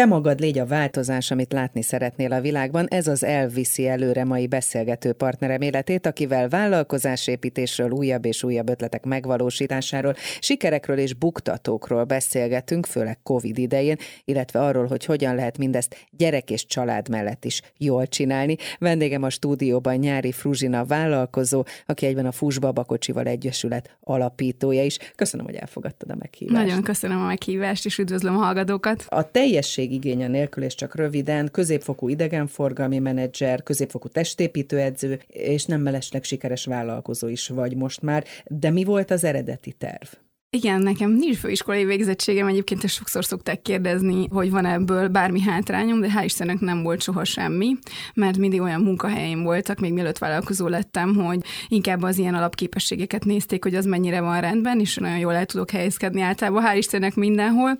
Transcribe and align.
Te 0.00 0.06
magad 0.06 0.40
légy 0.40 0.58
a 0.58 0.66
változás, 0.66 1.30
amit 1.30 1.52
látni 1.52 1.82
szeretnél 1.82 2.32
a 2.32 2.40
világban, 2.40 2.86
ez 2.88 3.06
az 3.06 3.24
elviszi 3.24 3.88
előre 3.88 4.24
mai 4.24 4.46
beszélgető 4.46 5.12
partnerem 5.12 5.60
életét, 5.60 6.06
akivel 6.06 6.48
vállalkozásépítésről, 6.48 7.90
újabb 7.90 8.24
és 8.24 8.42
újabb 8.42 8.68
ötletek 8.68 9.04
megvalósításáról, 9.04 10.14
sikerekről 10.40 10.98
és 10.98 11.14
buktatókról 11.14 12.04
beszélgetünk, 12.04 12.86
főleg 12.86 13.22
Covid 13.22 13.58
idején, 13.58 13.96
illetve 14.24 14.60
arról, 14.60 14.86
hogy 14.86 15.04
hogyan 15.04 15.34
lehet 15.34 15.58
mindezt 15.58 15.96
gyerek 16.10 16.50
és 16.50 16.66
család 16.66 17.08
mellett 17.08 17.44
is 17.44 17.62
jól 17.76 18.06
csinálni. 18.06 18.56
Vendégem 18.78 19.22
a 19.22 19.30
stúdióban 19.30 19.96
Nyári 19.96 20.32
Fruzsina 20.32 20.84
vállalkozó, 20.84 21.64
aki 21.86 22.06
egyben 22.06 22.26
a 22.26 22.32
Fusbabakocsival 22.32 23.26
Egyesület 23.26 23.96
alapítója 24.00 24.84
is. 24.84 24.98
Köszönöm, 25.14 25.46
hogy 25.46 25.54
elfogadtad 25.54 26.10
a 26.10 26.16
meghívást. 26.18 26.66
Nagyon 26.66 26.82
köszönöm 26.82 27.20
a 27.20 27.26
meghívást, 27.26 27.84
és 27.84 27.98
üdvözlöm 27.98 28.36
a 28.36 28.40
hallgatókat. 28.40 29.04
A 29.08 29.30
teljesség 29.30 29.88
igénye 29.90 30.28
nélkül, 30.28 30.62
és 30.62 30.74
csak 30.74 30.94
röviden, 30.94 31.48
középfokú 31.52 32.08
idegenforgalmi 32.08 32.98
menedzser, 32.98 33.62
középfokú 33.62 34.08
testépítőedző, 34.08 35.20
és 35.28 35.64
nem 35.64 35.80
mellesleg 35.80 36.24
sikeres 36.24 36.64
vállalkozó 36.64 37.28
is 37.28 37.48
vagy 37.48 37.76
most 37.76 38.02
már. 38.02 38.24
De 38.46 38.70
mi 38.70 38.84
volt 38.84 39.10
az 39.10 39.24
eredeti 39.24 39.72
terv? 39.72 40.08
Igen, 40.56 40.82
nekem 40.82 41.10
nincs 41.10 41.36
főiskolai 41.36 41.84
végzettségem, 41.84 42.46
egyébként 42.46 42.84
ezt 42.84 42.94
sokszor 42.94 43.24
szokták 43.24 43.62
kérdezni, 43.62 44.26
hogy 44.30 44.50
van 44.50 44.66
ebből 44.66 45.08
bármi 45.08 45.40
hátrányom, 45.40 46.00
de 46.00 46.08
hál' 46.16 46.24
Istennek 46.24 46.60
nem 46.60 46.82
volt 46.82 47.02
soha 47.02 47.24
semmi, 47.24 47.76
mert 48.14 48.36
mindig 48.36 48.60
olyan 48.60 48.80
munkahelyeim 48.80 49.42
voltak, 49.42 49.78
még 49.78 49.92
mielőtt 49.92 50.18
vállalkozó 50.18 50.66
lettem, 50.66 51.14
hogy 51.14 51.38
inkább 51.68 52.02
az 52.02 52.18
ilyen 52.18 52.34
alapképességeket 52.34 53.24
nézték, 53.24 53.62
hogy 53.64 53.74
az 53.74 53.84
mennyire 53.84 54.20
van 54.20 54.40
rendben, 54.40 54.80
és 54.80 54.96
nagyon 54.96 55.18
jól 55.18 55.34
el 55.34 55.46
tudok 55.46 55.70
helyezkedni 55.70 56.20
általában, 56.20 56.64
hál' 56.66 56.76
Istennek 56.76 57.14
mindenhol. 57.14 57.78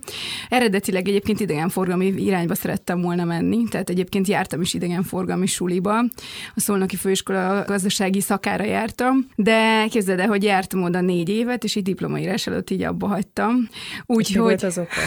Eredetileg 0.49 1.07
egyébként 1.07 1.39
idegenforgalmi 1.39 2.05
irányba 2.05 2.55
szerettem 2.55 3.01
volna 3.01 3.23
menni, 3.23 3.63
tehát 3.69 3.89
egyébként 3.89 4.27
jártam 4.27 4.61
is 4.61 4.73
idegenforgalmi 4.73 5.45
suliba, 5.45 5.97
a 6.55 6.59
Szolnoki 6.59 6.95
Főiskola 6.95 7.63
gazdasági 7.67 8.21
szakára 8.21 8.63
jártam, 8.63 9.27
de 9.35 9.87
képzeld 9.89 10.19
el, 10.19 10.27
hogy 10.27 10.43
jártam 10.43 10.83
oda 10.83 11.01
négy 11.01 11.29
évet, 11.29 11.63
és 11.63 11.75
így 11.75 11.83
diplomaírás 11.83 12.47
előtt 12.47 12.59
így 12.69 12.83
abba 12.83 13.07
hagytam. 13.07 13.69
Úgyhogy 14.05 14.41
volt 14.47 14.63
az 14.63 14.77
oka? 14.77 15.01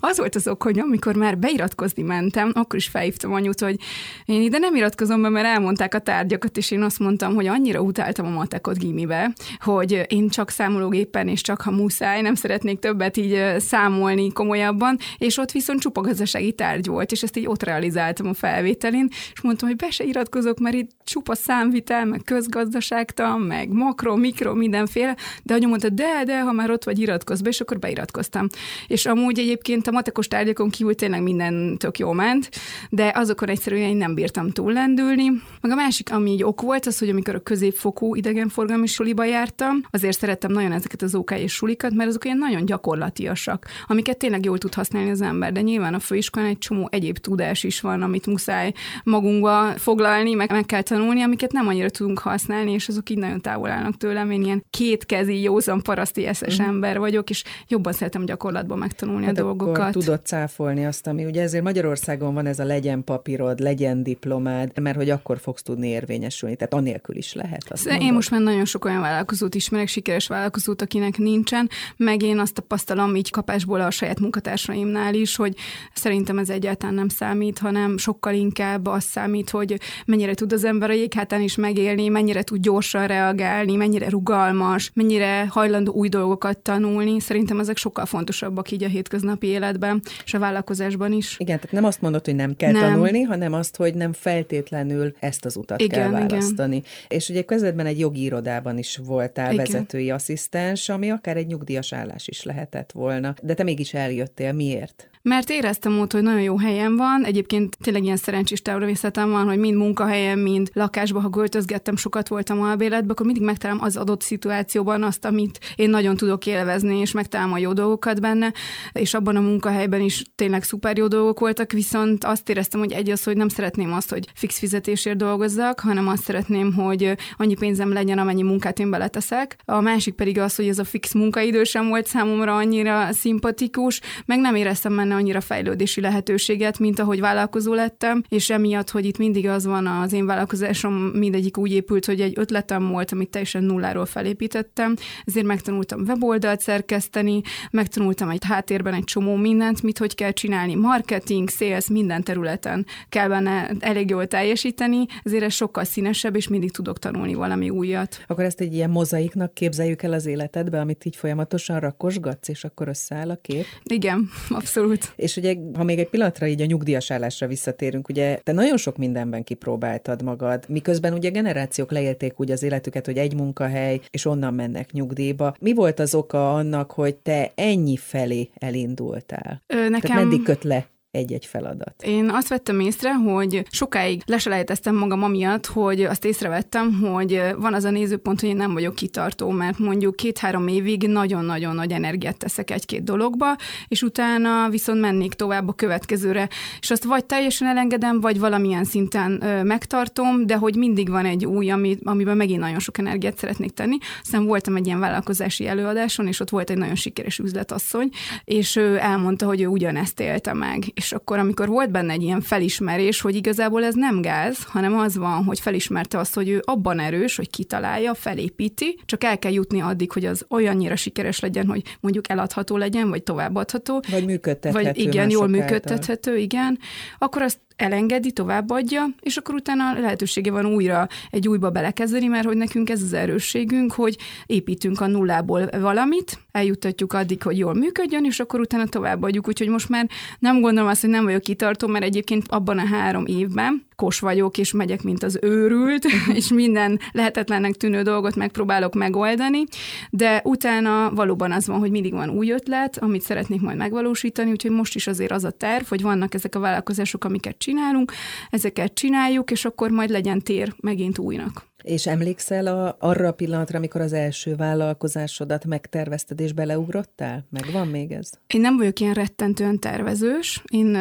az 0.00 0.18
volt 0.18 0.34
az 0.34 0.48
ok, 0.48 0.62
hogy 0.62 0.78
amikor 0.78 1.14
már 1.14 1.38
beiratkozni 1.38 2.02
mentem, 2.02 2.50
akkor 2.54 2.78
is 2.78 2.88
felhívtam 2.88 3.32
anyut, 3.32 3.60
hogy 3.60 3.76
én 4.24 4.42
ide 4.42 4.58
nem 4.58 4.74
iratkozom 4.74 5.22
be, 5.22 5.28
mert 5.28 5.46
elmondták 5.46 5.94
a 5.94 5.98
tárgyakat, 5.98 6.56
és 6.56 6.70
én 6.70 6.82
azt 6.82 6.98
mondtam, 6.98 7.34
hogy 7.34 7.46
annyira 7.46 7.80
utáltam 7.80 8.26
a 8.26 8.30
matekot 8.30 8.78
gimibe, 8.78 9.32
hogy 9.58 10.06
én 10.08 10.28
csak 10.28 10.50
számológépen, 10.50 11.28
és 11.28 11.40
csak 11.40 11.60
ha 11.60 11.70
muszáj, 11.70 12.22
nem 12.22 12.34
szeretnék 12.34 12.78
többet 12.78 13.16
így 13.16 13.54
számolni 13.58 14.32
komolyabban, 14.32 14.96
és 15.18 15.38
ott 15.38 15.50
viszont 15.50 15.80
csupa 15.80 16.00
gazdasági 16.00 16.52
tárgy 16.52 16.86
volt, 16.86 17.12
és 17.12 17.22
ezt 17.22 17.36
így 17.36 17.46
ott 17.46 17.62
realizáltam 17.62 18.26
a 18.26 18.34
felvételin, 18.34 19.08
és 19.32 19.40
mondtam, 19.42 19.68
hogy 19.68 19.76
be 19.76 19.90
se 19.90 20.04
iratkozok, 20.04 20.58
mert 20.58 20.74
itt 20.74 20.90
csupa 21.04 21.34
számvitel, 21.34 22.04
meg 22.04 22.20
közgazdaságtan, 22.24 23.40
meg 23.40 23.68
makro, 23.68 24.16
mikro, 24.16 24.54
mindenféle, 24.54 25.16
de 25.42 25.54
anyu 25.54 25.68
mondta, 25.68 25.88
de, 25.88 26.22
de, 26.24 26.40
ha 26.40 26.52
már 26.52 26.70
ott 26.70 26.79
ott 26.80 26.86
vagy 26.86 26.98
iratkozz 26.98 27.40
be, 27.40 27.48
és 27.48 27.60
akkor 27.60 27.78
beiratkoztam. 27.78 28.46
És 28.86 29.06
amúgy 29.06 29.38
egyébként 29.38 29.86
a 29.86 29.90
matekos 29.90 30.28
tárgyakon 30.28 30.70
kívül 30.70 30.94
tényleg 30.94 31.22
minden 31.22 31.76
tök 31.78 31.98
jó 31.98 32.12
ment, 32.12 32.48
de 32.90 33.12
azokon 33.14 33.48
egyszerűen 33.48 33.88
én 33.88 33.96
nem 33.96 34.14
bírtam 34.14 34.50
túllendülni. 34.50 35.28
Meg 35.60 35.72
a 35.72 35.74
másik, 35.74 36.12
ami 36.12 36.30
így 36.30 36.42
ok 36.42 36.60
volt, 36.60 36.86
az, 36.86 36.98
hogy 36.98 37.08
amikor 37.08 37.34
a 37.34 37.40
középfokú 37.40 38.14
idegenforgalmi 38.14 38.86
suliba 38.86 39.24
jártam, 39.24 39.82
azért 39.90 40.18
szerettem 40.18 40.52
nagyon 40.52 40.72
ezeket 40.72 41.02
az 41.02 41.14
OK 41.14 41.30
és 41.30 41.52
sulikat, 41.52 41.94
mert 41.94 42.08
azok 42.08 42.24
olyan 42.24 42.38
nagyon 42.38 42.64
gyakorlatiasak, 42.64 43.66
amiket 43.86 44.18
tényleg 44.18 44.44
jól 44.44 44.58
tud 44.58 44.74
használni 44.74 45.10
az 45.10 45.20
ember, 45.20 45.52
de 45.52 45.60
nyilván 45.60 45.94
a 45.94 45.98
főiskolán 45.98 46.48
egy 46.48 46.58
csomó 46.58 46.88
egyéb 46.90 47.18
tudás 47.18 47.64
is 47.64 47.80
van, 47.80 48.02
amit 48.02 48.26
muszáj 48.26 48.72
magunkba 49.04 49.72
foglalni, 49.76 50.34
meg, 50.34 50.50
meg 50.50 50.66
kell 50.66 50.82
tanulni, 50.82 51.22
amiket 51.22 51.52
nem 51.52 51.68
annyira 51.68 51.90
tudunk 51.90 52.18
használni, 52.18 52.72
és 52.72 52.88
azok 52.88 53.10
így 53.10 53.18
nagyon 53.18 53.40
távol 53.40 53.70
állnak 53.70 53.96
tőlem. 53.96 54.30
Én 54.30 54.44
ilyen 54.44 54.64
kétkezi, 54.70 55.42
józan 55.42 55.82
paraszti 55.82 56.26
eszes 56.26 56.58
ember 56.70 56.98
vagyok, 56.98 57.30
és 57.30 57.44
jobban 57.68 57.92
szeretem 57.92 58.24
gyakorlatban 58.24 58.78
megtanulni 58.78 59.24
hát 59.24 59.38
a 59.38 59.42
dolgokat. 59.42 59.92
Tudod 59.92 60.20
cáfolni 60.24 60.86
azt, 60.86 61.06
ami 61.06 61.24
ugye 61.24 61.42
ezért 61.42 61.64
Magyarországon 61.64 62.34
van 62.34 62.46
ez 62.46 62.58
a 62.58 62.64
legyen 62.64 63.04
papírod, 63.04 63.60
legyen 63.60 64.02
diplomád, 64.02 64.80
mert 64.80 64.96
hogy 64.96 65.10
akkor 65.10 65.38
fogsz 65.38 65.62
tudni 65.62 65.88
érvényesülni, 65.88 66.56
tehát 66.56 66.74
anélkül 66.74 67.16
is 67.16 67.34
lehet. 67.34 67.70
Azt 67.70 67.86
én 67.86 67.92
mondod. 67.92 68.14
most 68.14 68.30
már 68.30 68.40
nagyon 68.40 68.64
sok 68.64 68.84
olyan 68.84 69.00
vállalkozót 69.00 69.54
ismerek, 69.54 69.88
sikeres 69.88 70.26
vállalkozót, 70.26 70.82
akinek 70.82 71.18
nincsen, 71.18 71.68
meg 71.96 72.22
én 72.22 72.38
azt 72.38 72.54
tapasztalom 72.54 73.16
így 73.16 73.30
kapásból 73.30 73.80
a 73.80 73.90
saját 73.90 74.20
munkatársaimnál 74.20 75.14
is, 75.14 75.36
hogy 75.36 75.54
szerintem 75.94 76.38
ez 76.38 76.48
egyáltalán 76.50 76.94
nem 76.94 77.08
számít, 77.08 77.58
hanem 77.58 77.98
sokkal 77.98 78.34
inkább 78.34 78.86
az 78.86 79.04
számít, 79.04 79.50
hogy 79.50 79.80
mennyire 80.06 80.34
tud 80.34 80.52
az 80.52 80.64
ember 80.64 80.90
a 80.90 80.92
jéghátán 80.92 81.40
is 81.40 81.56
megélni, 81.56 82.08
mennyire 82.08 82.42
tud 82.42 82.60
gyorsan 82.60 83.06
reagálni, 83.06 83.76
mennyire 83.76 84.08
rugalmas, 84.08 84.90
mennyire 84.94 85.46
hajlandó 85.48 85.92
új 85.92 86.08
dolgokat 86.08 86.59
tanulni, 86.62 87.20
szerintem 87.20 87.60
ezek 87.60 87.76
sokkal 87.76 88.06
fontosabbak 88.06 88.70
így 88.70 88.84
a 88.84 88.88
hétköznapi 88.88 89.46
életben, 89.46 90.02
és 90.24 90.34
a 90.34 90.38
vállalkozásban 90.38 91.12
is. 91.12 91.38
Igen, 91.38 91.56
tehát 91.56 91.72
nem 91.72 91.84
azt 91.84 92.00
mondod, 92.00 92.24
hogy 92.24 92.34
nem 92.34 92.56
kell 92.56 92.72
nem. 92.72 92.82
tanulni, 92.82 93.22
hanem 93.22 93.52
azt, 93.52 93.76
hogy 93.76 93.94
nem 93.94 94.12
feltétlenül 94.12 95.14
ezt 95.18 95.44
az 95.44 95.56
utat 95.56 95.80
igen, 95.80 96.00
kell 96.00 96.10
választani. 96.10 96.76
Igen. 96.76 96.88
És 97.08 97.28
ugye 97.28 97.42
közvetben 97.42 97.86
egy 97.86 97.98
jogi 97.98 98.22
irodában 98.22 98.78
is 98.78 99.00
voltál 99.04 99.52
igen. 99.52 99.64
vezetői 99.64 100.10
asszisztens, 100.10 100.88
ami 100.88 101.10
akár 101.10 101.36
egy 101.36 101.46
nyugdíjas 101.46 101.92
állás 101.92 102.28
is 102.28 102.42
lehetett 102.42 102.92
volna. 102.92 103.34
De 103.42 103.54
te 103.54 103.62
mégis 103.62 103.94
eljöttél. 103.94 104.52
Miért? 104.52 105.09
Mert 105.22 105.50
éreztem 105.50 106.00
ott, 106.00 106.12
hogy 106.12 106.22
nagyon 106.22 106.40
jó 106.40 106.58
helyen 106.58 106.96
van, 106.96 107.24
egyébként 107.24 107.76
tényleg 107.80 108.04
ilyen 108.04 108.16
szerencsés 108.16 108.62
természetem 108.62 109.30
van, 109.30 109.46
hogy 109.46 109.58
mind 109.58 109.76
munkahelyen, 109.76 110.38
mind 110.38 110.70
lakásban, 110.72 111.22
ha 111.22 111.30
költözgettem, 111.30 111.96
sokat 111.96 112.28
voltam 112.28 112.62
albéletben, 112.62 113.10
akkor 113.10 113.26
mindig 113.26 113.44
megtalálom 113.44 113.82
az 113.82 113.96
adott 113.96 114.22
szituációban 114.22 115.02
azt, 115.02 115.24
amit 115.24 115.60
én 115.76 115.90
nagyon 115.90 116.16
tudok 116.16 116.46
élvezni, 116.46 116.98
és 116.98 117.12
megtalálom 117.12 117.52
a 117.52 117.58
jó 117.58 117.72
dolgokat 117.72 118.20
benne, 118.20 118.52
és 118.92 119.14
abban 119.14 119.36
a 119.36 119.40
munkahelyben 119.40 120.00
is 120.00 120.24
tényleg 120.34 120.62
szuper 120.62 120.96
jó 120.96 121.06
dolgok 121.06 121.40
voltak, 121.40 121.72
viszont 121.72 122.24
azt 122.24 122.48
éreztem, 122.48 122.80
hogy 122.80 122.92
egy 122.92 123.10
az, 123.10 123.24
hogy 123.24 123.36
nem 123.36 123.48
szeretném 123.48 123.92
azt, 123.92 124.10
hogy 124.10 124.28
fix 124.34 124.58
fizetésért 124.58 125.16
dolgozzak, 125.16 125.80
hanem 125.80 126.08
azt 126.08 126.22
szeretném, 126.22 126.74
hogy 126.74 127.14
annyi 127.36 127.54
pénzem 127.54 127.92
legyen, 127.92 128.18
amennyi 128.18 128.42
munkát 128.42 128.78
én 128.78 128.90
beleteszek. 128.90 129.56
A 129.64 129.80
másik 129.80 130.14
pedig 130.14 130.38
az, 130.38 130.56
hogy 130.56 130.68
ez 130.68 130.78
a 130.78 130.84
fix 130.84 131.14
munkaidő 131.14 131.64
sem 131.64 131.88
volt 131.88 132.06
számomra 132.06 132.56
annyira 132.56 133.12
szimpatikus, 133.12 134.00
meg 134.26 134.38
nem 134.38 134.54
éreztem 134.54 134.96
benne 134.96 135.09
annyira 135.10 135.40
fejlődési 135.40 136.00
lehetőséget, 136.00 136.78
mint 136.78 136.98
ahogy 136.98 137.20
vállalkozó 137.20 137.74
lettem, 137.74 138.22
és 138.28 138.50
emiatt, 138.50 138.90
hogy 138.90 139.04
itt 139.04 139.18
mindig 139.18 139.48
az 139.48 139.66
van 139.66 139.86
az 139.86 140.12
én 140.12 140.26
vállalkozásom, 140.26 140.94
mindegyik 140.94 141.58
úgy 141.58 141.72
épült, 141.72 142.04
hogy 142.04 142.20
egy 142.20 142.32
ötletem 142.36 142.88
volt, 142.88 143.12
amit 143.12 143.30
teljesen 143.30 143.62
nulláról 143.62 144.06
felépítettem, 144.06 144.94
ezért 145.24 145.46
megtanultam 145.46 146.00
weboldalt 146.00 146.60
szerkeszteni, 146.60 147.40
megtanultam 147.70 148.28
egy 148.28 148.44
háttérben 148.44 148.94
egy 148.94 149.04
csomó 149.04 149.36
mindent, 149.36 149.82
mit 149.82 149.98
hogy 149.98 150.14
kell 150.14 150.32
csinálni, 150.32 150.74
marketing, 150.74 151.48
sales, 151.48 151.88
minden 151.88 152.22
területen 152.22 152.86
kell 153.08 153.28
benne 153.28 153.70
elég 153.78 154.10
jól 154.10 154.26
teljesíteni, 154.26 155.06
ezért 155.22 155.42
ez 155.42 155.52
sokkal 155.52 155.84
színesebb, 155.84 156.36
és 156.36 156.48
mindig 156.48 156.70
tudok 156.70 156.98
tanulni 156.98 157.34
valami 157.34 157.70
újat. 157.70 158.24
Akkor 158.26 158.44
ezt 158.44 158.60
egy 158.60 158.74
ilyen 158.74 158.90
mozaiknak 158.90 159.54
képzeljük 159.54 160.02
el 160.02 160.12
az 160.12 160.26
életedbe, 160.26 160.80
amit 160.80 161.04
így 161.04 161.16
folyamatosan 161.16 161.80
rakosgatsz, 161.80 162.48
és 162.48 162.64
akkor 162.64 162.88
összeáll 162.88 163.30
a 163.30 163.38
kép? 163.42 163.64
Igen, 163.82 164.30
abszolút. 164.48 164.99
És 165.16 165.36
ugye, 165.36 165.54
ha 165.74 165.84
még 165.84 165.98
egy 165.98 166.08
pillanatra 166.08 166.46
így 166.46 166.60
a 166.60 166.66
nyugdíjas 166.66 167.10
állásra 167.10 167.46
visszatérünk, 167.46 168.08
ugye 168.08 168.38
te 168.42 168.52
nagyon 168.52 168.76
sok 168.76 168.96
mindenben 168.96 169.44
kipróbáltad 169.44 170.22
magad, 170.22 170.64
miközben 170.68 171.12
ugye 171.12 171.30
generációk 171.30 171.90
leélték 171.90 172.40
úgy 172.40 172.50
az 172.50 172.62
életüket, 172.62 173.06
hogy 173.06 173.18
egy 173.18 173.34
munkahely, 173.34 174.00
és 174.10 174.24
onnan 174.24 174.54
mennek 174.54 174.92
nyugdíjba. 174.92 175.54
Mi 175.60 175.74
volt 175.74 175.98
az 175.98 176.14
oka 176.14 176.54
annak, 176.54 176.90
hogy 176.90 177.16
te 177.16 177.52
ennyi 177.54 177.96
felé 177.96 178.50
elindultál? 178.54 179.62
Ö, 179.66 179.88
nekem... 179.88 180.00
Tehát 180.00 180.24
meddig 180.24 180.42
köt 180.42 180.64
le 180.64 180.86
egy-egy 181.10 181.46
feladat. 181.46 182.02
Én 182.02 182.28
azt 182.28 182.48
vettem 182.48 182.80
észre, 182.80 183.14
hogy 183.14 183.64
sokáig 183.70 184.22
leselejteztem 184.26 184.94
magam 184.94 185.22
amiatt, 185.22 185.66
hogy 185.66 186.02
azt 186.02 186.24
észrevettem, 186.24 187.00
hogy 187.00 187.42
van 187.58 187.74
az 187.74 187.84
a 187.84 187.90
nézőpont, 187.90 188.40
hogy 188.40 188.48
én 188.48 188.56
nem 188.56 188.72
vagyok 188.72 188.94
kitartó, 188.94 189.50
mert 189.50 189.78
mondjuk 189.78 190.16
két-három 190.16 190.68
évig 190.68 191.06
nagyon-nagyon 191.06 191.74
nagy 191.74 191.92
energiát 191.92 192.36
teszek 192.36 192.70
egy-két 192.70 193.04
dologba, 193.04 193.56
és 193.88 194.02
utána 194.02 194.68
viszont 194.68 195.00
mennék 195.00 195.34
tovább 195.34 195.68
a 195.68 195.72
következőre, 195.72 196.48
és 196.80 196.90
azt 196.90 197.04
vagy 197.04 197.24
teljesen 197.24 197.68
elengedem, 197.68 198.20
vagy 198.20 198.38
valamilyen 198.38 198.84
szinten 198.84 199.30
megtartom, 199.64 200.46
de 200.46 200.56
hogy 200.56 200.76
mindig 200.76 201.08
van 201.08 201.24
egy 201.24 201.46
új, 201.46 201.70
ami, 201.70 201.98
amiben 202.02 202.36
megint 202.36 202.60
nagyon 202.60 202.78
sok 202.78 202.98
energiát 202.98 203.38
szeretnék 203.38 203.70
tenni. 203.70 203.96
Aztán 204.22 204.44
voltam 204.44 204.76
egy 204.76 204.86
ilyen 204.86 205.00
vállalkozási 205.00 205.66
előadáson, 205.66 206.26
és 206.26 206.40
ott 206.40 206.50
volt 206.50 206.70
egy 206.70 206.78
nagyon 206.78 206.94
sikeres 206.94 207.38
üzletasszony, 207.38 208.08
és 208.44 208.76
ő 208.76 208.98
elmondta, 208.98 209.46
hogy 209.46 209.60
ő 209.60 209.66
ugyanezt 209.66 210.20
élte 210.20 210.52
meg 210.52 210.84
és 211.00 211.12
akkor 211.12 211.38
amikor 211.38 211.68
volt 211.68 211.90
benne 211.90 212.12
egy 212.12 212.22
ilyen 212.22 212.40
felismerés, 212.40 213.20
hogy 213.20 213.34
igazából 213.34 213.84
ez 213.84 213.94
nem 213.94 214.20
gáz, 214.20 214.64
hanem 214.64 214.98
az 214.98 215.16
van, 215.16 215.44
hogy 215.44 215.60
felismerte 215.60 216.18
azt, 216.18 216.34
hogy 216.34 216.48
ő 216.48 216.62
abban 216.64 216.98
erős, 216.98 217.36
hogy 217.36 217.50
kitalálja, 217.50 218.14
felépíti, 218.14 218.98
csak 219.04 219.24
el 219.24 219.38
kell 219.38 219.52
jutni 219.52 219.80
addig, 219.80 220.12
hogy 220.12 220.24
az 220.24 220.44
olyannyira 220.48 220.96
sikeres 220.96 221.40
legyen, 221.40 221.66
hogy 221.66 221.82
mondjuk 222.00 222.30
eladható 222.30 222.76
legyen, 222.76 223.08
vagy 223.08 223.22
továbbadható. 223.22 224.02
Vagy 224.10 224.24
működtethető. 224.24 224.84
Vagy 224.84 224.98
igen, 224.98 225.30
jól 225.30 225.46
működtethető, 225.46 226.36
igen. 226.36 226.78
Akkor 227.18 227.42
azt 227.42 227.58
elengedi, 227.80 228.32
továbbadja, 228.32 229.06
és 229.20 229.36
akkor 229.36 229.54
utána 229.54 230.00
lehetősége 230.00 230.50
van 230.50 230.66
újra 230.66 231.08
egy 231.30 231.48
újba 231.48 231.70
belekezdeni, 231.70 232.26
mert 232.26 232.46
hogy 232.46 232.56
nekünk 232.56 232.90
ez 232.90 233.02
az 233.02 233.12
erősségünk, 233.12 233.92
hogy 233.92 234.16
építünk 234.46 235.00
a 235.00 235.06
nullából 235.06 235.68
valamit, 235.80 236.38
eljuttatjuk 236.52 237.12
addig, 237.12 237.42
hogy 237.42 237.58
jól 237.58 237.74
működjön, 237.74 238.24
és 238.24 238.40
akkor 238.40 238.60
utána 238.60 238.86
továbbadjuk. 238.86 239.48
Úgyhogy 239.48 239.68
most 239.68 239.88
már 239.88 240.08
nem 240.38 240.60
gondolom 240.60 240.88
azt, 240.88 241.00
hogy 241.00 241.10
nem 241.10 241.24
vagyok 241.24 241.40
kitartó, 241.40 241.86
mert 241.86 242.04
egyébként 242.04 242.44
abban 242.48 242.78
a 242.78 242.86
három 242.86 243.26
évben 243.26 243.88
kos 244.00 244.18
vagyok, 244.20 244.58
és 244.58 244.72
megyek, 244.72 245.02
mint 245.02 245.22
az 245.22 245.38
őrült, 245.42 246.04
és 246.34 246.48
minden 246.48 247.00
lehetetlennek 247.12 247.74
tűnő 247.74 248.02
dolgot 248.02 248.36
megpróbálok 248.36 248.94
megoldani, 248.94 249.64
de 250.10 250.40
utána 250.44 251.10
valóban 251.14 251.52
az 251.52 251.66
van, 251.66 251.78
hogy 251.78 251.90
mindig 251.90 252.12
van 252.12 252.30
új 252.30 252.50
ötlet, 252.50 252.98
amit 252.98 253.22
szeretnék 253.22 253.60
majd 253.60 253.76
megvalósítani, 253.76 254.50
úgyhogy 254.50 254.70
most 254.70 254.94
is 254.94 255.06
azért 255.06 255.30
az 255.32 255.44
a 255.44 255.50
terv, 255.50 255.84
hogy 255.88 256.02
vannak 256.02 256.34
ezek 256.34 256.54
a 256.54 256.60
vállalkozások, 256.60 257.24
amiket 257.24 257.58
csinálunk, 257.70 258.12
ezeket 258.50 258.94
csináljuk, 258.94 259.50
és 259.50 259.64
akkor 259.64 259.90
majd 259.90 260.10
legyen 260.10 260.40
tér 260.40 260.74
megint 260.80 261.18
újnak. 261.18 261.69
És 261.82 262.06
emlékszel 262.06 262.66
a, 262.66 262.96
arra 262.98 263.28
a 263.28 263.32
pillanatra, 263.32 263.78
amikor 263.78 264.00
az 264.00 264.12
első 264.12 264.56
vállalkozásodat 264.56 265.64
megtervezted 265.64 266.40
és 266.40 266.52
beleugrottál? 266.52 267.46
Megvan 267.50 267.88
még 267.88 268.12
ez? 268.12 268.30
Én 268.46 268.60
nem 268.60 268.76
vagyok 268.76 269.00
ilyen 269.00 269.14
rettentően 269.14 269.78
tervezős. 269.78 270.62
Én 270.72 270.98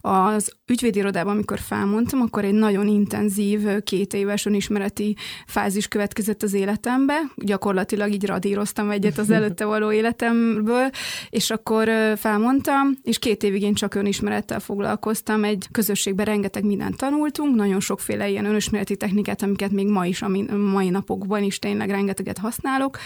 az 0.00 0.52
ügyvédirodában, 0.66 1.32
amikor 1.32 1.58
felmondtam, 1.58 2.20
akkor 2.20 2.44
egy 2.44 2.54
nagyon 2.54 2.86
intenzív 2.86 3.82
két 3.82 4.14
éves 4.14 4.46
önismereti 4.46 5.16
fázis 5.46 5.88
következett 5.88 6.42
az 6.42 6.52
életembe. 6.52 7.20
Gyakorlatilag 7.36 8.12
így 8.12 8.26
radíroztam 8.26 8.90
egyet 8.90 9.18
az 9.18 9.30
előtte 9.36 9.64
való 9.64 9.92
életemből, 9.92 10.90
és 11.30 11.50
akkor 11.50 11.88
felmondtam, 12.16 12.96
és 13.02 13.18
két 13.18 13.42
évig 13.42 13.62
én 13.62 13.74
csak 13.74 13.94
önismerettel 13.94 14.60
foglalkoztam. 14.60 15.44
Egy 15.44 15.66
közösségben 15.72 16.26
rengeteg 16.26 16.64
mindent 16.64 16.96
tanultunk, 16.96 17.54
nagyon 17.54 17.80
sokféle 17.80 18.28
ilyen 18.28 18.44
önismereti 18.44 18.96
technikát, 18.96 19.42
amiket 19.42 19.70
még 19.70 19.86
ma 19.86 20.06
is 20.06 20.15
is, 20.16 20.22
ami 20.22 20.42
mai 20.56 20.88
napokban 20.88 21.42
is 21.42 21.58
tényleg 21.58 21.90
rengeteget 21.90 22.38
használok, 22.38 22.98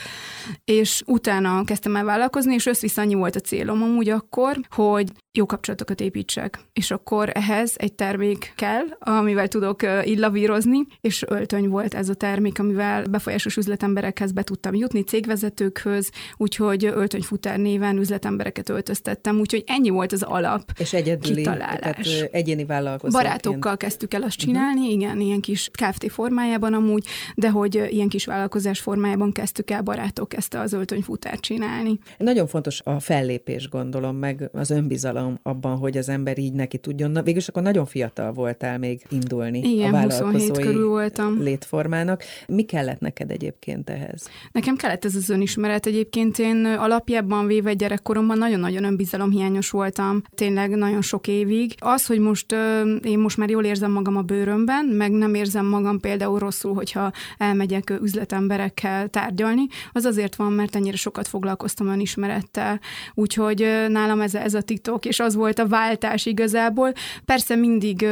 és 0.65 1.03
utána 1.07 1.65
kezdtem 1.65 1.97
el 1.97 2.05
vállalkozni, 2.05 2.55
és 2.55 2.67
összvisz 2.67 2.97
annyi 2.97 3.15
volt 3.15 3.37
a 3.37 3.41
célom 3.41 3.83
amúgy 3.83 4.09
akkor, 4.09 4.61
hogy 4.71 5.13
jó 5.33 5.47
kapcsolatokat 5.47 6.01
építsek. 6.01 6.59
És 6.73 6.91
akkor 6.91 7.31
ehhez 7.35 7.75
egy 7.77 7.93
termék 7.93 8.53
kell, 8.57 8.85
amivel 8.99 9.49
tudok 9.49 9.83
illavírozni, 10.05 10.79
és 11.01 11.25
öltöny 11.29 11.69
volt 11.69 11.95
ez 11.95 12.09
a 12.09 12.15
termék, 12.15 12.59
amivel 12.59 13.05
befolyásos 13.05 13.57
üzletemberekhez 13.57 14.33
be 14.33 14.43
tudtam 14.43 14.75
jutni, 14.75 15.01
cégvezetőkhöz, 15.03 16.11
úgyhogy 16.37 16.85
öltönyfutár 16.85 17.59
néven 17.59 17.97
üzletembereket 17.99 18.69
öltöztettem, 18.69 19.39
úgyhogy 19.39 19.65
ennyi 19.67 19.89
volt 19.89 20.13
az 20.13 20.23
alap 20.23 20.73
És 20.79 20.93
egyedüli, 20.93 21.35
kitalálás. 21.35 21.79
tehát 21.79 22.33
egyéni 22.33 22.65
vállalkozóként. 22.65 23.23
Barátokkal 23.23 23.77
kezdtük 23.77 24.15
el 24.15 24.23
azt 24.23 24.37
csinálni, 24.37 24.81
uh-huh. 24.81 24.95
igen, 24.95 25.21
ilyen 25.21 25.41
kis 25.41 25.71
Kft. 25.73 26.13
formájában 26.13 26.75
amúgy, 26.75 27.07
de 27.35 27.51
hogy 27.51 27.75
ilyen 27.91 28.09
kis 28.09 28.25
vállalkozás 28.25 28.81
formájában 28.81 29.33
kezdtük 29.33 29.71
el 29.71 29.83
barátok 29.83 30.37
ezt 30.37 30.55
az 30.55 30.73
öltönyfutárt 30.73 31.41
csinálni. 31.41 31.99
Nagyon 32.19 32.47
fontos 32.47 32.81
a 32.85 33.01
fellépés, 33.01 33.69
gondolom, 33.69 34.17
meg 34.17 34.51
az 34.53 34.71
önbizalom 34.71 35.19
bizalom 35.21 35.39
abban, 35.43 35.77
hogy 35.77 35.97
az 35.97 36.09
ember 36.09 36.39
így 36.39 36.53
neki 36.53 36.79
tudjon. 36.79 37.11
Na, 37.11 37.23
végülis 37.23 37.49
akkor 37.49 37.63
nagyon 37.63 37.87
fiatal 37.87 38.33
voltál 38.33 38.79
még 38.79 39.03
indulni 39.11 39.59
Igen, 39.59 39.89
a 39.89 39.93
vállalkozói 39.93 40.63
körül 40.63 40.89
voltam. 40.89 41.43
létformának. 41.43 42.23
Mi 42.47 42.63
kellett 42.63 43.01
neked 43.01 43.31
egyébként 43.31 43.91
ehhez? 43.91 44.29
Nekem 44.53 44.77
kellett 44.77 45.05
ez 45.05 45.15
az 45.15 45.29
önismeret. 45.29 45.87
Egyébként 45.87 46.39
én 46.39 46.65
alapjában 46.65 47.47
véve 47.47 47.73
gyerekkoromban 47.73 48.39
nagyon-nagyon 48.39 48.85
önbizalomhiányos 48.85 49.71
voltam, 49.71 50.23
tényleg 50.35 50.71
nagyon 50.71 51.03
sok 51.03 51.29
évig. 51.29 51.75
Az, 51.79 52.07
hogy 52.07 52.19
most 52.19 52.55
én 53.03 53.19
most 53.19 53.37
már 53.37 53.51
jól 53.51 53.65
érzem 53.65 53.91
magam 53.91 54.17
a 54.17 54.23
bőrömben, 54.23 54.85
meg 54.85 55.11
nem 55.11 55.35
érzem 55.35 55.67
magam 55.67 56.01
például 56.01 56.39
rosszul, 56.39 56.75
hogyha 56.75 57.13
elmegyek 57.39 57.99
üzletemberekkel 58.03 59.09
tárgyalni, 59.09 59.63
az 59.93 60.05
azért 60.05 60.35
van, 60.35 60.53
mert 60.53 60.77
ennyire 60.77 60.97
sokat 60.97 61.29
foglalkoztam 61.29 61.89
önismerettel. 61.89 62.81
Úgyhogy 63.15 63.67
nálam 63.89 64.21
ez, 64.21 64.35
ez 64.35 64.55
a 64.55 64.63
titok, 64.63 65.05
és 65.11 65.21
az 65.21 65.35
volt 65.35 65.59
a 65.59 65.67
váltás 65.67 66.27
igazából. 66.27 66.93
Persze 67.25 67.55
mindig 67.55 68.07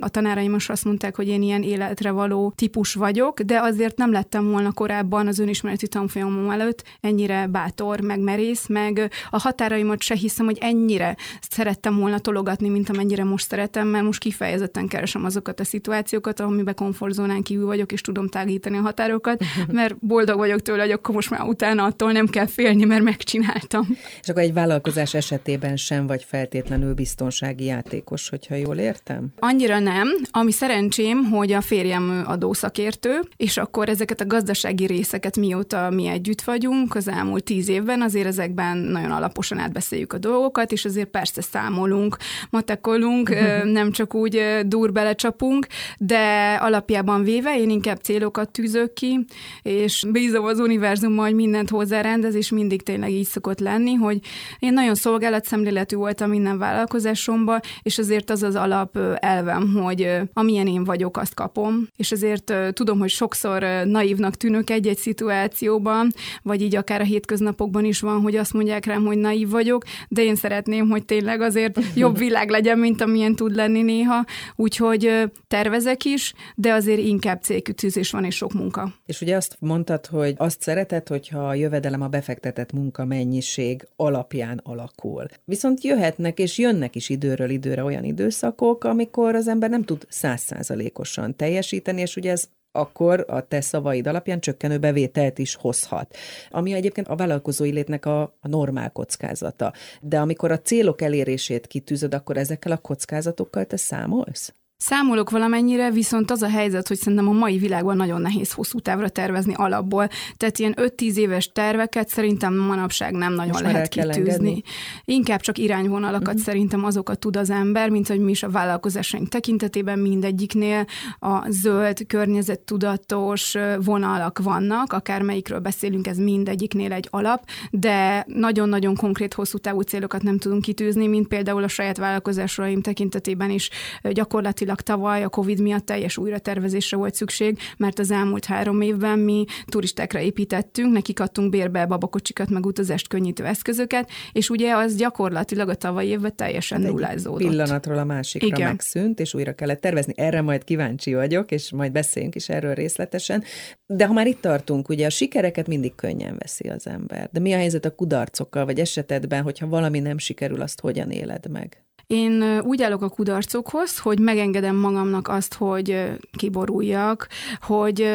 a 0.00 0.08
tanáraim 0.08 0.50
most 0.50 0.70
azt 0.70 0.84
mondták, 0.84 1.16
hogy 1.16 1.28
én 1.28 1.42
ilyen 1.42 1.62
életre 1.62 2.10
való 2.10 2.52
típus 2.56 2.94
vagyok, 2.94 3.40
de 3.40 3.60
azért 3.60 3.96
nem 3.96 4.12
lettem 4.12 4.50
volna 4.50 4.72
korábban 4.72 5.26
az 5.26 5.38
önismereti 5.38 5.88
tanfolyamom 5.88 6.50
előtt 6.50 6.84
ennyire 7.00 7.46
bátor, 7.46 8.00
meg 8.00 8.20
merész, 8.20 8.66
meg 8.68 9.10
a 9.30 9.40
határaimat 9.40 10.02
se 10.02 10.14
hiszem, 10.14 10.44
hogy 10.44 10.58
ennyire 10.60 11.16
szerettem 11.50 11.98
volna 11.98 12.18
tologatni, 12.18 12.68
mint 12.68 12.88
amennyire 12.88 13.24
most 13.24 13.48
szeretem, 13.48 13.88
mert 13.88 14.04
most 14.04 14.20
kifejezetten 14.20 14.88
keresem 14.88 15.24
azokat 15.24 15.60
a 15.60 15.64
szituációkat, 15.64 16.40
amiben 16.40 16.74
komfortzónán 16.74 17.42
kívül 17.42 17.66
vagyok, 17.66 17.92
és 17.92 18.00
tudom 18.00 18.28
tágítani 18.28 18.76
a 18.76 18.80
határokat, 18.80 19.44
mert 19.70 19.96
boldog 19.98 20.36
vagyok 20.36 20.62
tőle, 20.62 20.82
hogy 20.82 20.90
akkor 20.90 21.14
most 21.14 21.30
már 21.30 21.42
utána 21.42 21.84
attól 21.84 22.12
nem 22.12 22.26
kell 22.26 22.46
félni, 22.46 22.84
mert 22.84 23.02
megcsináltam. 23.02 23.86
És 24.22 24.28
akkor 24.28 24.42
egy 24.42 24.52
vállalkozás 24.52 25.14
esetében 25.14 25.76
sem 25.76 26.06
vagy 26.06 26.24
fel 26.24 26.41
feltétlenül 26.42 26.94
biztonsági 26.94 27.64
játékos, 27.64 28.28
hogyha 28.28 28.54
jól 28.54 28.76
értem? 28.76 29.26
Annyira 29.38 29.78
nem. 29.78 30.08
Ami 30.30 30.52
szerencsém, 30.52 31.24
hogy 31.24 31.52
a 31.52 31.60
férjem 31.60 32.22
adószakértő, 32.26 33.20
és 33.36 33.56
akkor 33.56 33.88
ezeket 33.88 34.20
a 34.20 34.26
gazdasági 34.26 34.86
részeket 34.86 35.36
mióta 35.36 35.90
mi 35.90 36.06
együtt 36.06 36.42
vagyunk, 36.42 36.94
az 36.94 37.08
elmúlt 37.08 37.44
tíz 37.44 37.68
évben 37.68 38.02
azért 38.02 38.26
ezekben 38.26 38.76
nagyon 38.76 39.10
alaposan 39.10 39.58
átbeszéljük 39.58 40.12
a 40.12 40.18
dolgokat, 40.18 40.72
és 40.72 40.84
azért 40.84 41.08
persze 41.08 41.42
számolunk, 41.42 42.16
matekolunk, 42.50 43.34
nem 43.64 43.90
csak 43.90 44.14
úgy 44.14 44.42
dur 44.66 44.92
belecsapunk, 44.92 45.66
de 45.98 46.54
alapjában 46.60 47.22
véve 47.22 47.58
én 47.58 47.70
inkább 47.70 47.98
célokat 47.98 48.50
tűzök 48.50 48.92
ki, 48.92 49.24
és 49.62 50.04
bízom 50.12 50.44
az 50.44 50.58
univerzum, 50.58 51.16
hogy 51.16 51.34
mindent 51.34 51.70
hozzárendez, 51.70 52.34
és 52.34 52.50
mindig 52.50 52.82
tényleg 52.82 53.10
így 53.10 53.26
szokott 53.26 53.60
lenni, 53.60 53.94
hogy 53.94 54.18
én 54.58 54.72
nagyon 54.72 54.94
szolgálatszemléletű 54.94 55.96
voltam 55.96 56.31
minden 56.32 56.58
vállalkozásomba, 56.58 57.60
és 57.82 57.98
azért 57.98 58.30
az 58.30 58.42
az 58.42 58.54
alap 58.54 58.98
elvem, 59.14 59.72
hogy 59.72 60.20
amilyen 60.32 60.66
én 60.66 60.84
vagyok, 60.84 61.16
azt 61.16 61.34
kapom, 61.34 61.88
és 61.96 62.12
azért 62.12 62.54
tudom, 62.72 62.98
hogy 62.98 63.08
sokszor 63.08 63.62
naívnak 63.84 64.34
tűnök 64.34 64.70
egy-egy 64.70 64.96
szituációban, 64.96 66.12
vagy 66.42 66.62
így 66.62 66.76
akár 66.76 67.00
a 67.00 67.04
hétköznapokban 67.04 67.84
is 67.84 68.00
van, 68.00 68.20
hogy 68.20 68.36
azt 68.36 68.52
mondják 68.52 68.84
rám, 68.84 69.04
hogy 69.04 69.18
naív 69.18 69.48
vagyok, 69.50 69.84
de 70.08 70.22
én 70.22 70.34
szeretném, 70.34 70.88
hogy 70.88 71.04
tényleg 71.04 71.40
azért 71.40 71.80
jobb 71.94 72.18
világ 72.18 72.50
legyen, 72.50 72.78
mint 72.78 73.00
amilyen 73.00 73.34
tud 73.34 73.54
lenni 73.54 73.82
néha, 73.82 74.24
úgyhogy 74.56 75.30
tervezek 75.48 76.04
is, 76.04 76.32
de 76.54 76.72
azért 76.72 77.00
inkább 77.00 77.42
célkütőzés 77.42 78.10
van 78.10 78.24
és 78.24 78.36
sok 78.36 78.52
munka. 78.52 78.92
És 79.06 79.20
ugye 79.20 79.36
azt 79.36 79.56
mondtad, 79.60 80.06
hogy 80.06 80.34
azt 80.36 80.60
szereted, 80.62 81.08
hogyha 81.08 81.48
a 81.48 81.54
jövedelem 81.54 82.02
a 82.02 82.08
befektetett 82.08 82.72
munka 82.72 83.04
mennyiség 83.04 83.86
alapján 83.96 84.60
alakul. 84.64 85.26
Viszont 85.44 85.84
jöhet 85.84 86.18
jöhetnek 86.22 86.38
és 86.38 86.58
jönnek 86.58 86.96
is 86.96 87.08
időről 87.08 87.50
időre 87.50 87.84
olyan 87.84 88.04
időszakok, 88.04 88.84
amikor 88.84 89.34
az 89.34 89.48
ember 89.48 89.70
nem 89.70 89.84
tud 89.84 90.06
százszázalékosan 90.08 91.36
teljesíteni, 91.36 92.00
és 92.00 92.16
ugye 92.16 92.30
ez 92.30 92.48
akkor 92.74 93.24
a 93.28 93.46
te 93.46 93.60
szavaid 93.60 94.06
alapján 94.06 94.40
csökkenő 94.40 94.78
bevételt 94.78 95.38
is 95.38 95.54
hozhat. 95.54 96.16
Ami 96.50 96.72
egyébként 96.72 97.08
a 97.08 97.16
vállalkozói 97.16 97.72
létnek 97.72 98.06
a, 98.06 98.22
a 98.22 98.48
normál 98.48 98.90
kockázata. 98.90 99.72
De 100.00 100.20
amikor 100.20 100.50
a 100.50 100.60
célok 100.60 101.02
elérését 101.02 101.66
kitűzöd, 101.66 102.14
akkor 102.14 102.36
ezekkel 102.36 102.72
a 102.72 102.76
kockázatokkal 102.76 103.64
te 103.64 103.76
számolsz? 103.76 104.54
Számolok 104.84 105.30
valamennyire, 105.30 105.90
viszont 105.90 106.30
az 106.30 106.42
a 106.42 106.48
helyzet, 106.48 106.88
hogy 106.88 106.96
szerintem 106.96 107.28
a 107.28 107.32
mai 107.32 107.58
világban 107.58 107.96
nagyon 107.96 108.20
nehéz 108.20 108.52
hosszú 108.52 108.78
távra 108.78 109.08
tervezni 109.08 109.54
alapból. 109.54 110.08
Tehát 110.36 110.58
ilyen 110.58 110.74
5-10 110.76 111.14
éves 111.14 111.52
terveket 111.52 112.08
szerintem 112.08 112.54
manapság 112.54 113.12
nem 113.12 113.32
nagyon 113.32 113.52
Most 113.52 113.64
lehet 113.64 113.88
kitűzni. 113.88 114.62
Inkább 115.04 115.40
csak 115.40 115.58
irányvonalakat 115.58 116.28
uh-huh. 116.28 116.42
szerintem 116.42 116.84
azokat 116.84 117.18
tud 117.18 117.36
az 117.36 117.50
ember, 117.50 117.88
mint 117.88 118.08
hogy 118.08 118.20
mi 118.20 118.30
is 118.30 118.42
a 118.42 118.50
vállalkozásaink 118.50 119.28
tekintetében 119.28 119.98
mindegyiknél 119.98 120.84
a 121.18 121.50
zöld, 121.50 122.06
környezettudatos 122.06 123.54
vonalak 123.84 124.38
vannak, 124.38 124.92
akármelyikről 124.92 125.58
beszélünk, 125.58 126.06
ez 126.06 126.16
mindegyiknél 126.16 126.92
egy 126.92 127.08
alap, 127.10 127.44
de 127.70 128.24
nagyon-nagyon 128.28 128.96
konkrét 128.96 129.34
hosszú 129.34 129.58
távú 129.58 129.80
célokat 129.80 130.22
nem 130.22 130.38
tudunk 130.38 130.62
kitűzni, 130.62 131.06
mint 131.06 131.28
például 131.28 131.62
a 131.62 131.68
saját 131.68 131.96
vállalkozásaim 131.96 132.80
tekintetében 132.80 133.50
is 133.50 133.70
gyakorlatilag 134.02 134.70
gyakorlatilag 134.72 134.80
tavaly 134.82 135.22
a 135.22 135.28
Covid 135.28 135.60
miatt 135.60 135.86
teljes 135.86 136.16
újratervezésre 136.16 136.96
volt 136.96 137.14
szükség, 137.14 137.58
mert 137.76 137.98
az 137.98 138.10
elmúlt 138.10 138.44
három 138.44 138.80
évben 138.80 139.18
mi 139.18 139.44
turistákra 139.66 140.20
építettünk, 140.20 140.92
nekik 140.92 141.20
adtunk 141.20 141.50
bérbe 141.50 141.86
babakocsikat, 141.86 142.50
meg 142.50 142.66
utazást 142.66 143.08
könnyítő 143.08 143.44
eszközöket, 143.44 144.10
és 144.32 144.50
ugye 144.50 144.74
az 144.74 144.96
gyakorlatilag 144.96 145.68
a 145.68 145.74
tavalyi 145.74 146.08
évben 146.08 146.36
teljesen 146.36 146.82
hát 146.82 146.90
nullázódott. 146.90 147.48
Pillanatról 147.48 147.98
a 147.98 148.04
másikra 148.04 148.46
Igen. 148.46 148.68
megszűnt, 148.68 149.20
és 149.20 149.34
újra 149.34 149.52
kellett 149.54 149.80
tervezni. 149.80 150.12
Erre 150.16 150.40
majd 150.40 150.64
kíváncsi 150.64 151.14
vagyok, 151.14 151.50
és 151.50 151.72
majd 151.72 151.92
beszéljünk 151.92 152.34
is 152.34 152.48
erről 152.48 152.74
részletesen. 152.74 153.44
De 153.86 154.06
ha 154.06 154.12
már 154.12 154.26
itt 154.26 154.40
tartunk, 154.40 154.88
ugye 154.88 155.06
a 155.06 155.10
sikereket 155.10 155.66
mindig 155.66 155.94
könnyen 155.94 156.36
veszi 156.38 156.68
az 156.68 156.86
ember. 156.86 157.28
De 157.32 157.40
mi 157.40 157.52
a 157.52 157.56
helyzet 157.56 157.84
a 157.84 157.94
kudarcokkal, 157.94 158.64
vagy 158.64 158.78
esetedben, 158.78 159.42
hogyha 159.42 159.68
valami 159.68 159.98
nem 159.98 160.18
sikerül, 160.18 160.60
azt 160.60 160.80
hogyan 160.80 161.10
éled 161.10 161.50
meg? 161.50 161.82
Én 162.06 162.60
úgy 162.60 162.82
állok 162.82 163.02
a 163.02 163.08
kudarcokhoz, 163.08 163.98
hogy 163.98 164.18
megengedem 164.18 164.76
magamnak 164.76 165.28
azt, 165.28 165.54
hogy 165.54 166.10
kiboruljak, 166.36 167.28
hogy 167.60 168.08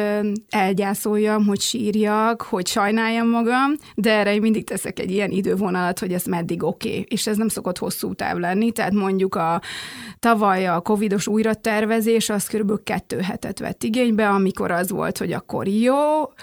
elgyászoljam, 0.48 1.46
hogy 1.46 1.60
sírjak, 1.60 2.42
hogy 2.42 2.66
sajnáljam 2.66 3.28
magam, 3.28 3.72
de 3.94 4.12
erre 4.12 4.34
én 4.34 4.40
mindig 4.40 4.64
teszek 4.64 4.98
egy 4.98 5.10
ilyen 5.10 5.30
idővonalat, 5.30 5.98
hogy 5.98 6.12
ez 6.12 6.24
meddig 6.24 6.62
oké, 6.62 6.88
okay. 6.88 7.06
és 7.08 7.26
ez 7.26 7.36
nem 7.36 7.48
szokott 7.48 7.78
hosszú 7.78 8.14
táv 8.14 8.36
lenni, 8.36 8.72
tehát 8.72 8.92
mondjuk 8.92 9.34
a 9.34 9.60
tavaly 10.18 10.66
a 10.66 10.80
covidos 10.80 11.26
újratervezés 11.26 12.28
az 12.28 12.46
kb. 12.46 12.82
kettő 12.82 13.20
hetet 13.20 13.58
vett 13.58 13.82
igénybe, 13.82 14.28
amikor 14.28 14.70
az 14.70 14.90
volt, 14.90 15.18
hogy 15.18 15.32
akkor 15.32 15.68
jó, 15.68 15.96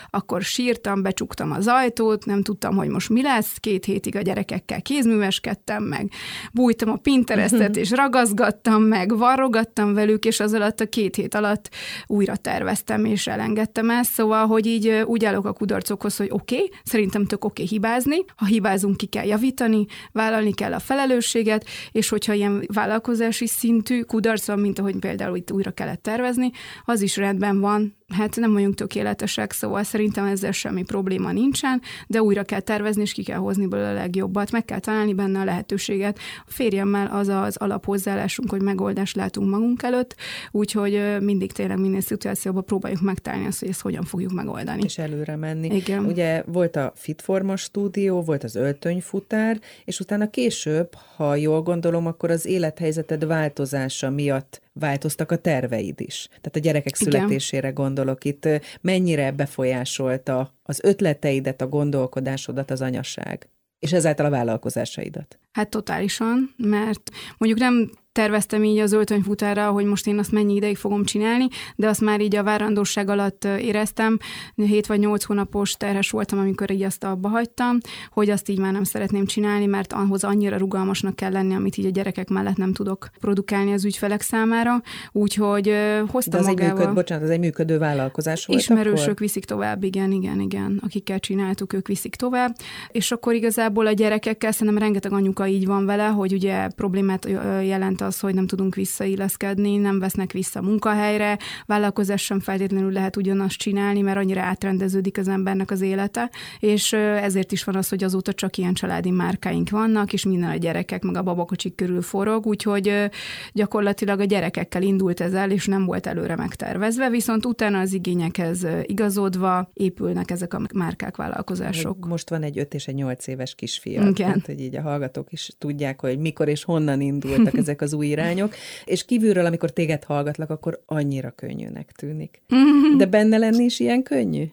akkor 0.09 0.41
sírtam, 0.41 1.01
becsuktam 1.01 1.51
az 1.51 1.67
ajtót, 1.67 2.25
nem 2.25 2.41
tudtam, 2.41 2.75
hogy 2.75 2.87
most 2.87 3.09
mi 3.09 3.21
lesz, 3.21 3.57
két 3.57 3.85
hétig 3.85 4.15
a 4.15 4.21
gyerekekkel 4.21 4.81
kézműveskedtem 4.81 5.83
meg, 5.83 6.11
bújtam 6.53 6.89
a 6.89 6.95
Pinterest 6.95 7.34
keresztet, 7.35 7.77
és 7.83 7.91
ragaszgattam 7.91 8.83
meg, 8.83 9.17
varrogattam 9.17 9.93
velük, 9.93 10.25
és 10.25 10.39
az 10.39 10.53
alatt 10.53 10.79
a 10.79 10.85
két 10.85 11.15
hét 11.15 11.35
alatt 11.35 11.69
újra 12.07 12.35
terveztem, 12.35 13.05
és 13.05 13.27
elengedtem 13.27 13.89
ezt. 13.89 14.11
Szóval, 14.11 14.47
hogy 14.47 14.65
így 14.65 15.03
úgy 15.05 15.25
állok 15.25 15.45
a 15.45 15.53
kudarcokhoz, 15.53 16.17
hogy 16.17 16.29
oké, 16.31 16.55
okay, 16.55 16.69
szerintem 16.83 17.25
tök 17.25 17.45
oké 17.45 17.63
okay 17.63 17.75
hibázni, 17.75 18.17
ha 18.35 18.45
hibázunk, 18.45 18.97
ki 18.97 19.05
kell 19.05 19.25
javítani, 19.25 19.85
vállalni 20.11 20.53
kell 20.53 20.73
a 20.73 20.79
felelősséget, 20.79 21.65
és 21.91 22.09
hogyha 22.09 22.33
ilyen 22.33 22.63
vállalkozási 22.73 23.47
szintű 23.47 24.01
kudarc 24.01 24.47
van, 24.47 24.59
mint 24.59 24.79
ahogy 24.79 24.95
például 24.99 25.37
itt 25.37 25.51
újra 25.51 25.71
kellett 25.71 26.01
tervezni, 26.01 26.51
az 26.85 27.01
is 27.01 27.17
rendben 27.17 27.59
van, 27.59 27.95
hát 28.13 28.35
nem 28.35 28.53
vagyunk 28.53 28.75
tökéletesek, 28.75 29.51
szóval 29.51 29.83
szerintem 29.83 30.25
ezzel 30.25 30.51
semmi 30.51 30.83
probléma 30.83 31.31
nincsen, 31.31 31.81
de 32.07 32.21
újra 32.21 32.43
kell 32.43 32.59
tervezni, 32.59 33.01
és 33.01 33.11
ki 33.11 33.23
kell 33.23 33.37
hozni 33.37 33.67
belőle 33.67 33.89
a 33.89 33.93
legjobbat, 33.93 34.51
meg 34.51 34.65
kell 34.65 34.79
találni 34.79 35.13
benne 35.13 35.39
a 35.39 35.43
lehetőséget. 35.43 36.19
A 36.45 36.51
férjemmel 36.51 37.07
az 37.07 37.27
az 37.27 37.57
alaphozzáállásunk, 37.57 38.49
hogy 38.49 38.61
megoldást 38.61 39.15
látunk 39.15 39.49
magunk 39.49 39.83
előtt, 39.83 40.15
úgyhogy 40.51 41.17
mindig 41.21 41.51
tényleg 41.51 41.79
minden 41.79 42.01
szituációban 42.01 42.65
próbáljuk 42.65 43.01
megtalálni 43.01 43.45
azt, 43.45 43.59
hogy 43.59 43.69
ezt 43.69 43.81
hogyan 43.81 44.03
fogjuk 44.03 44.31
megoldani. 44.31 44.81
És 44.83 44.97
előre 44.97 45.35
menni. 45.35 45.75
Igen. 45.75 46.05
Ugye 46.05 46.43
volt 46.45 46.75
a 46.75 46.91
Fitforma 46.95 47.55
stúdió, 47.55 48.21
volt 48.21 48.43
az 48.43 48.55
öltönyfutár, 48.55 49.59
és 49.85 49.99
utána 49.99 50.29
később, 50.29 50.89
ha 51.15 51.35
jól 51.35 51.61
gondolom, 51.61 52.05
akkor 52.05 52.31
az 52.31 52.45
élethelyzeted 52.45 53.25
változása 53.25 54.09
miatt 54.09 54.63
változtak 54.79 55.31
a 55.31 55.37
terveid 55.37 56.01
is. 56.01 56.27
Tehát 56.27 56.55
a 56.55 56.59
gyerekek 56.59 56.97
Igen. 56.99 57.11
születésére 57.11 57.69
gondolok 57.69 58.23
itt. 58.23 58.47
Mennyire 58.81 59.31
befolyásolta 59.31 60.53
az 60.63 60.79
ötleteidet, 60.83 61.61
a 61.61 61.67
gondolkodásodat 61.67 62.71
az 62.71 62.81
anyaság? 62.81 63.49
És 63.79 63.93
ezáltal 63.93 64.25
a 64.25 64.29
vállalkozásaidat? 64.29 65.39
Hát 65.51 65.69
totálisan, 65.69 66.53
mert 66.57 67.09
mondjuk 67.37 67.61
nem 67.61 67.91
terveztem 68.15 68.63
így 68.63 68.77
az 68.77 68.91
öltönyfutára, 68.91 69.69
hogy 69.69 69.85
most 69.85 70.07
én 70.07 70.19
azt 70.19 70.31
mennyi 70.31 70.55
ideig 70.55 70.77
fogom 70.77 71.03
csinálni, 71.03 71.47
de 71.75 71.87
azt 71.87 72.01
már 72.01 72.21
így 72.21 72.35
a 72.35 72.43
várandóság 72.43 73.09
alatt 73.09 73.45
éreztem, 73.45 74.17
7 74.55 74.87
vagy 74.87 74.99
8 74.99 75.23
hónapos 75.23 75.73
terhes 75.73 76.09
voltam, 76.09 76.39
amikor 76.39 76.71
így 76.71 76.83
azt 76.83 77.03
abba 77.03 77.27
hagytam, 77.27 77.77
hogy 78.09 78.29
azt 78.29 78.49
így 78.49 78.59
már 78.59 78.71
nem 78.71 78.83
szeretném 78.83 79.25
csinálni, 79.25 79.65
mert 79.65 79.93
ahhoz 79.93 80.23
annyira 80.23 80.57
rugalmasnak 80.57 81.15
kell 81.15 81.31
lenni, 81.31 81.55
amit 81.55 81.77
így 81.77 81.85
a 81.85 81.89
gyerekek 81.89 82.29
mellett 82.29 82.55
nem 82.55 82.73
tudok 82.73 83.09
produkálni 83.19 83.73
az 83.73 83.85
ügyfelek 83.85 84.21
számára, 84.21 84.81
úgyhogy 85.11 85.73
hoztam 86.07 86.31
de 86.31 86.37
az 86.37 86.45
magával. 86.45 86.71
Egy 86.71 86.77
működ, 86.77 86.93
bocsánat, 86.93 87.23
az 87.23 87.29
egy 87.29 87.39
működő 87.39 87.77
vállalkozás 87.77 88.45
volt 88.45 88.59
Ismerősök 88.59 89.01
akkor? 89.01 89.19
viszik 89.19 89.45
tovább, 89.45 89.83
igen, 89.83 90.11
igen, 90.11 90.39
igen. 90.39 90.81
Akikkel 90.83 91.19
csináltuk, 91.19 91.73
ők 91.73 91.87
viszik 91.87 92.15
tovább, 92.15 92.55
és 92.91 93.11
akkor 93.11 93.33
igazából 93.33 93.87
a 93.87 93.91
gyerekekkel 93.91 94.51
szerintem 94.51 94.83
rengeteg 94.83 95.11
anyuka 95.11 95.47
így 95.47 95.65
van 95.65 95.85
vele, 95.85 96.07
hogy 96.07 96.33
ugye 96.33 96.67
problémát 96.67 97.27
jelent 97.63 98.03
az, 98.05 98.19
hogy 98.19 98.33
nem 98.33 98.47
tudunk 98.47 98.75
visszailleszkedni, 98.75 99.77
nem 99.77 99.99
vesznek 99.99 100.31
vissza 100.31 100.61
munkahelyre, 100.61 101.37
vállalkozás 101.65 102.23
sem 102.23 102.39
feltétlenül 102.39 102.91
lehet 102.91 103.15
ugyanazt 103.15 103.57
csinálni, 103.57 104.01
mert 104.01 104.17
annyira 104.17 104.41
átrendeződik 104.41 105.17
az 105.17 105.27
embernek 105.27 105.71
az 105.71 105.81
élete, 105.81 106.29
és 106.59 106.93
ezért 106.93 107.51
is 107.51 107.63
van 107.63 107.75
az, 107.75 107.89
hogy 107.89 108.03
azóta 108.03 108.33
csak 108.33 108.57
ilyen 108.57 108.73
családi 108.73 109.11
márkáink 109.11 109.69
vannak, 109.69 110.13
és 110.13 110.25
minden 110.25 110.49
a 110.49 110.55
gyerekek, 110.55 111.03
meg 111.03 111.17
a 111.17 111.23
babakocsik 111.23 111.75
körül 111.75 112.01
forog, 112.01 112.45
úgyhogy 112.45 113.09
gyakorlatilag 113.53 114.19
a 114.19 114.23
gyerekekkel 114.23 114.81
indult 114.81 115.19
ez 115.21 115.33
el, 115.33 115.51
és 115.51 115.65
nem 115.65 115.85
volt 115.85 116.07
előre 116.07 116.35
megtervezve, 116.35 117.09
viszont 117.09 117.45
utána 117.45 117.79
az 117.79 117.93
igényekhez 117.93 118.67
igazodva 118.83 119.69
épülnek 119.73 120.31
ezek 120.31 120.53
a 120.53 120.61
márkák, 120.73 121.15
vállalkozások. 121.15 122.05
Most 122.07 122.29
van 122.29 122.43
egy 122.43 122.59
öt 122.59 122.73
és 122.73 122.87
egy 122.87 122.95
nyolc 122.95 123.27
éves 123.27 123.55
kisfia, 123.55 124.01
Igen. 124.01 124.13
Tehát, 124.15 124.45
hogy 124.45 124.59
így 124.59 124.75
a 124.75 124.81
hallgatók 124.81 125.31
is 125.31 125.51
tudják, 125.57 126.01
hogy 126.01 126.19
mikor 126.19 126.47
és 126.47 126.63
honnan 126.63 127.01
indultak 127.01 127.57
ezek 127.63 127.81
az 127.81 127.93
új 127.95 128.07
irányok, 128.07 128.55
és 128.85 129.05
kívülről, 129.05 129.45
amikor 129.45 129.71
téged 129.71 130.03
hallgatlak, 130.03 130.49
akkor 130.49 130.81
annyira 130.85 131.31
könnyűnek 131.31 131.91
tűnik. 131.91 132.41
De 132.97 133.05
benne 133.05 133.37
lenni 133.37 133.63
is 133.63 133.79
ilyen 133.79 134.03
könnyű? 134.03 134.45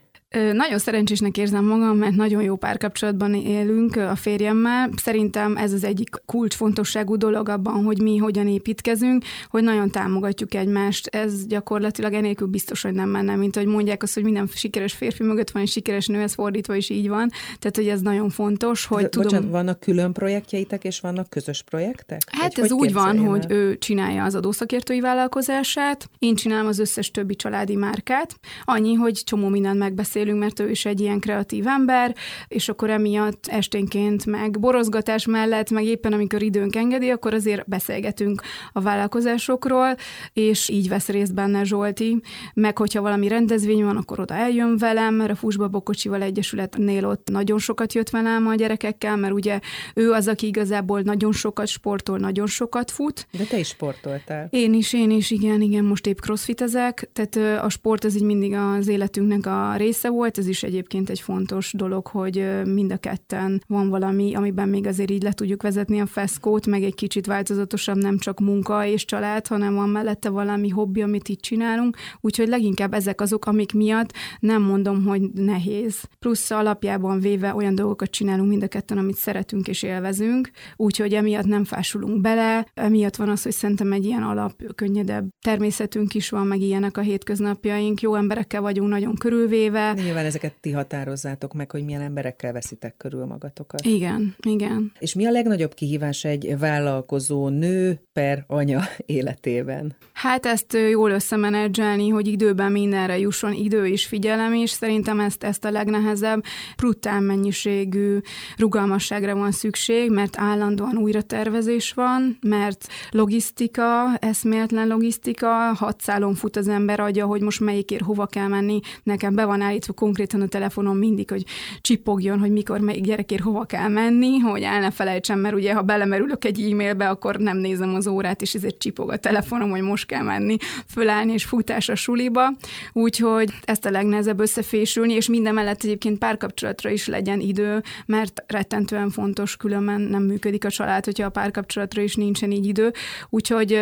Nagyon 0.52 0.78
szerencsésnek 0.78 1.36
érzem 1.36 1.64
magam, 1.64 1.96
mert 1.96 2.14
nagyon 2.14 2.42
jó 2.42 2.56
párkapcsolatban 2.56 3.34
élünk 3.34 3.96
a 3.96 4.16
férjemmel. 4.16 4.90
Szerintem 4.96 5.56
ez 5.56 5.72
az 5.72 5.84
egyik 5.84 6.08
kulcsfontosságú 6.26 7.16
dolog 7.16 7.48
abban, 7.48 7.84
hogy 7.84 8.00
mi 8.00 8.16
hogyan 8.16 8.48
építkezünk, 8.48 9.24
hogy 9.48 9.62
nagyon 9.62 9.90
támogatjuk 9.90 10.54
egymást. 10.54 11.06
Ez 11.06 11.46
gyakorlatilag 11.46 12.12
enélkül 12.12 12.46
biztos, 12.46 12.82
hogy 12.82 12.92
nem 12.92 13.08
menne, 13.08 13.36
mint 13.36 13.56
hogy 13.56 13.66
mondják 13.66 14.02
azt, 14.02 14.14
hogy 14.14 14.22
minden 14.22 14.48
sikeres 14.54 14.92
férfi 14.92 15.22
mögött 15.22 15.50
van 15.50 15.62
egy 15.62 15.68
sikeres 15.68 16.06
nő, 16.06 16.20
ez 16.20 16.34
fordítva 16.34 16.74
is 16.74 16.90
így 16.90 17.08
van. 17.08 17.30
Tehát, 17.58 17.76
hogy 17.76 17.88
ez 17.88 18.00
nagyon 18.00 18.30
fontos, 18.30 18.86
hogy 18.86 19.02
ez, 19.02 19.08
tudom... 19.10 19.28
Bocsánat, 19.28 19.50
vannak 19.50 19.80
külön 19.80 20.12
projektjeitek, 20.12 20.84
és 20.84 21.00
vannak 21.00 21.30
közös 21.30 21.62
projektek? 21.62 22.20
Hát 22.26 22.58
ez 22.58 22.72
úgy 22.72 22.92
van, 22.92 23.16
el? 23.16 23.24
hogy 23.24 23.44
ő 23.48 23.78
csinálja 23.78 24.24
az 24.24 24.34
adószakértői 24.34 25.00
vállalkozását, 25.00 26.10
én 26.18 26.34
csinálom 26.34 26.66
az 26.66 26.78
összes 26.78 27.10
többi 27.10 27.36
családi 27.36 27.76
márkát. 27.76 28.36
Annyi, 28.64 28.94
hogy 28.94 29.20
csomó 29.24 29.48
mindent 29.48 29.78
megbeszél 29.78 30.21
beszélünk, 30.22 30.42
mert 30.42 30.60
ő 30.60 30.70
is 30.70 30.84
egy 30.84 31.00
ilyen 31.00 31.20
kreatív 31.20 31.66
ember, 31.66 32.14
és 32.48 32.68
akkor 32.68 32.90
emiatt 32.90 33.46
esténként 33.46 34.26
meg 34.26 34.60
borozgatás 34.60 35.26
mellett, 35.26 35.70
meg 35.70 35.84
éppen 35.84 36.12
amikor 36.12 36.42
időnk 36.42 36.76
engedi, 36.76 37.10
akkor 37.10 37.34
azért 37.34 37.68
beszélgetünk 37.68 38.42
a 38.72 38.80
vállalkozásokról, 38.80 39.96
és 40.32 40.68
így 40.68 40.88
vesz 40.88 41.08
részt 41.08 41.34
benne 41.34 41.64
Zsolti, 41.64 42.20
meg 42.54 42.78
hogyha 42.78 43.00
valami 43.00 43.28
rendezvény 43.28 43.84
van, 43.84 43.96
akkor 43.96 44.20
oda 44.20 44.34
eljön 44.34 44.76
velem, 44.76 45.14
mert 45.14 45.30
a 45.30 45.34
Fusba 45.34 45.68
Bokocsival 45.68 46.22
Egyesületnél 46.22 47.06
ott 47.06 47.28
nagyon 47.30 47.58
sokat 47.58 47.92
jött 47.92 48.10
velem 48.10 48.46
a 48.46 48.54
gyerekekkel, 48.54 49.16
mert 49.16 49.32
ugye 49.32 49.60
ő 49.94 50.10
az, 50.10 50.28
aki 50.28 50.46
igazából 50.46 51.00
nagyon 51.00 51.32
sokat 51.32 51.66
sportol, 51.66 52.18
nagyon 52.18 52.46
sokat 52.46 52.90
fut. 52.90 53.26
De 53.38 53.44
te 53.44 53.58
is 53.58 53.68
sportoltál. 53.68 54.46
Én 54.50 54.74
is, 54.74 54.92
én 54.92 55.10
is, 55.10 55.30
igen, 55.30 55.60
igen, 55.60 55.84
most 55.84 56.06
épp 56.06 56.18
crossfitezek, 56.18 57.10
tehát 57.12 57.62
a 57.64 57.68
sport 57.68 58.04
az 58.04 58.16
így 58.16 58.22
mindig 58.22 58.54
az 58.54 58.88
életünknek 58.88 59.46
a 59.46 59.76
része 59.76 60.10
volt, 60.12 60.38
ez 60.38 60.46
is 60.46 60.62
egyébként 60.62 61.10
egy 61.10 61.20
fontos 61.20 61.72
dolog, 61.72 62.06
hogy 62.06 62.44
mind 62.64 62.92
a 62.92 62.96
ketten 62.96 63.62
van 63.66 63.88
valami, 63.88 64.34
amiben 64.34 64.68
még 64.68 64.86
azért 64.86 65.10
így 65.10 65.22
le 65.22 65.32
tudjuk 65.32 65.62
vezetni 65.62 66.00
a 66.00 66.06
feszkót, 66.06 66.66
meg 66.66 66.82
egy 66.82 66.94
kicsit 66.94 67.26
változatosabb, 67.26 67.96
nem 67.96 68.18
csak 68.18 68.40
munka 68.40 68.86
és 68.86 69.04
család, 69.04 69.46
hanem 69.46 69.74
van 69.74 69.88
mellette 69.88 70.28
valami 70.28 70.68
hobbi, 70.68 71.02
amit 71.02 71.28
itt 71.28 71.40
csinálunk, 71.40 71.96
úgyhogy 72.20 72.48
leginkább 72.48 72.94
ezek 72.94 73.20
azok, 73.20 73.46
amik 73.46 73.72
miatt 73.72 74.12
nem 74.40 74.62
mondom, 74.62 75.04
hogy 75.04 75.22
nehéz. 75.34 76.00
Plusz 76.18 76.50
alapjában 76.50 77.20
véve 77.20 77.54
olyan 77.54 77.74
dolgokat 77.74 78.10
csinálunk 78.10 78.48
mind 78.48 78.62
a 78.62 78.68
ketten, 78.68 78.98
amit 78.98 79.16
szeretünk 79.16 79.68
és 79.68 79.82
élvezünk, 79.82 80.50
úgyhogy 80.76 81.14
emiatt 81.14 81.46
nem 81.46 81.64
fásulunk 81.64 82.20
bele, 82.20 82.66
emiatt 82.74 83.16
van 83.16 83.28
az, 83.28 83.42
hogy 83.42 83.52
szerintem 83.52 83.92
egy 83.92 84.04
ilyen 84.04 84.22
alap, 84.22 84.52
könnyedebb 84.74 85.28
természetünk 85.40 86.14
is 86.14 86.30
van, 86.30 86.46
meg 86.46 86.60
ilyenek 86.60 86.96
a 86.96 87.00
hétköznapjaink, 87.00 88.00
jó 88.00 88.14
emberekkel 88.14 88.60
vagyunk 88.60 88.88
nagyon 88.88 89.14
körülvéve, 89.14 89.94
Nyilván 90.04 90.24
ezeket 90.24 90.54
ti 90.60 90.70
határozzátok 90.70 91.52
meg, 91.52 91.70
hogy 91.70 91.84
milyen 91.84 92.00
emberekkel 92.00 92.52
veszitek 92.52 92.96
körül 92.96 93.24
magatokat. 93.24 93.84
Igen, 93.84 94.34
igen. 94.42 94.92
És 94.98 95.14
mi 95.14 95.26
a 95.26 95.30
legnagyobb 95.30 95.74
kihívás 95.74 96.24
egy 96.24 96.58
vállalkozó 96.58 97.48
nő 97.48 98.00
per 98.12 98.44
anya 98.46 98.80
életében? 99.06 99.96
Hát 100.12 100.46
ezt 100.46 100.76
jól 100.90 101.10
összemenedzselni, 101.10 102.08
hogy 102.08 102.26
időben 102.26 102.72
mindenre 102.72 103.18
jusson 103.18 103.52
idő 103.52 103.86
és 103.86 104.06
figyelem 104.06 104.54
is. 104.54 104.70
Szerintem 104.70 105.20
ezt, 105.20 105.44
ezt 105.44 105.64
a 105.64 105.70
legnehezebb. 105.70 106.44
Brutál 106.76 107.20
mennyiségű 107.20 108.18
rugalmasságra 108.56 109.34
van 109.34 109.52
szükség, 109.52 110.10
mert 110.10 110.38
állandóan 110.38 110.96
újra 110.96 111.22
tervezés 111.22 111.92
van, 111.92 112.38
mert 112.40 112.86
logisztika, 113.10 114.16
eszméletlen 114.18 114.86
logisztika, 114.86 115.48
hat 115.74 116.00
szálon 116.00 116.34
fut 116.34 116.56
az 116.56 116.68
ember 116.68 117.00
agya, 117.00 117.26
hogy 117.26 117.40
most 117.40 117.60
melyikért 117.60 118.04
hova 118.04 118.26
kell 118.26 118.48
menni. 118.48 118.80
Nekem 119.02 119.34
be 119.34 119.44
van 119.44 119.60
állítva 119.60 119.91
konkrétan 119.94 120.40
a 120.40 120.46
telefonon 120.46 120.96
mindig, 120.96 121.30
hogy 121.30 121.44
csipogjon, 121.80 122.38
hogy 122.38 122.50
mikor 122.50 122.80
melyik 122.80 123.04
gyerekért 123.04 123.42
hova 123.42 123.64
kell 123.64 123.88
menni, 123.88 124.38
hogy 124.38 124.62
el 124.62 124.80
ne 124.80 124.90
felejtsem, 124.90 125.38
mert 125.38 125.54
ugye 125.54 125.74
ha 125.74 125.82
belemerülök 125.82 126.44
egy 126.44 126.70
e-mailbe, 126.70 127.08
akkor 127.08 127.36
nem 127.36 127.56
nézem 127.56 127.94
az 127.94 128.06
órát, 128.06 128.42
és 128.42 128.54
ezért 128.54 128.78
csipog 128.78 129.10
a 129.10 129.16
telefonom, 129.16 129.70
hogy 129.70 129.82
most 129.82 130.06
kell 130.06 130.22
menni, 130.22 130.56
fölállni 130.88 131.32
és 131.32 131.44
futás 131.44 131.88
a 131.88 131.94
suliba. 131.94 132.52
Úgyhogy 132.92 133.50
ezt 133.64 133.86
a 133.86 133.90
legnehezebb 133.90 134.40
összefésülni, 134.40 135.12
és 135.12 135.28
minden 135.28 135.54
mellett 135.54 135.82
egyébként 135.82 136.18
párkapcsolatra 136.18 136.90
is 136.90 137.06
legyen 137.06 137.40
idő, 137.40 137.82
mert 138.06 138.44
rettentően 138.46 139.10
fontos, 139.10 139.56
különben 139.56 140.00
nem 140.00 140.22
működik 140.22 140.64
a 140.64 140.70
család, 140.70 141.04
hogyha 141.04 141.26
a 141.26 141.30
párkapcsolatra 141.30 142.02
is 142.02 142.14
nincsen 142.14 142.50
így 142.50 142.66
idő. 142.66 142.92
Úgyhogy 143.30 143.72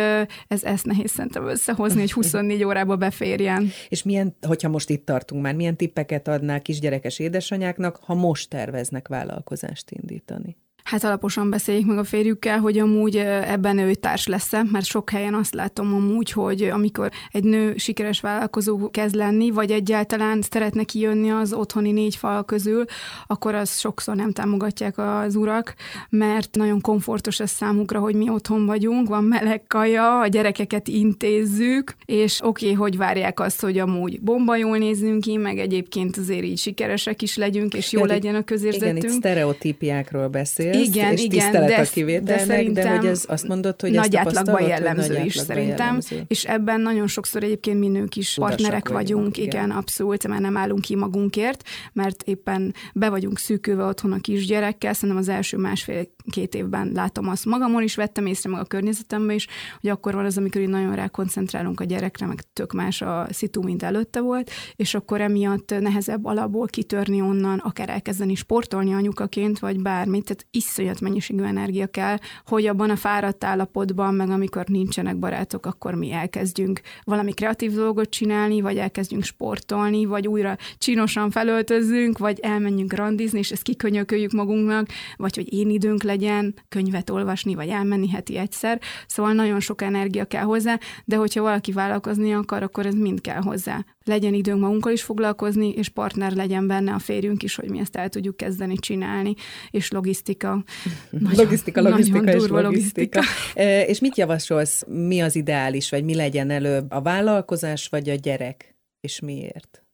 ez 0.47 0.63
ezt 0.63 0.85
nehéz 0.85 1.11
szerintem 1.11 1.47
összehozni, 1.47 1.99
hogy 1.99 2.11
24 2.21 2.63
órába 2.63 2.95
beférjen. 2.95 3.71
És 3.89 4.03
milyen, 4.03 4.35
hogyha 4.41 4.69
most 4.69 4.89
itt 4.89 5.05
tartunk 5.05 5.41
már, 5.41 5.55
milyen 5.55 5.75
tippeket 5.91 6.27
adnál 6.27 6.61
kisgyerekes 6.61 7.19
édesanyáknak, 7.19 7.95
ha 7.95 8.13
most 8.13 8.49
terveznek 8.49 9.07
vállalkozást 9.07 9.91
indítani? 9.91 10.57
Hát 10.83 11.03
alaposan 11.03 11.49
beszéljék 11.49 11.85
meg 11.85 11.97
a 11.97 12.03
férjükkel, 12.03 12.59
hogy 12.59 12.79
amúgy 12.79 13.17
ebben 13.17 13.77
ő 13.77 13.93
társ 13.93 14.27
lesz 14.27 14.51
mert 14.51 14.85
sok 14.85 15.09
helyen 15.09 15.33
azt 15.33 15.53
látom 15.53 15.93
amúgy, 15.93 16.31
hogy 16.31 16.63
amikor 16.63 17.11
egy 17.31 17.43
nő 17.43 17.73
sikeres 17.77 18.19
vállalkozó 18.21 18.89
kezd 18.89 19.15
lenni, 19.15 19.51
vagy 19.51 19.71
egyáltalán 19.71 20.41
szeretne 20.41 20.83
kijönni 20.83 21.31
az 21.31 21.53
otthoni 21.53 21.91
négy 21.91 22.15
fal 22.15 22.45
közül, 22.45 22.85
akkor 23.27 23.55
az 23.55 23.77
sokszor 23.77 24.15
nem 24.15 24.31
támogatják 24.31 24.97
az 24.97 25.35
urak, 25.35 25.73
mert 26.09 26.55
nagyon 26.55 26.81
komfortos 26.81 27.39
ez 27.39 27.49
számukra, 27.49 27.99
hogy 27.99 28.15
mi 28.15 28.29
otthon 28.29 28.65
vagyunk, 28.65 29.07
van 29.07 29.23
meleg 29.23 29.63
kaja, 29.67 30.19
a 30.19 30.27
gyerekeket 30.27 30.87
intézzük, 30.87 31.93
és 32.05 32.39
oké, 32.43 32.65
okay, 32.65 32.77
hogy 32.77 32.97
várják 32.97 33.39
azt, 33.39 33.61
hogy 33.61 33.77
amúgy 33.77 34.21
bomba 34.21 34.55
jól 34.55 34.77
nézzünk 34.77 35.21
ki, 35.21 35.37
meg 35.37 35.57
egyébként 35.57 36.17
azért 36.17 36.43
így 36.43 36.57
sikeresek 36.57 37.21
is 37.21 37.35
legyünk, 37.35 37.73
és 37.73 37.91
jó 37.91 38.05
legyen 38.05 38.35
a 38.35 38.43
közérzetünk. 38.43 38.97
Igen, 38.97 39.11
itt 39.11 39.17
sztereotípiákról 39.17 40.27
beszél 40.27 40.70
beszélsz, 40.71 40.95
igen, 40.95 41.11
és 41.11 41.23
igen, 41.23 41.39
tisztelet 41.39 41.69
de, 41.69 41.75
a 41.75 41.85
kivételnek, 41.93 42.47
de, 42.47 42.53
szerintem 42.53 42.83
de 42.83 42.97
hogy 42.97 43.05
ez 43.05 43.23
azt 43.27 43.47
mondod, 43.47 43.81
hogy 43.81 43.91
nagy 43.91 44.15
átlagban 44.15 44.61
jellemző 44.61 45.13
nagy 45.13 45.25
is 45.25 45.35
szerintem, 45.35 45.77
jellemző. 45.77 46.23
és 46.27 46.43
ebben 46.43 46.81
nagyon 46.81 47.07
sokszor 47.07 47.43
egyébként 47.43 47.79
mi 47.79 47.87
nők 47.87 48.15
is 48.15 48.33
Tudasak 48.33 48.57
partnerek 48.57 48.89
vagyunk, 48.89 49.07
vagyunk 49.07 49.37
igen. 49.37 49.47
igen, 49.47 49.77
abszolút, 49.77 50.27
mert 50.27 50.41
nem 50.41 50.57
állunk 50.57 50.81
ki 50.81 50.95
magunkért, 50.95 51.63
mert 51.93 52.23
éppen 52.23 52.73
be 52.93 53.09
vagyunk 53.09 53.39
szűkülve 53.39 53.83
otthon 53.83 54.11
a 54.11 54.19
kisgyerekkel, 54.19 54.93
szerintem 54.93 55.17
az 55.17 55.29
első 55.29 55.57
másfél-két 55.57 56.55
évben 56.55 56.91
látom 56.93 57.27
azt 57.29 57.45
magamon 57.45 57.83
is, 57.83 57.95
vettem 57.95 58.25
észre 58.25 58.49
meg 58.49 58.59
a 58.59 58.65
környezetemben 58.65 59.35
is, 59.35 59.47
hogy 59.81 59.89
akkor 59.89 60.13
van 60.13 60.25
az, 60.25 60.37
amikor 60.37 60.61
nagyon 60.61 60.95
rá 60.95 61.07
koncentrálunk 61.07 61.79
a 61.79 61.83
gyerekre, 61.83 62.25
meg 62.25 62.43
tök 62.53 62.73
más 62.73 63.01
a 63.01 63.27
szitu, 63.29 63.61
mint 63.61 63.83
előtte 63.83 64.19
volt, 64.21 64.51
és 64.75 64.93
akkor 64.93 65.21
emiatt 65.21 65.79
nehezebb 65.79 66.25
alapból 66.25 66.67
kitörni 66.67 67.21
onnan, 67.21 67.57
akár 67.57 67.89
elkezdeni 67.89 68.35
sportolni 68.35 68.93
anyukaként, 68.93 69.59
vagy 69.59 69.81
bármit, 69.81 70.23
tehát 70.23 70.45
iszonyat 70.65 70.99
mennyiségű 70.99 71.43
energia 71.43 71.87
kell, 71.87 72.17
hogy 72.45 72.65
abban 72.65 72.89
a 72.89 72.95
fáradt 72.95 73.43
állapotban, 73.43 74.13
meg 74.13 74.29
amikor 74.29 74.65
nincsenek 74.65 75.17
barátok, 75.17 75.65
akkor 75.65 75.95
mi 75.95 76.11
elkezdjünk 76.11 76.81
valami 77.03 77.33
kreatív 77.33 77.73
dolgot 77.73 78.09
csinálni, 78.09 78.61
vagy 78.61 78.77
elkezdjünk 78.77 79.23
sportolni, 79.23 80.05
vagy 80.05 80.27
újra 80.27 80.57
csinosan 80.77 81.31
felöltözzünk, 81.31 82.17
vagy 82.17 82.39
elmenjünk 82.39 82.93
randizni, 82.93 83.39
és 83.39 83.51
ezt 83.51 83.61
kikönyököljük 83.61 84.31
magunknak, 84.31 84.87
vagy 85.15 85.35
hogy 85.35 85.53
én 85.53 85.69
időnk 85.69 86.03
legyen 86.03 86.53
könyvet 86.69 87.09
olvasni, 87.09 87.55
vagy 87.55 87.67
elmenni 87.67 88.09
heti 88.09 88.37
egyszer. 88.37 88.79
Szóval 89.07 89.33
nagyon 89.33 89.59
sok 89.59 89.81
energia 89.81 90.25
kell 90.25 90.43
hozzá, 90.43 90.79
de 91.05 91.15
hogyha 91.15 91.41
valaki 91.41 91.71
vállalkozni 91.71 92.33
akar, 92.33 92.63
akkor 92.63 92.85
ez 92.85 92.95
mind 92.95 93.21
kell 93.21 93.41
hozzá 93.41 93.85
legyen 94.05 94.33
időnk 94.33 94.61
magunkkal 94.61 94.91
is 94.91 95.03
foglalkozni, 95.03 95.69
és 95.69 95.89
partner 95.89 96.31
legyen 96.31 96.67
benne 96.67 96.93
a 96.93 96.99
férjünk 96.99 97.43
is, 97.43 97.55
hogy 97.55 97.69
mi 97.69 97.79
ezt 97.79 97.95
el 97.95 98.09
tudjuk 98.09 98.37
kezdeni 98.37 98.75
csinálni, 98.75 99.33
és 99.69 99.91
logisztika. 99.91 100.50
Nagyon, 101.09 101.43
logisztika, 101.43 101.81
logisztika 101.81 102.19
nagyon 102.19 102.41
és 102.41 102.47
logisztika. 102.47 102.61
logisztika. 102.61 103.21
és 103.91 103.99
mit 103.99 104.17
javasolsz, 104.17 104.83
mi 104.87 105.21
az 105.21 105.35
ideális, 105.35 105.89
vagy 105.89 106.03
mi 106.03 106.15
legyen 106.15 106.49
előbb, 106.49 106.91
a 106.91 107.01
vállalkozás 107.01 107.87
vagy 107.87 108.09
a 108.09 108.15
gyerek, 108.15 108.75
és 108.99 109.19
miért? 109.19 109.85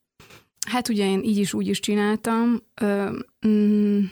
Hát 0.68 0.90
ugye 0.90 1.06
én 1.06 1.22
így 1.24 1.38
is 1.38 1.54
úgy 1.54 1.68
is 1.68 1.80
csináltam. 1.80 2.62
Ö, 2.82 3.10
mm, 3.48 4.04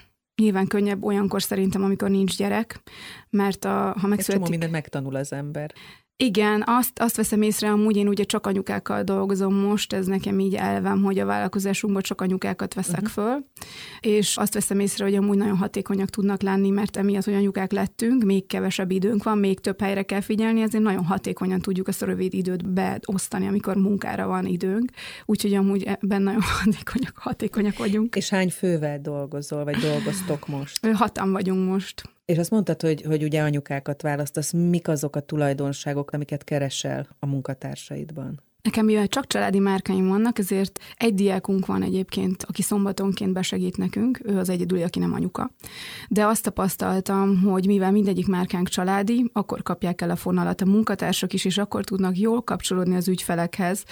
Nyilván 0.41 0.67
könnyebb 0.67 1.03
olyankor 1.03 1.41
szerintem, 1.41 1.83
amikor 1.83 2.09
nincs 2.09 2.37
gyerek, 2.37 2.81
mert 3.29 3.65
a, 3.65 3.69
ha 3.69 4.07
megszületik... 4.07 4.27
Egy 4.27 4.33
csomó 4.33 4.49
mindent 4.49 4.71
megtanul 4.71 5.15
az 5.15 5.33
ember. 5.33 5.73
Igen, 6.17 6.63
azt, 6.65 7.00
azt 7.00 7.15
veszem 7.15 7.41
észre, 7.41 7.69
amúgy 7.69 7.95
én 7.95 8.07
ugye 8.07 8.24
csak 8.24 8.48
anyukákkal 8.48 9.03
dolgozom 9.03 9.55
most, 9.55 9.93
ez 9.93 10.05
nekem 10.05 10.39
így 10.39 10.56
elvem, 10.56 11.04
hogy 11.04 11.19
a 11.19 11.25
vállalkozásunkban 11.25 12.01
csak 12.01 12.21
anyukákat 12.21 12.73
veszek 12.73 13.01
uh-huh. 13.01 13.12
föl, 13.12 13.45
és 13.99 14.38
azt 14.38 14.54
veszem 14.54 14.80
észre, 14.80 15.04
hogy 15.04 15.15
amúgy 15.15 15.38
nagyon 15.38 15.58
hatékonyak 15.58 16.10
tudnak 16.10 16.41
lenni, 16.41 16.69
mert 16.69 16.97
emiatt, 16.97 17.23
hogy 17.23 17.34
anyukák 17.34 17.71
lettünk, 17.71 18.23
még 18.23 18.47
kevesebb 18.47 18.91
időnk 18.91 19.23
van, 19.23 19.38
még 19.38 19.60
több 19.60 19.82
helyre 19.82 20.04
kell 20.04 20.21
figyelni, 20.21 20.62
ezért 20.62 20.84
nagyon 20.84 21.06
hatékonyan 21.06 21.60
tudjuk 21.60 21.88
ezt 21.88 22.01
a 22.01 22.06
rövid 22.06 22.34
időt 22.34 22.69
beosztani, 22.69 23.47
amikor 23.47 23.75
munkára 23.75 24.28
van 24.28 24.45
időnk, 24.45 24.91
úgyhogy 25.25 25.54
amúgy 25.54 25.84
ebben 25.84 26.21
nagyon 26.21 26.41
hatékonyak, 26.63 27.17
hatékonyak 27.17 27.78
vagyunk. 27.78 28.15
És 28.15 28.30
hány 28.30 28.49
fővel 28.49 28.99
dolgozol, 29.01 29.63
vagy 29.63 29.78
dolgoztok 29.78 30.47
most? 30.47 30.88
Hatan 30.93 31.32
vagyunk 31.32 31.69
most. 31.69 32.14
És 32.25 32.38
azt 32.38 32.51
mondtad, 32.51 32.81
hogy, 32.81 33.01
hogy 33.01 33.23
ugye 33.23 33.41
anyukákat 33.41 34.01
választasz, 34.01 34.51
mik 34.51 34.88
azok 34.88 35.15
a 35.15 35.19
tulajdonságok, 35.19 36.11
amiket 36.11 36.43
keresel 36.43 37.15
a 37.19 37.25
munkatársaidban? 37.25 38.44
Nekem 38.65 38.86
mivel 38.86 39.08
csak 39.08 39.28
családi 39.28 39.60
márkáim 39.60 40.08
vannak, 40.08 40.39
ezért 40.39 40.80
egy 40.97 41.13
diákunk 41.13 41.65
van 41.65 41.84
egyébként, 41.84 42.43
aki 42.43 42.62
szombatonként 42.62 43.34
besegít 43.34 43.78
nekünk, 43.78 44.19
ő 44.23 44.38
az 44.38 44.49
egyedüli, 44.49 44.84
aki 44.84 44.99
nem 44.99 45.13
anyuka. 45.13 45.51
De 46.10 46.25
azt 46.25 46.43
tapasztaltam, 46.43 47.41
hogy 47.41 47.65
mivel 47.65 47.91
mindegyik 47.91 48.28
márkánk 48.28 48.67
családi, 48.67 49.30
akkor 49.34 49.63
kapják 49.63 50.01
el 50.01 50.10
a 50.10 50.15
fonalat 50.15 50.62
a 50.62 50.65
munkatársak 50.65 51.34
is, 51.34 51.45
és 51.45 51.58
akkor 51.58 51.84
tudnak 51.84 52.17
jól 52.17 52.41
kapcsolódni 52.41 52.95
az 52.95 53.08
ügyfelekhez, 53.08 53.84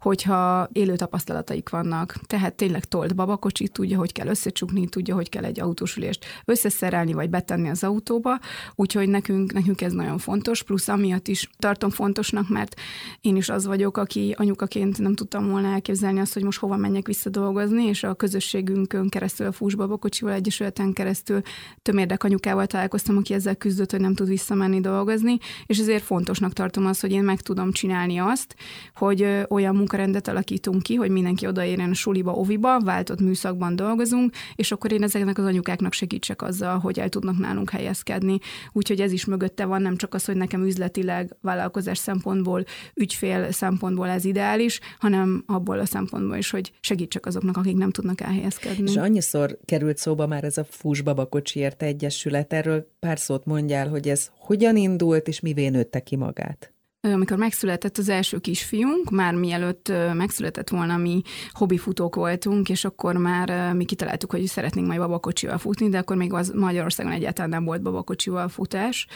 hogyha 0.00 0.68
élő 0.72 0.96
tapasztalataik 0.96 1.68
vannak. 1.68 2.14
Tehát 2.26 2.54
tényleg 2.54 2.84
tolt 2.84 3.14
babakocsi, 3.14 3.68
tudja, 3.68 3.98
hogy 3.98 4.12
kell 4.12 4.26
összecsukni, 4.26 4.88
tudja, 4.88 5.14
hogy 5.14 5.28
kell 5.28 5.44
egy 5.44 5.60
autósülést 5.60 6.24
összeszerelni, 6.44 7.12
vagy 7.12 7.30
betenni 7.30 7.68
az 7.68 7.84
autóba, 7.84 8.38
úgyhogy 8.74 9.08
nekünk, 9.08 9.52
nekünk 9.52 9.80
ez 9.80 9.92
nagyon 9.92 10.18
fontos, 10.18 10.62
plusz 10.62 10.88
amiatt 10.88 11.28
is 11.28 11.50
tartom 11.58 11.90
fontosnak, 11.90 12.48
mert 12.48 12.80
én 13.20 13.36
is 13.36 13.48
az 13.48 13.66
vagyok, 13.66 13.96
aki 13.96 14.20
anyukaként 14.30 14.98
nem 14.98 15.14
tudtam 15.14 15.50
volna 15.50 15.72
elképzelni 15.72 16.20
azt, 16.20 16.32
hogy 16.32 16.42
most 16.42 16.58
hova 16.58 16.76
menjek 16.76 17.06
vissza 17.06 17.30
dolgozni, 17.30 17.84
és 17.84 18.02
a 18.02 18.14
közösségünkön 18.14 19.08
keresztül, 19.08 19.46
a 19.46 19.52
Fúsbaba 19.52 19.96
Kocsival 19.96 20.34
Egyesületen 20.34 20.92
keresztül 20.92 21.40
tömérdek 21.82 22.24
anyukával 22.24 22.66
találkoztam, 22.66 23.16
aki 23.16 23.34
ezzel 23.34 23.54
küzdött, 23.54 23.90
hogy 23.90 24.00
nem 24.00 24.14
tud 24.14 24.28
visszamenni 24.28 24.80
dolgozni, 24.80 25.38
és 25.66 25.78
ezért 25.78 26.02
fontosnak 26.02 26.52
tartom 26.52 26.86
azt, 26.86 27.00
hogy 27.00 27.12
én 27.12 27.22
meg 27.22 27.40
tudom 27.40 27.72
csinálni 27.72 28.18
azt, 28.18 28.54
hogy 28.94 29.26
olyan 29.48 29.76
munkarendet 29.76 30.28
alakítunk 30.28 30.82
ki, 30.82 30.94
hogy 30.94 31.10
mindenki 31.10 31.46
odaérjen 31.46 31.90
a 31.90 31.94
suliba, 31.94 32.32
oviba, 32.32 32.80
váltott 32.80 33.20
műszakban 33.20 33.76
dolgozunk, 33.76 34.34
és 34.54 34.72
akkor 34.72 34.92
én 34.92 35.02
ezeknek 35.02 35.38
az 35.38 35.44
anyukáknak 35.44 35.92
segítsek 35.92 36.42
azzal, 36.42 36.78
hogy 36.78 36.98
el 36.98 37.08
tudnak 37.08 37.38
nálunk 37.38 37.70
helyezkedni. 37.70 38.38
Úgyhogy 38.72 39.00
ez 39.00 39.12
is 39.12 39.24
mögötte 39.24 39.64
van, 39.64 39.82
nem 39.82 39.96
csak 39.96 40.14
az, 40.14 40.24
hogy 40.24 40.36
nekem 40.36 40.64
üzletileg, 40.64 41.36
vállalkozás 41.40 41.98
szempontból, 41.98 42.64
ügyfél 42.94 43.52
szempontból 43.52 44.08
ez 44.12 44.24
ideális, 44.24 44.80
hanem 44.98 45.44
abból 45.46 45.78
a 45.78 45.86
szempontból 45.86 46.36
is, 46.36 46.50
hogy 46.50 46.72
segítsek 46.80 47.26
azoknak, 47.26 47.56
akik 47.56 47.76
nem 47.76 47.90
tudnak 47.90 48.20
elhelyezkedni. 48.20 48.90
És 48.90 48.96
annyiszor 48.96 49.58
került 49.64 49.96
szóba 49.96 50.26
már 50.26 50.44
ez 50.44 50.58
a 50.58 50.64
Fús 50.64 51.00
Babakocsiért 51.00 51.82
Egyesület, 51.82 52.52
erről 52.52 52.86
pár 53.00 53.18
szót 53.18 53.44
mondjál, 53.44 53.88
hogy 53.88 54.08
ez 54.08 54.30
hogyan 54.38 54.76
indult, 54.76 55.28
és 55.28 55.40
mivé 55.40 55.68
nőtte 55.68 56.00
ki 56.00 56.16
magát? 56.16 56.72
Amikor 57.10 57.36
megszületett 57.36 57.98
az 57.98 58.08
első 58.08 58.38
kisfiunk, 58.38 59.10
már 59.10 59.34
mielőtt 59.34 59.92
megszületett 60.14 60.68
volna, 60.68 60.96
mi 60.96 61.22
hobbifutók 61.50 62.14
voltunk, 62.14 62.68
és 62.68 62.84
akkor 62.84 63.16
már 63.16 63.74
mi 63.74 63.84
kitaláltuk, 63.84 64.30
hogy 64.30 64.46
szeretnénk 64.46 64.86
majd 64.86 65.00
babakocsival 65.00 65.58
futni, 65.58 65.88
de 65.88 65.98
akkor 65.98 66.16
még 66.16 66.32
az 66.32 66.52
Magyarországon 66.54 67.12
egyáltalán 67.12 67.50
nem 67.50 67.64
volt 67.64 67.82
babakocsival 67.82 68.48
futás. 68.48 69.06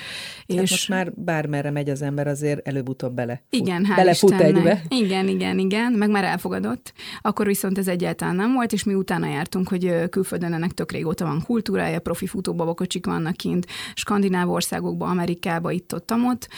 Tehát 0.47 0.63
és 0.63 0.71
most 0.71 0.89
már 0.89 1.13
bármerre 1.15 1.71
megy 1.71 1.91
az 1.91 2.03
ember, 2.03 2.27
azért 2.27 2.69
előbb-utóbb 2.69 3.15
bele. 3.15 3.43
Igen, 3.51 3.85
hál' 3.85 3.97
belefut 3.97 4.41
egybe. 4.41 4.83
Igen, 4.89 5.29
igen, 5.29 5.59
igen, 5.59 5.93
meg 5.93 6.11
már 6.11 6.25
elfogadott. 6.25 6.93
Akkor 7.21 7.47
viszont 7.47 7.79
ez 7.79 7.89
egyáltalán 7.89 8.37
nem 8.37 8.53
volt, 8.53 8.73
és 8.73 8.85
mi 8.85 8.95
utána 8.95 9.27
jártunk, 9.27 9.69
hogy 9.69 10.09
külföldön 10.11 10.53
ennek 10.53 10.73
tök 10.73 10.93
régóta 10.93 11.25
van 11.25 11.43
kultúrája, 11.43 12.01
profi 12.01 12.27
futó 12.27 12.55
babakocsik 12.55 13.07
vannak 13.07 13.37
kint, 13.37 13.67
skandináv 13.95 14.51
országokban, 14.51 15.11
Amerikába, 15.11 15.71
itt-ott, 15.71 16.13
ott, 16.13 16.49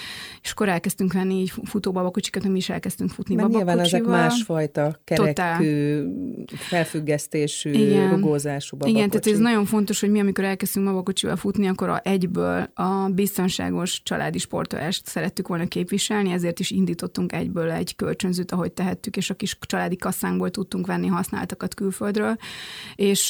és 0.42 0.50
akkor 0.50 0.68
elkezdtünk 0.68 1.16
venni 1.18 1.34
így 1.34 1.52
futóbabakocsikat, 1.64 2.48
mi 2.48 2.56
is 2.56 2.68
elkezdtünk 2.68 3.10
futni 3.10 3.34
Mert 3.34 3.48
nyilván 3.48 3.78
ezek 3.78 4.04
másfajta 4.04 5.00
kerekű, 5.04 6.02
felfüggesztésű, 6.46 7.70
Igen. 7.70 8.10
rugózású 8.10 8.76
babakocsi. 8.76 8.96
Igen, 8.96 9.10
tehát 9.10 9.26
ez 9.26 9.38
nagyon 9.38 9.64
fontos, 9.64 10.00
hogy 10.00 10.10
mi, 10.10 10.20
amikor 10.20 10.44
elkezdtünk 10.44 10.86
babakocsival 10.86 11.36
futni, 11.36 11.66
akkor 11.66 11.88
a 11.88 12.00
egyből 12.04 12.70
a 12.74 13.08
biztonságos 13.08 14.02
családi 14.02 14.38
sportolást 14.38 15.06
szerettük 15.06 15.48
volna 15.48 15.66
képviselni, 15.66 16.32
ezért 16.32 16.60
is 16.60 16.70
indítottunk 16.70 17.32
egyből 17.32 17.70
egy 17.70 17.96
kölcsönzőt, 17.96 18.52
ahogy 18.52 18.72
tehettük, 18.72 19.16
és 19.16 19.30
a 19.30 19.34
kis 19.34 19.58
családi 19.60 19.96
kasszánkból 19.96 20.50
tudtunk 20.50 20.86
venni 20.86 21.06
használtakat 21.06 21.74
külföldről, 21.74 22.36
és 22.94 23.28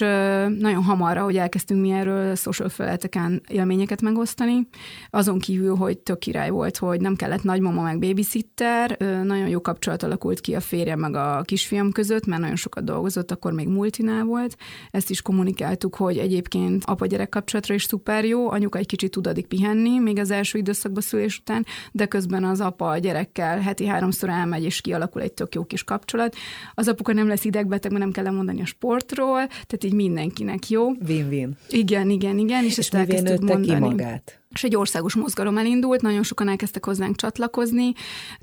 nagyon 0.59 0.83
hamar, 0.83 1.16
hogy 1.16 1.37
elkezdtünk 1.37 1.81
mi 1.81 1.90
erről 1.90 2.35
social 2.35 2.68
felületeken 2.68 3.42
élményeket 3.48 4.03
megosztani, 4.03 4.68
azon 5.11 5.38
kívül, 5.38 5.77
hogy 5.77 5.98
tök 5.98 6.18
király 6.18 6.51
volt, 6.51 6.77
hogy 6.77 7.01
nem 7.01 7.16
kellett 7.16 7.42
nagymama 7.42 7.78
meg 7.83 7.99
babysitter, 7.99 8.97
nagyon 9.25 9.49
jó 9.49 9.61
kapcsolat 9.61 10.03
alakult 10.03 10.41
ki 10.41 10.55
a 10.55 10.61
férjem 10.61 10.99
meg 10.99 11.14
a 11.14 11.43
kisfiam 11.45 11.93
között, 11.93 12.27
mert 12.27 12.41
nagyon 12.41 12.57
sokat 12.57 12.85
dolgozott, 12.85 13.31
akkor 13.31 13.53
még 13.53 13.69
multinál 13.69 14.25
volt. 14.25 14.57
Ezt 14.91 15.11
is 15.11 15.23
kommunikáltuk, 15.23 15.95
hogy 15.95 16.19
egyébként 16.19 16.83
apa-gyerek 16.87 17.29
kapcsolatra 17.29 17.75
is 17.75 17.85
szuper 17.85 18.25
jó, 18.25 18.51
anyuka 18.51 18.79
egy 18.79 18.87
kicsit 18.87 19.11
tud 19.11 19.27
addig 19.27 19.47
pihenni, 19.47 19.99
még 19.99 20.19
az 20.19 20.31
első 20.31 20.59
időszakban 20.59 21.03
szülés 21.03 21.38
után, 21.38 21.67
de 21.93 22.07
közben 22.07 22.45
az 22.45 22.61
apa 22.61 22.88
a 22.88 22.99
gyerekkel 22.99 23.61
heti 23.61 23.87
háromszor 23.87 24.29
elmegy, 24.29 24.64
és 24.64 24.81
kialakul 24.81 25.23
egy 25.23 25.33
tök 25.33 25.55
jó 25.55 25.64
kis 25.64 25.85
kapcsolat. 25.85 26.37
Az 26.75 26.88
apuka 26.88 27.12
nem 27.12 27.29
lesz 27.29 27.45
idegbeteg, 27.45 27.91
mert 27.91 28.05
nem 28.05 28.12
kell 28.12 28.33
mondani 28.33 28.61
a 28.61 28.67
sportról, 28.67 29.47
tehát 29.47 29.85
így 29.85 29.95
mindenkinek 29.95 30.69
jó. 30.69 30.91
Win-win. 31.07 31.57
Igen, 31.69 32.11
igen, 32.11 32.38
igen, 32.38 32.64
és, 32.64 32.71
és 32.71 32.79
ezt 32.79 32.95
elkezdtük 32.95 33.41
mondani. 33.41 33.67
ki 33.67 33.75
magát? 33.75 34.38
És 34.55 34.65
egy 34.65 34.77
országos 34.77 35.15
mozgalom 35.15 35.59
elindult, 35.59 36.01
nagyon 36.01 36.23
sokan 36.23 36.49
elkezdtek 36.49 36.85
hozzánk 36.85 37.17
csatlakozni, 37.17 37.93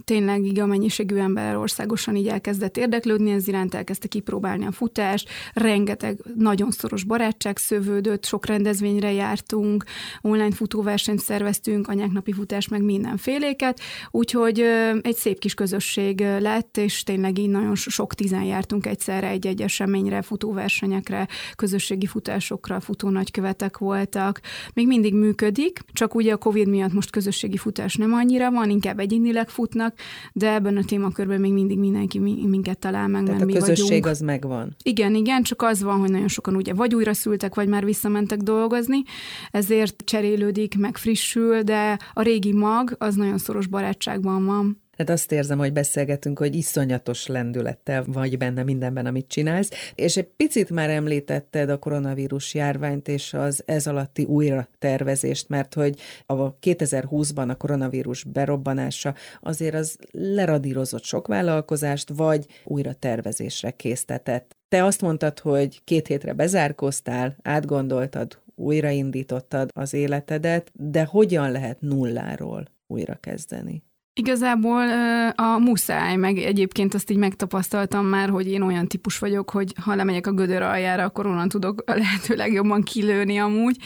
tényleg 0.03 0.45
igen 0.45 0.67
mennyiségű 0.67 1.15
ember 1.15 1.55
országosan 1.55 2.15
így 2.15 2.27
elkezdett 2.27 2.77
érdeklődni, 2.77 3.31
ez 3.31 3.47
iránt 3.47 3.73
elkezdte 3.73 4.07
kipróbálni 4.07 4.65
a 4.65 4.71
futást, 4.71 5.29
rengeteg 5.53 6.17
nagyon 6.35 6.71
szoros 6.71 7.03
barátság 7.03 7.57
szövődött, 7.57 8.25
sok 8.25 8.45
rendezvényre 8.45 9.11
jártunk, 9.11 9.83
online 10.21 10.51
futóversenyt 10.51 11.19
szerveztünk, 11.19 11.87
anyák 11.87 12.11
napi 12.11 12.31
futás, 12.31 12.67
meg 12.67 12.81
mindenféléket, 12.81 13.79
úgyhogy 14.11 14.59
egy 15.01 15.15
szép 15.15 15.39
kis 15.39 15.53
közösség 15.53 16.19
lett, 16.19 16.77
és 16.77 17.03
tényleg 17.03 17.37
így 17.37 17.49
nagyon 17.49 17.75
sok 17.75 18.13
tizen 18.13 18.43
jártunk 18.43 18.85
egyszerre 18.85 19.27
egy-egy 19.27 19.61
eseményre, 19.61 20.21
futóversenyekre, 20.21 21.27
közösségi 21.55 22.05
futásokra, 22.05 22.79
futó 22.79 23.09
nagykövetek 23.09 23.77
voltak. 23.77 24.39
Még 24.73 24.87
mindig 24.87 25.13
működik, 25.13 25.79
csak 25.95 26.15
ugye 26.15 26.33
a 26.33 26.37
Covid 26.37 26.67
miatt 26.67 26.93
most 26.93 27.09
közösségi 27.09 27.57
futás 27.57 27.95
nem 27.95 28.13
annyira 28.13 28.51
van, 28.51 28.69
inkább 28.69 28.99
egyénileg 28.99 29.49
futnak, 29.49 29.95
de 30.33 30.53
ebben 30.53 30.77
a 30.77 30.83
témakörben 30.83 31.39
még 31.39 31.53
mindig 31.53 31.79
mindenki 31.79 32.19
minket 32.19 32.77
talál 32.77 33.07
meg, 33.07 33.23
Tehát 33.23 33.39
mert 33.39 33.41
a 33.41 33.45
mi 33.45 33.53
közösség 33.53 33.87
vagyunk. 33.87 34.05
az 34.05 34.19
megvan. 34.19 34.75
Igen, 34.83 35.15
igen, 35.15 35.43
csak 35.43 35.61
az 35.61 35.83
van, 35.83 35.99
hogy 35.99 36.11
nagyon 36.11 36.27
sokan 36.27 36.55
ugye 36.55 36.73
vagy 36.73 36.95
újra 36.95 37.13
szültek, 37.13 37.55
vagy 37.55 37.67
már 37.67 37.85
visszamentek 37.85 38.39
dolgozni, 38.39 39.03
ezért 39.51 40.01
cserélődik, 40.05 40.77
meg 40.77 40.97
frissül, 40.97 41.61
de 41.61 41.99
a 42.13 42.21
régi 42.21 42.53
mag 42.53 42.95
az 42.97 43.15
nagyon 43.15 43.37
szoros 43.37 43.67
barátságban 43.67 44.45
van. 44.45 44.83
Hát 44.97 45.09
azt 45.09 45.31
érzem, 45.31 45.57
hogy 45.57 45.73
beszélgetünk, 45.73 46.39
hogy 46.39 46.55
iszonyatos 46.55 47.27
lendülettel 47.27 48.03
vagy 48.07 48.37
benne 48.37 48.63
mindenben, 48.63 49.05
amit 49.05 49.27
csinálsz, 49.27 49.69
és 49.95 50.17
egy 50.17 50.27
picit 50.27 50.69
már 50.69 50.89
említetted 50.89 51.69
a 51.69 51.79
koronavírus 51.79 52.53
járványt 52.53 53.07
és 53.07 53.33
az 53.33 53.63
ez 53.65 53.87
alatti 53.87 54.23
újra 54.23 54.67
tervezést, 54.79 55.49
mert 55.49 55.73
hogy 55.73 55.99
a 56.25 56.59
2020-ban 56.59 57.49
a 57.49 57.55
koronavírus 57.55 58.23
berobbanása 58.23 59.15
azért 59.41 59.75
az 59.75 59.97
leradírozott 60.11 61.03
sok 61.03 61.27
vállalkozást, 61.27 62.09
vagy 62.15 62.45
újra 62.63 62.93
tervezésre 62.93 63.71
késztetett. 63.71 64.55
Te 64.67 64.83
azt 64.83 65.01
mondtad, 65.01 65.39
hogy 65.39 65.83
két 65.83 66.07
hétre 66.07 66.33
bezárkoztál, 66.33 67.35
átgondoltad, 67.41 68.43
újraindítottad 68.55 69.69
az 69.73 69.93
életedet, 69.93 70.71
de 70.73 71.03
hogyan 71.03 71.51
lehet 71.51 71.81
nulláról 71.81 72.67
újra 72.87 73.15
kezdeni? 73.15 73.83
Igazából 74.17 74.89
a 75.35 75.57
muszáj, 75.59 76.15
meg 76.15 76.37
egyébként 76.37 76.93
azt 76.93 77.09
így 77.11 77.17
megtapasztaltam 77.17 78.05
már, 78.05 78.29
hogy 78.29 78.47
én 78.47 78.61
olyan 78.61 78.87
típus 78.87 79.19
vagyok, 79.19 79.49
hogy 79.49 79.73
ha 79.81 79.95
lemegyek 79.95 80.27
a 80.27 80.31
gödör 80.31 80.61
aljára, 80.61 81.03
akkor 81.03 81.25
onnan 81.25 81.49
tudok 81.49 81.83
a 81.85 81.95
lehető 81.95 82.35
legjobban 82.35 82.81
kilőni 82.81 83.37
amúgy. 83.37 83.77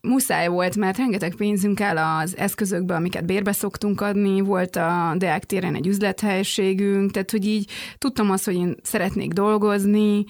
Muszáj 0.00 0.48
volt, 0.48 0.76
mert 0.76 0.96
rengeteg 0.96 1.34
pénzünk 1.34 1.80
áll 1.80 2.20
az 2.20 2.36
eszközökbe, 2.36 2.94
amiket 2.94 3.26
bérbe 3.26 3.52
szoktunk 3.52 4.00
adni, 4.00 4.40
volt 4.40 4.76
a 4.76 5.14
Deák 5.18 5.44
téren 5.44 5.74
egy 5.74 5.86
üzlethelyiségünk, 5.86 7.10
tehát 7.10 7.30
hogy 7.30 7.46
így 7.46 7.70
tudtam 7.98 8.30
azt, 8.30 8.44
hogy 8.44 8.54
én 8.54 8.74
szeretnék 8.82 9.32
dolgozni, 9.32 10.24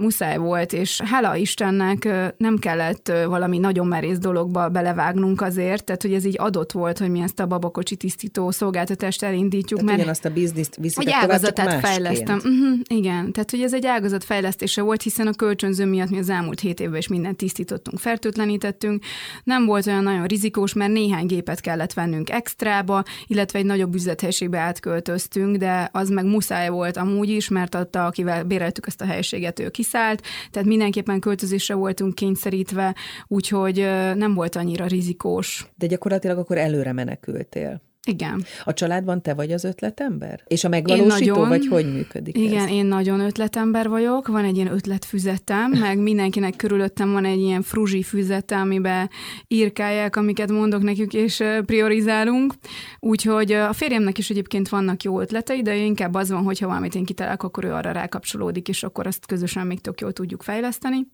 muszáj 0.00 0.36
volt, 0.36 0.72
és 0.72 1.00
hála 1.04 1.36
Istennek 1.36 2.08
nem 2.36 2.58
kellett 2.58 3.12
valami 3.26 3.58
nagyon 3.58 3.86
merész 3.86 4.18
dologba 4.18 4.68
belevágnunk 4.68 5.40
azért, 5.40 5.84
tehát 5.84 6.02
hogy 6.02 6.12
ez 6.12 6.24
így 6.24 6.36
adott 6.38 6.72
volt, 6.72 6.98
hogy 6.98 7.10
mi 7.10 7.20
ezt 7.20 7.40
a 7.40 7.46
babakocsi 7.46 7.96
tisztító 7.96 8.50
szolgáltatást 8.50 9.22
elindítjuk. 9.22 9.80
Tehát 9.80 9.96
mert 9.96 10.08
azt 10.08 10.24
a 10.24 10.30
bizniszt 10.30 10.76
viszik 10.76 11.06
Egy 11.06 11.12
ágazatát 11.12 11.80
fejlesztem. 11.80 12.36
Uh-huh, 12.36 12.78
igen, 12.86 13.32
tehát 13.32 13.50
hogy 13.50 13.62
ez 13.62 13.74
egy 13.74 13.86
ágazat 13.86 14.24
fejlesztése 14.24 14.82
volt, 14.82 15.02
hiszen 15.02 15.26
a 15.26 15.32
kölcsönző 15.32 15.84
miatt 15.84 16.10
mi 16.10 16.18
az 16.18 16.28
elmúlt 16.28 16.60
hét 16.60 16.80
évben 16.80 16.98
is 16.98 17.08
mindent 17.08 17.36
tisztítottunk, 17.36 17.98
fertőtlenítettünk. 17.98 19.04
Nem 19.44 19.66
volt 19.66 19.86
olyan 19.86 20.02
nagyon 20.02 20.26
rizikós, 20.26 20.72
mert 20.72 20.92
néhány 20.92 21.26
gépet 21.26 21.60
kellett 21.60 21.92
vennünk 21.92 22.30
extrába, 22.30 23.02
illetve 23.26 23.58
egy 23.58 23.64
nagyobb 23.64 23.94
üzlethelyiségbe 23.94 24.58
átköltöztünk, 24.58 25.56
de 25.56 25.88
az 25.92 26.08
meg 26.08 26.24
muszáj 26.24 26.68
volt 26.68 26.96
amúgy 26.96 27.28
is, 27.28 27.48
mert 27.48 27.74
adta, 27.74 28.06
akivel 28.06 28.44
béreltük 28.44 28.86
ezt 28.86 29.00
a 29.00 29.04
helyiséget, 29.04 29.60
ő 29.60 29.68
kiszállt, 29.90 30.22
tehát 30.50 30.68
mindenképpen 30.68 31.20
költözésre 31.20 31.74
voltunk 31.74 32.14
kényszerítve, 32.14 32.94
úgyhogy 33.26 33.76
nem 34.14 34.34
volt 34.34 34.56
annyira 34.56 34.86
rizikós. 34.86 35.66
De 35.76 35.86
gyakorlatilag 35.86 36.38
akkor 36.38 36.58
előre 36.58 36.92
menekültél. 36.92 37.82
Igen. 38.10 38.44
A 38.64 38.72
családban 38.72 39.22
te 39.22 39.34
vagy 39.34 39.52
az 39.52 39.64
ötletember? 39.64 40.42
És 40.46 40.64
a 40.64 40.68
megvalósító, 40.68 41.34
nagyon, 41.34 41.48
vagy 41.48 41.66
hogy 41.66 41.92
működik 41.92 42.38
Igen, 42.38 42.64
ez? 42.64 42.70
én 42.70 42.86
nagyon 42.86 43.20
ötletember 43.20 43.88
vagyok, 43.88 44.26
van 44.26 44.44
egy 44.44 44.56
ilyen 44.56 44.72
ötletfüzetem, 44.72 45.70
meg 45.70 45.98
mindenkinek 45.98 46.56
körülöttem 46.56 47.12
van 47.12 47.24
egy 47.24 47.40
ilyen 47.40 47.62
fruzsi 47.62 48.02
füzete, 48.02 48.56
amiben 48.56 49.10
írkálják, 49.48 50.16
amiket 50.16 50.50
mondok 50.50 50.82
nekük, 50.82 51.12
és 51.12 51.42
priorizálunk. 51.66 52.54
Úgyhogy 52.98 53.52
a 53.52 53.72
férjemnek 53.72 54.18
is 54.18 54.30
egyébként 54.30 54.68
vannak 54.68 55.02
jó 55.02 55.20
ötletei, 55.20 55.62
de 55.62 55.76
inkább 55.76 56.14
az 56.14 56.30
van, 56.30 56.42
hogyha 56.42 56.66
valamit 56.66 56.94
én 56.94 57.04
kitalálok, 57.04 57.42
akkor 57.42 57.64
ő 57.64 57.72
arra 57.72 57.92
rákapcsolódik, 57.92 58.68
és 58.68 58.82
akkor 58.82 59.06
azt 59.06 59.26
közösen 59.26 59.66
még 59.66 59.80
tök 59.80 60.00
jól 60.00 60.12
tudjuk 60.12 60.42
fejleszteni. 60.42 61.06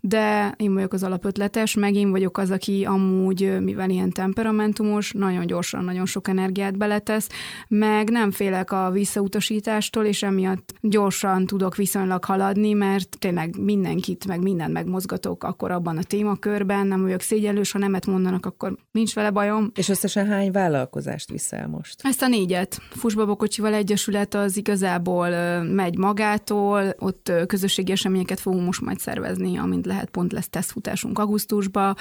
De 0.00 0.54
én 0.56 0.74
vagyok 0.74 0.92
az 0.92 1.02
alapötletes, 1.02 1.74
meg 1.74 1.94
én 1.94 2.10
vagyok 2.10 2.38
az, 2.38 2.50
aki 2.50 2.84
amúgy, 2.84 3.60
mivel 3.60 3.90
ilyen 3.90 4.10
temperamentumos, 4.10 5.12
nagyon 5.12 5.46
gyorsan, 5.46 5.84
nagyon 5.84 6.06
sok 6.06 6.22
sok 6.24 6.33
energiát 6.38 6.76
beletesz, 6.76 7.28
meg 7.68 8.10
nem 8.10 8.30
félek 8.30 8.72
a 8.72 8.90
visszautasítástól, 8.90 10.04
és 10.04 10.22
emiatt 10.22 10.74
gyorsan 10.80 11.46
tudok 11.46 11.76
viszonylag 11.76 12.24
haladni, 12.24 12.72
mert 12.72 13.16
tényleg 13.18 13.60
mindenkit, 13.60 14.26
meg 14.26 14.42
mindent 14.42 14.72
megmozgatok 14.72 15.44
akkor 15.44 15.70
abban 15.70 15.96
a 15.96 16.02
témakörben, 16.02 16.86
nem 16.86 17.02
vagyok 17.02 17.20
szégyellős, 17.20 17.72
ha 17.72 17.78
nemet 17.78 18.06
mondanak, 18.06 18.46
akkor 18.46 18.76
nincs 18.90 19.14
vele 19.14 19.30
bajom. 19.30 19.70
És 19.74 19.88
összesen 19.88 20.26
hány 20.26 20.50
vállalkozást 20.50 21.30
viszel 21.30 21.68
most? 21.68 22.00
Ezt 22.02 22.22
a 22.22 22.28
négyet. 22.28 22.80
Fusbabokocsival 22.90 23.74
Egyesület 23.74 24.34
az 24.34 24.56
igazából 24.56 25.28
megy 25.62 25.98
magától, 25.98 26.94
ott 26.98 27.32
közösségi 27.46 27.92
eseményeket 27.92 28.40
fogunk 28.40 28.64
most 28.64 28.80
majd 28.80 28.98
szervezni, 28.98 29.58
amint 29.58 29.86
lehet, 29.86 30.10
pont 30.10 30.32
lesz 30.32 30.48
tesztfutásunk 30.48 31.18
augusztusba. 31.18 31.94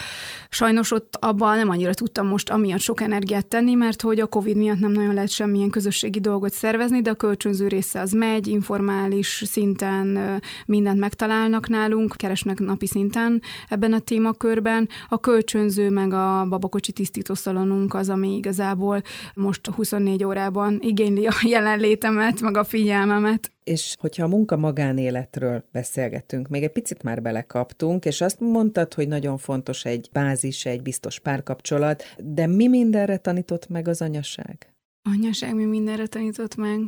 Sajnos 0.50 0.92
ott 0.92 1.18
abban 1.20 1.58
nem 1.58 1.70
annyira 1.70 1.94
tudtam 1.94 2.28
most 2.28 2.50
amiatt 2.50 2.80
sok 2.80 3.02
energiát 3.02 3.46
tenni, 3.46 3.74
mert 3.74 4.02
hogy 4.02 4.13
hogy 4.14 4.22
a 4.22 4.28
Covid 4.28 4.58
miatt 4.58 4.80
nem 4.80 4.92
nagyon 4.92 5.14
lehet 5.14 5.30
semmilyen 5.30 5.70
közösségi 5.70 6.20
dolgot 6.20 6.54
szervezni, 6.54 7.02
de 7.02 7.10
a 7.10 7.14
kölcsönző 7.14 7.68
része 7.68 8.00
az 8.00 8.12
megy, 8.12 8.48
informális 8.48 9.44
szinten 9.46 10.42
mindent 10.66 11.00
megtalálnak 11.00 11.70
nálunk, 11.70 12.14
keresnek 12.16 12.60
napi 12.60 12.88
szinten 12.88 13.42
ebben 13.70 13.94
a 13.94 14.00
témakörben. 14.00 14.90
A 15.10 15.20
kölcsönző 15.20 15.90
meg 15.90 16.14
a 16.14 16.46
babakocsi 16.50 16.92
tisztítószalonunk 16.92 17.94
az, 17.94 18.10
ami 18.10 18.36
igazából 18.36 19.02
most 19.34 19.68
24 19.68 20.24
órában 20.24 20.80
igényli 20.82 21.28
a 21.28 21.34
jelenlétemet, 21.42 22.42
meg 22.42 22.58
a 22.58 22.64
figyelmemet. 22.64 23.53
És 23.64 23.96
hogyha 24.00 24.24
a 24.24 24.28
munka 24.28 24.58
magánéletről 24.58 25.64
beszélgetünk, 25.72 26.48
még 26.48 26.64
egy 26.64 26.72
picit 26.72 27.04
már 27.04 27.22
belekaptunk, 27.22 28.06
és 28.06 28.22
azt 28.22 28.40
mondtad, 28.40 28.94
hogy 28.94 29.08
nagyon 29.08 29.38
fontos 29.38 29.86
egy 29.86 30.10
bázis, 30.12 30.66
egy 30.66 30.82
biztos 30.82 31.20
párkapcsolat, 31.20 32.04
de 32.18 32.48
mi 32.48 32.68
mindenre 32.68 33.18
tanított 33.18 33.68
meg 33.68 33.88
az 33.88 34.02
anyaság? 34.02 34.74
Anyaság 35.10 35.56
mi 35.56 35.66
mindenre 35.66 36.08
tanított 36.08 36.56
meg? 36.56 36.80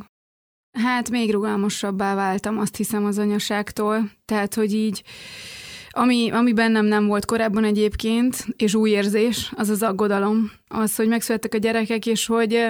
Hát 0.78 1.10
még 1.10 1.32
rugalmasabbá 1.32 2.14
váltam, 2.14 2.58
azt 2.58 2.76
hiszem 2.76 3.04
az 3.04 3.18
anyaságtól. 3.18 4.10
Tehát, 4.24 4.54
hogy 4.54 4.74
így 4.74 5.02
ami, 5.90 6.30
ami 6.30 6.52
bennem 6.52 6.84
nem 6.84 7.06
volt 7.06 7.24
korábban 7.24 7.64
egyébként, 7.64 8.46
és 8.56 8.74
új 8.74 8.90
érzés, 8.90 9.52
az 9.56 9.68
az 9.68 9.82
aggodalom. 9.82 10.50
Az, 10.68 10.96
hogy 10.96 11.08
megszülettek 11.08 11.54
a 11.54 11.58
gyerekek, 11.58 12.06
és 12.06 12.26
hogy 12.26 12.68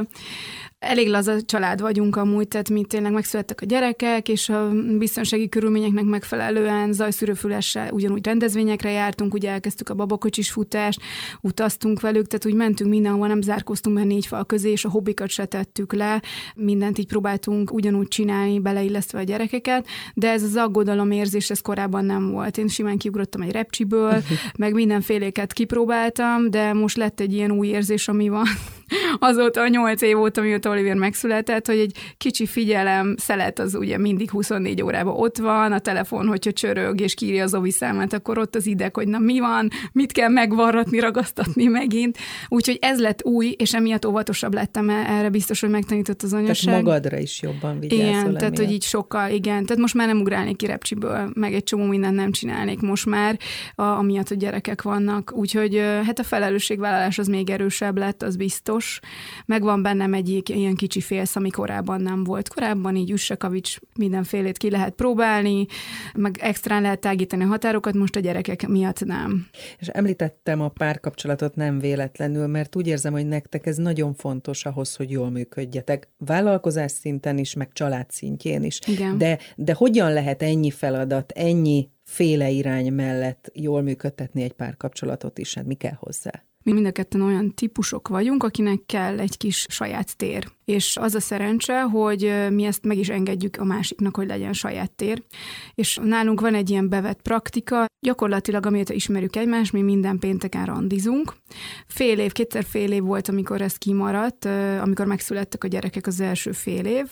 elég 0.79 1.09
laza 1.09 1.43
család 1.43 1.81
vagyunk 1.81 2.17
amúgy, 2.17 2.49
tehát 2.49 2.71
mi 2.71 2.85
tényleg 2.85 3.13
megszülettek 3.13 3.61
a 3.61 3.67
gyerekek, 3.67 4.29
és 4.29 4.49
a 4.49 4.71
biztonsági 4.99 5.49
körülményeknek 5.49 6.05
megfelelően 6.05 6.93
zajszűrőfülessel 6.93 7.93
ugyanúgy 7.93 8.27
rendezvényekre 8.27 8.91
jártunk, 8.91 9.35
ugye 9.35 9.51
elkezdtük 9.51 9.89
a 9.89 9.95
babakocsis 9.95 10.51
futást, 10.51 11.01
utaztunk 11.41 12.01
velük, 12.01 12.27
tehát 12.27 12.47
úgy 12.47 12.55
mentünk 12.55 12.91
mindenhova, 12.91 13.27
nem 13.27 13.41
zárkoztunk 13.41 13.97
be 13.97 14.05
négy 14.05 14.27
fal 14.27 14.47
közé, 14.47 14.71
és 14.71 14.85
a 14.85 14.91
hobbikat 14.91 15.29
se 15.29 15.45
tettük 15.45 15.93
le, 15.93 16.23
mindent 16.55 16.99
így 16.99 17.07
próbáltunk 17.07 17.73
ugyanúgy 17.73 18.09
csinálni, 18.09 18.61
beleillesztve 18.61 19.19
a 19.19 19.23
gyerekeket, 19.23 19.87
de 20.15 20.31
ez 20.31 20.43
az 20.43 20.57
aggodalom 20.57 21.11
érzés, 21.11 21.51
ez 21.51 21.61
korábban 21.61 22.05
nem 22.05 22.31
volt. 22.31 22.59
Én 22.59 22.69
simán 22.69 22.99
kiugrottam 22.99 23.43
egy 23.43 23.53
repcsiből, 23.53 24.23
meg 24.59 24.73
mindenféléket 24.73 25.53
kipróbáltam, 25.53 26.51
de 26.51 26.73
most 26.73 26.97
lett 26.97 27.21
egy 27.21 27.33
ilyen 27.33 27.51
új 27.51 27.67
érzés, 27.67 28.09
ami 28.09 28.29
van 28.29 28.47
azóta 29.19 29.69
nyolc 29.69 30.03
év 30.03 30.19
óta, 30.19 30.41
mióta 30.41 30.71
Oliver 30.71 30.97
megszületett, 30.97 31.67
hogy 31.67 31.79
egy 31.79 32.15
kicsi 32.17 32.47
figyelem, 32.47 33.15
szelet 33.19 33.59
az 33.59 33.75
ugye 33.75 33.99
mindig 33.99 34.31
24 34.31 34.83
órában 34.83 35.15
ott 35.17 35.39
van, 35.39 35.73
a 35.73 35.79
telefon, 35.79 36.27
hogyha 36.27 36.53
csörög 36.53 37.01
és 37.01 37.15
kírja 37.15 37.43
az 37.43 37.55
ovi 37.55 37.71
számát, 37.71 38.13
akkor 38.13 38.39
ott 38.39 38.55
az 38.55 38.67
ideg, 38.67 38.95
hogy 38.95 39.09
na 39.09 39.19
mi 39.19 39.41
van, 39.41 39.69
mit 39.93 40.13
kell 40.13 40.29
megvarratni, 40.29 41.01
ragasztatni 41.01 41.67
megint. 41.67 42.19
Úgyhogy 42.49 42.79
ez 42.81 43.01
lett 43.01 43.25
új, 43.25 43.55
és 43.59 43.75
emiatt 43.75 44.07
óvatosabb 44.07 44.55
lettem, 44.55 44.91
erre 44.91 45.29
biztos, 45.29 45.61
hogy 45.61 45.71
megtanított 45.71 46.23
az 46.23 46.33
anyaság. 46.33 46.65
Tehát 46.65 46.83
magadra 46.83 47.19
is 47.19 47.43
jobban 47.43 47.81
vigyázol 47.81 48.05
Igen, 48.07 48.19
emiatt. 48.19 48.39
tehát 48.39 48.59
hogy 48.59 48.71
így 48.71 48.83
sokkal, 48.83 49.31
igen. 49.31 49.65
Tehát 49.65 49.83
most 49.83 49.95
már 49.95 50.07
nem 50.07 50.21
ugrálnék 50.21 50.57
ki 50.57 50.67
repcsiből, 50.67 51.31
meg 51.35 51.55
egy 51.55 51.65
csomó 51.65 51.85
mindent 51.85 52.15
nem 52.15 52.33
csinálnék 52.33 52.81
most 52.81 53.07
már, 53.07 53.39
a, 53.75 53.83
amiatt, 53.83 54.29
hogy 54.29 54.37
gyerekek 54.37 54.83
vannak. 54.83 55.33
Úgyhogy 55.35 55.83
hát 56.05 56.19
a 56.19 56.23
felelősségvállalás 56.23 57.19
az 57.19 57.27
még 57.27 57.51
erősebb 57.51 57.99
lett, 57.99 58.23
az 58.23 58.37
biztos. 58.37 58.76
Megvan 59.47 59.83
bennem 59.83 60.15
egy 60.15 60.43
ilyen 60.51 60.75
kicsi 60.75 61.01
félsz, 61.01 61.37
ami 61.37 61.51
korábban 61.51 62.01
nem 62.01 62.25
volt. 62.25 62.49
Korábban 62.49 62.97
így 62.97 63.11
Üssekavics 63.11 63.79
mindenfélét 63.99 64.57
ki 64.57 64.71
lehet 64.71 64.95
próbálni, 64.95 65.67
meg 66.15 66.39
extrán 66.41 66.83
lehet 66.83 67.01
tágítani 67.01 67.45
a 67.45 67.47
határokat, 67.47 67.95
most 67.95 68.17
a 68.17 68.21
gyerekek 68.21 68.69
miatt 68.69 69.05
nem. 69.05 69.47
És 69.79 69.89
említettem 69.89 70.61
a 70.61 70.69
párkapcsolatot 70.69 71.55
nem 71.55 71.79
véletlenül, 71.79 72.47
mert 72.47 72.77
úgy 72.77 72.87
érzem, 72.87 73.13
hogy 73.13 73.27
nektek 73.27 73.67
ez 73.67 73.77
nagyon 73.77 74.15
fontos 74.15 74.65
ahhoz, 74.65 74.97
hogy 74.97 75.11
jól 75.11 75.31
működjetek. 75.31 76.09
Vállalkozás 76.19 76.93
szinten 76.93 77.39
is, 77.39 77.55
meg 77.55 77.73
család 77.73 78.11
szintjén 78.11 78.63
is. 78.63 78.79
Igen. 78.87 79.19
De, 79.19 79.39
de 79.57 79.75
hogyan 79.75 80.13
lehet 80.13 80.43
ennyi 80.43 80.71
feladat, 80.71 81.31
ennyi 81.31 81.89
féle 82.05 82.51
irány 82.51 82.93
mellett 82.93 83.51
jól 83.55 83.83
működtetni 83.83 84.43
egy 84.43 84.53
párkapcsolatot 84.53 85.39
is? 85.39 85.55
Hát 85.55 85.67
mi 85.67 85.75
kell 85.75 85.97
hozzá? 85.99 86.45
Mi 86.67 86.73
mind 86.73 86.87
a 86.87 86.93
ketten 86.93 87.21
olyan 87.21 87.55
típusok 87.55 88.09
vagyunk, 88.09 88.43
akinek 88.43 88.81
kell 88.87 89.19
egy 89.19 89.37
kis 89.37 89.67
saját 89.69 90.17
tér. 90.17 90.49
És 90.65 90.97
az 90.97 91.15
a 91.15 91.21
szerencse, 91.21 91.81
hogy 91.81 92.33
mi 92.51 92.65
ezt 92.65 92.85
meg 92.85 92.99
is 92.99 93.09
engedjük 93.09 93.57
a 93.57 93.65
másiknak, 93.65 94.17
hogy 94.17 94.27
legyen 94.27 94.53
saját 94.53 94.91
tér. 94.91 95.23
És 95.75 95.99
nálunk 96.03 96.41
van 96.41 96.55
egy 96.55 96.71
ilyen 96.71 96.89
bevett 96.89 97.23
praktika, 97.23 97.87
gyakorlatilag 98.07 98.67
amióta 98.67 98.93
ismerjük 98.93 99.37
egymást, 99.37 99.73
mi 99.73 99.83
minden 99.83 100.19
pénteken 100.19 100.65
randizunk. 100.65 101.35
Fél 101.87 102.19
év, 102.19 102.33
kétszer 102.33 102.65
fél 102.65 102.93
év 102.93 103.03
volt, 103.03 103.29
amikor 103.29 103.61
ez 103.61 103.77
kimaradt, 103.77 104.45
amikor 104.81 105.07
megszülettek 105.07 105.65
a 105.65 105.69
gyerekek 105.69 106.07
az 106.07 106.21
első 106.21 106.53
fél 106.53 106.85
év 106.85 107.07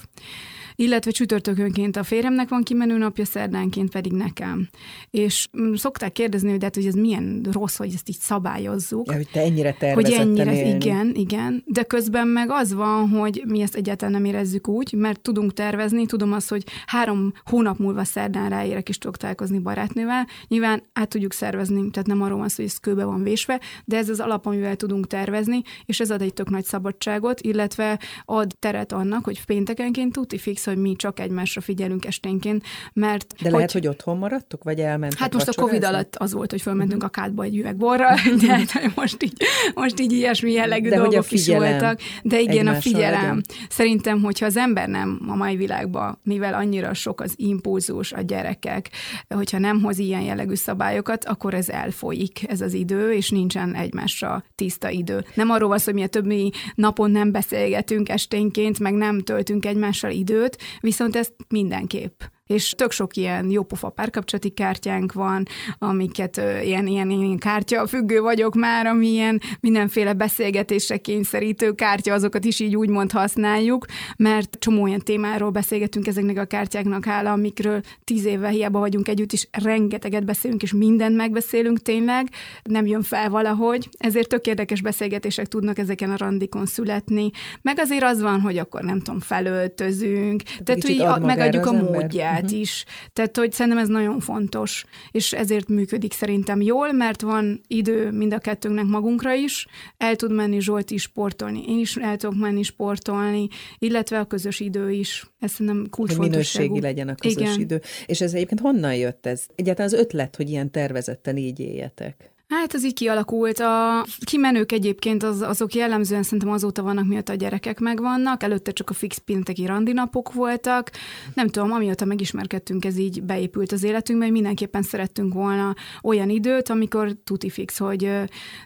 illetve 0.76 1.10
csütörtökönként 1.10 1.96
a 1.96 2.02
férjemnek 2.02 2.48
van 2.48 2.62
kimenő 2.62 2.98
napja, 2.98 3.24
szerdánként 3.24 3.90
pedig 3.90 4.12
nekem. 4.12 4.68
És 5.10 5.48
mm, 5.60 5.74
szokták 5.74 6.12
kérdezni, 6.12 6.50
hogy, 6.50 6.62
hát, 6.62 6.74
hogy 6.74 6.86
ez 6.86 6.94
milyen 6.94 7.46
rossz, 7.52 7.76
hogy 7.76 7.92
ezt 7.94 8.08
így 8.08 8.18
szabályozzuk. 8.18 9.06
Ja, 9.06 9.16
hogy 9.16 9.28
te 9.32 9.40
ennyire 9.40 9.72
tervezetten 9.72 10.26
Hogy 10.26 10.28
ennyire, 10.28 10.56
élni. 10.56 10.74
igen, 10.74 11.12
igen. 11.14 11.62
De 11.66 11.82
közben 11.82 12.28
meg 12.28 12.50
az 12.50 12.74
van, 12.74 13.08
hogy 13.08 13.42
mi 13.46 13.60
ezt 13.60 13.74
egyáltalán 13.74 14.14
nem 14.14 14.24
érezzük 14.24 14.68
úgy, 14.68 14.92
mert 14.92 15.20
tudunk 15.20 15.52
tervezni, 15.52 16.06
tudom 16.06 16.32
azt, 16.32 16.48
hogy 16.48 16.64
három 16.86 17.32
hónap 17.44 17.78
múlva 17.78 18.04
szerdán 18.04 18.48
ráérek 18.48 18.88
és 18.88 18.98
tudok 18.98 19.16
találkozni 19.16 19.58
barátnővel. 19.58 20.26
Nyilván 20.48 20.82
át 20.92 21.08
tudjuk 21.08 21.32
szervezni, 21.32 21.90
tehát 21.90 22.08
nem 22.08 22.22
arról 22.22 22.38
van 22.38 22.48
szó, 22.48 22.54
hogy 22.56 22.64
ez 22.64 22.78
kőbe 22.78 23.04
van 23.04 23.22
vésve, 23.22 23.60
de 23.84 23.96
ez 23.96 24.08
az 24.08 24.20
alap, 24.20 24.46
amivel 24.46 24.76
tudunk 24.76 25.06
tervezni, 25.06 25.62
és 25.84 26.00
ez 26.00 26.10
ad 26.10 26.22
egy 26.22 26.32
tök 26.32 26.50
nagy 26.50 26.64
szabadságot, 26.64 27.40
illetve 27.40 27.98
ad 28.24 28.56
teret 28.58 28.92
annak, 28.92 29.24
hogy 29.24 29.44
péntekenként 29.44 30.12
tuti 30.12 30.38
fix 30.38 30.63
hogy 30.64 30.76
mi 30.76 30.96
csak 30.96 31.20
egymásra 31.20 31.60
figyelünk 31.60 32.04
esténként, 32.04 32.64
mert... 32.92 33.34
De 33.42 33.50
lehet, 33.50 33.72
hogy 33.72 33.86
otthon 33.86 34.18
maradtok, 34.18 34.64
vagy 34.64 34.78
elmentek 34.78 35.18
Hát 35.18 35.32
most 35.32 35.48
a 35.48 35.62
Covid 35.62 35.84
alatt 35.84 36.16
az 36.16 36.32
volt, 36.32 36.50
hogy 36.50 36.62
fölmentünk 36.62 37.02
uh-huh. 37.02 37.18
a 37.18 37.20
kádba 37.20 37.42
egy 37.42 37.56
üveg 37.56 37.76
borral, 37.76 38.16
de 38.40 38.52
hát 38.56 38.94
most 38.94 39.22
így, 39.22 39.42
most 39.74 40.00
így 40.00 40.12
ilyesmi 40.12 40.52
jellegű 40.52 40.88
de 40.88 40.96
dolgok 40.96 41.30
is 41.30 41.46
voltak. 41.46 42.00
De 42.22 42.40
igen, 42.40 42.66
a 42.66 42.74
figyelem. 42.74 43.20
Legyen. 43.20 43.44
Szerintem, 43.68 44.22
hogyha 44.22 44.46
az 44.46 44.56
ember 44.56 44.88
nem 44.88 45.20
a 45.28 45.34
mai 45.34 45.56
világban, 45.56 46.18
mivel 46.22 46.54
annyira 46.54 46.94
sok 46.94 47.20
az 47.20 47.32
impulzus, 47.36 48.12
a 48.12 48.20
gyerekek, 48.20 48.90
hogyha 49.28 49.58
nem 49.58 49.80
hoz 49.80 49.98
ilyen 49.98 50.22
jellegű 50.22 50.54
szabályokat, 50.54 51.24
akkor 51.24 51.54
ez 51.54 51.68
elfolyik, 51.68 52.48
ez 52.48 52.60
az 52.60 52.72
idő, 52.72 53.12
és 53.12 53.30
nincsen 53.30 53.74
egymásra 53.74 54.44
tiszta 54.54 54.90
idő. 54.90 55.24
Nem 55.34 55.50
arról 55.50 55.68
van 55.68 55.78
szó, 55.78 55.84
hogy 55.84 55.94
mi 55.94 56.02
a 56.02 56.06
többi 56.06 56.52
napon 56.74 57.10
nem 57.10 57.32
beszélgetünk 57.32 58.08
esténként, 58.08 58.78
meg 58.78 58.94
nem 58.94 59.20
töltünk 59.20 59.66
egymással 59.66 60.10
időt, 60.10 60.53
viszont 60.80 61.16
ezt 61.16 61.32
mindenképp 61.48 62.20
és 62.46 62.70
tök 62.76 62.90
sok 62.90 63.16
ilyen 63.16 63.50
jópofa 63.50 63.88
párkapcsolati 63.88 64.50
kártyánk 64.50 65.12
van, 65.12 65.46
amiket 65.78 66.36
ilyen, 66.62 66.86
ilyen, 66.86 67.10
ilyen 67.10 67.38
kártya 67.38 67.86
függő 67.86 68.20
vagyok 68.20 68.54
már, 68.54 68.86
ami 68.86 69.06
ilyen 69.06 69.40
mindenféle 69.60 70.12
beszélgetésre 70.12 70.96
kényszerítő 70.96 71.72
kártya, 71.72 72.12
azokat 72.12 72.44
is 72.44 72.60
így 72.60 72.76
úgymond 72.76 73.12
használjuk, 73.12 73.86
mert 74.16 74.56
csomó 74.58 74.82
olyan 74.82 74.98
témáról 74.98 75.50
beszélgetünk 75.50 76.06
ezeknek 76.06 76.38
a 76.38 76.44
kártyáknak 76.44 77.04
hála, 77.04 77.32
amikről 77.32 77.80
tíz 78.04 78.24
éve 78.24 78.48
hiába 78.48 78.78
vagyunk 78.78 79.08
együtt, 79.08 79.32
és 79.32 79.48
rengeteget 79.50 80.24
beszélünk, 80.24 80.62
és 80.62 80.72
mindent 80.72 81.16
megbeszélünk 81.16 81.82
tényleg, 81.82 82.28
nem 82.62 82.86
jön 82.86 83.02
fel 83.02 83.30
valahogy, 83.30 83.88
ezért 83.98 84.28
tök 84.28 84.46
érdekes 84.46 84.80
beszélgetések 84.80 85.46
tudnak 85.46 85.78
ezeken 85.78 86.10
a 86.10 86.16
randikon 86.16 86.66
születni, 86.66 87.30
meg 87.62 87.78
azért 87.78 88.02
az 88.02 88.22
van, 88.22 88.40
hogy 88.40 88.58
akkor 88.58 88.82
nem 88.82 89.00
tudom, 89.00 89.20
felöltözünk, 89.20 90.42
tehát, 90.42 90.82
hogy 90.82 91.22
megadjuk 91.26 91.66
a 91.66 91.72
módját 91.72 92.33
munkát 92.34 92.50
uh-huh. 92.50 92.60
is. 92.60 92.84
Tehát, 93.12 93.36
hogy 93.36 93.52
szerintem 93.52 93.82
ez 93.82 93.88
nagyon 93.88 94.20
fontos, 94.20 94.84
és 95.10 95.32
ezért 95.32 95.68
működik 95.68 96.12
szerintem 96.12 96.60
jól, 96.60 96.92
mert 96.92 97.20
van 97.20 97.60
idő 97.66 98.10
mind 98.10 98.32
a 98.32 98.38
kettőnknek 98.38 98.84
magunkra 98.84 99.32
is, 99.32 99.66
el 99.96 100.16
tud 100.16 100.32
menni 100.32 100.60
Zsolt 100.60 100.90
is 100.90 101.02
sportolni, 101.02 101.64
én 101.68 101.78
is 101.78 101.96
el 101.96 102.16
tudok 102.16 102.40
menni 102.40 102.62
sportolni, 102.62 103.48
illetve 103.78 104.18
a 104.18 104.24
közös 104.24 104.60
idő 104.60 104.90
is. 104.90 105.30
Ez 105.40 105.50
szerintem 105.50 105.86
kulcsfontosságú. 105.90 106.30
minőségi 106.30 106.80
legyen 106.80 107.08
a 107.08 107.14
közös 107.14 107.42
Igen. 107.42 107.60
idő. 107.60 107.80
És 108.06 108.20
ez 108.20 108.34
egyébként 108.34 108.60
honnan 108.60 108.94
jött 108.94 109.26
ez? 109.26 109.46
Egyáltalán 109.54 109.92
az 109.92 109.98
ötlet, 109.98 110.36
hogy 110.36 110.50
ilyen 110.50 110.70
tervezetten 110.70 111.36
így 111.36 111.60
éljetek? 111.60 112.33
Hát 112.60 112.74
ez 112.74 112.84
így 112.84 112.94
kialakult. 112.94 113.58
A 113.58 114.04
kimenők 114.24 114.72
egyébként 114.72 115.22
az, 115.22 115.40
azok 115.40 115.74
jellemzően 115.74 116.22
szerintem 116.22 116.50
azóta 116.50 116.82
vannak, 116.82 117.06
miatt 117.06 117.28
a 117.28 117.34
gyerekek 117.34 117.80
megvannak. 117.80 118.42
Előtte 118.42 118.72
csak 118.72 118.90
a 118.90 118.92
fix 118.92 119.18
pénteki 119.18 119.66
randinapok 119.66 120.32
voltak. 120.32 120.90
Nem 121.34 121.48
tudom, 121.48 121.72
amióta 121.72 122.04
megismerkedtünk, 122.04 122.84
ez 122.84 122.96
így 122.96 123.22
beépült 123.22 123.72
az 123.72 123.82
életünkbe, 123.82 124.24
hogy 124.24 124.34
mindenképpen 124.34 124.82
szerettünk 124.82 125.34
volna 125.34 125.74
olyan 126.02 126.28
időt, 126.28 126.68
amikor 126.68 127.16
tuti 127.24 127.50
fix, 127.50 127.78
hogy 127.78 128.10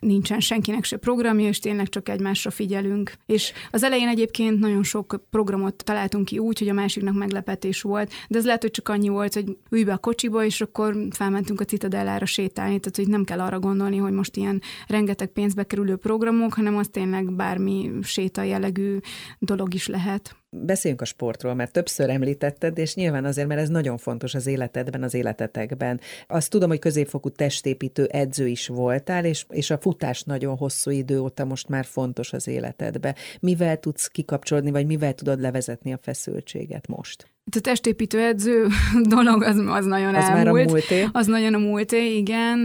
nincsen 0.01 0.41
senkinek 0.41 0.85
se 0.85 0.97
programja, 0.97 1.49
és 1.49 1.59
tényleg 1.59 1.89
csak 1.89 2.09
egymásra 2.09 2.51
figyelünk. 2.51 3.13
És 3.27 3.53
az 3.71 3.83
elején 3.83 4.09
egyébként 4.09 4.59
nagyon 4.59 4.83
sok 4.83 5.21
programot 5.31 5.85
találtunk 5.85 6.25
ki 6.25 6.39
úgy, 6.39 6.59
hogy 6.59 6.69
a 6.69 6.73
másiknak 6.73 7.15
meglepetés 7.15 7.83
volt, 7.83 8.13
de 8.29 8.39
ez 8.39 8.45
lehet, 8.45 8.63
hogy 8.63 8.71
csak 8.71 8.89
annyi 8.89 9.09
volt, 9.09 9.35
hogy 9.35 9.57
ülj 9.71 9.85
be 9.85 9.93
a 9.93 9.99
kocsiba, 9.99 10.45
és 10.45 10.61
akkor 10.61 10.97
felmentünk 11.11 11.61
a 11.61 11.65
Citadellára 11.65 12.27
sétálni, 12.27 12.79
tehát 12.79 12.97
hogy 12.97 13.09
nem 13.09 13.25
kell 13.25 13.41
arra 13.41 13.59
gondolni, 13.59 13.77
gondolni, 13.79 14.09
hogy 14.09 14.13
most 14.13 14.37
ilyen 14.37 14.61
rengeteg 14.87 15.29
pénzbe 15.29 15.65
kerülő 15.65 15.97
programok, 15.97 16.55
hanem 16.55 16.77
az 16.77 16.89
tényleg 16.91 17.33
bármi 17.33 17.91
séta 18.03 18.43
jellegű 18.43 18.99
dolog 19.39 19.75
is 19.75 19.87
lehet. 19.87 20.37
Beszéljünk 20.51 21.03
a 21.03 21.05
sportról, 21.05 21.55
mert 21.55 21.73
többször 21.73 22.11
említetted, 22.11 22.79
és 22.79 22.95
nyilván 22.95 23.25
azért, 23.25 23.49
mert 23.49 23.61
ez 23.61 23.69
nagyon 23.69 23.97
fontos 23.99 24.35
az 24.35 24.47
életedben, 24.47 25.03
az 25.03 25.15
életetekben. 25.15 26.01
Azt 26.27 26.51
tudom, 26.51 26.69
hogy 26.69 26.79
középfokú 26.79 27.29
testépítő 27.29 28.05
edző 28.05 28.47
is 28.47 28.67
voltál, 28.67 29.25
és, 29.25 29.45
és 29.49 29.71
a 29.71 29.79
futás 29.79 30.23
nagyon 30.23 30.57
hosszú 30.57 30.91
idő 30.91 31.21
óta 31.21 31.45
most 31.45 31.69
már 31.69 31.85
fontos 31.85 32.33
az 32.33 32.49
életedbe. 32.49 33.15
Mivel 33.41 33.79
tudsz 33.81 34.07
kikapcsolódni, 34.07 34.71
vagy 34.71 34.87
mivel 34.87 35.15
tudod 35.15 35.41
levezetni 35.41 35.93
a 35.93 35.99
feszültséget 36.03 36.87
most? 36.87 37.31
A 37.57 37.61
testépítő 37.61 38.21
edző 38.21 38.67
dolog 39.15 39.43
az, 39.43 39.57
az 39.67 39.85
nagyon 39.85 40.15
az 40.15 40.25
elmúlt. 40.25 40.45
Már 40.45 40.49
a 40.49 40.71
múlté. 40.71 41.07
Az 41.13 41.27
nagyon 41.27 41.55
a 41.55 41.59
múlté, 41.59 42.17
igen, 42.17 42.59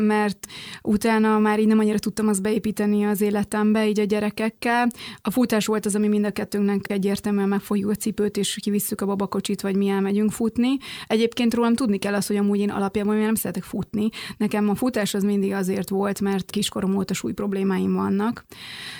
mert 0.00 0.46
utána 0.82 1.38
már 1.38 1.60
így 1.60 1.66
nem 1.66 1.78
annyira 1.78 1.98
tudtam 1.98 2.28
azt 2.28 2.42
beépíteni 2.42 3.04
az 3.04 3.20
életembe, 3.20 3.88
így 3.88 4.00
a 4.00 4.04
gyerekekkel. 4.04 4.88
A 5.22 5.30
futás 5.30 5.66
volt 5.66 5.86
az, 5.86 5.94
ami 5.94 6.08
mind 6.08 6.24
a 6.24 6.30
kettőnknek 6.30 6.90
egyértelműen 6.90 7.48
megfogjuk 7.48 7.90
a 7.90 7.94
cipőt, 7.94 8.36
és 8.36 8.58
kivisszük 8.62 9.00
a 9.00 9.06
babakocsit, 9.06 9.60
vagy 9.60 9.76
mi 9.76 9.88
elmegyünk 9.88 10.30
futni. 10.30 10.76
Egyébként 11.06 11.54
rólam 11.54 11.74
tudni 11.74 11.98
kell 11.98 12.14
azt, 12.14 12.28
hogy 12.28 12.36
amúgy 12.36 12.58
én 12.58 12.70
alapjában 12.70 13.16
nem 13.16 13.34
szeretek 13.34 13.62
futni. 13.62 14.08
Nekem 14.36 14.68
a 14.68 14.74
futás 14.74 15.14
az 15.14 15.22
mindig 15.22 15.52
azért 15.52 15.88
volt, 15.88 16.20
mert 16.20 16.50
kiskorom 16.50 16.96
óta 16.96 17.14
súly 17.14 17.32
problémáim 17.32 17.92
vannak, 17.94 18.44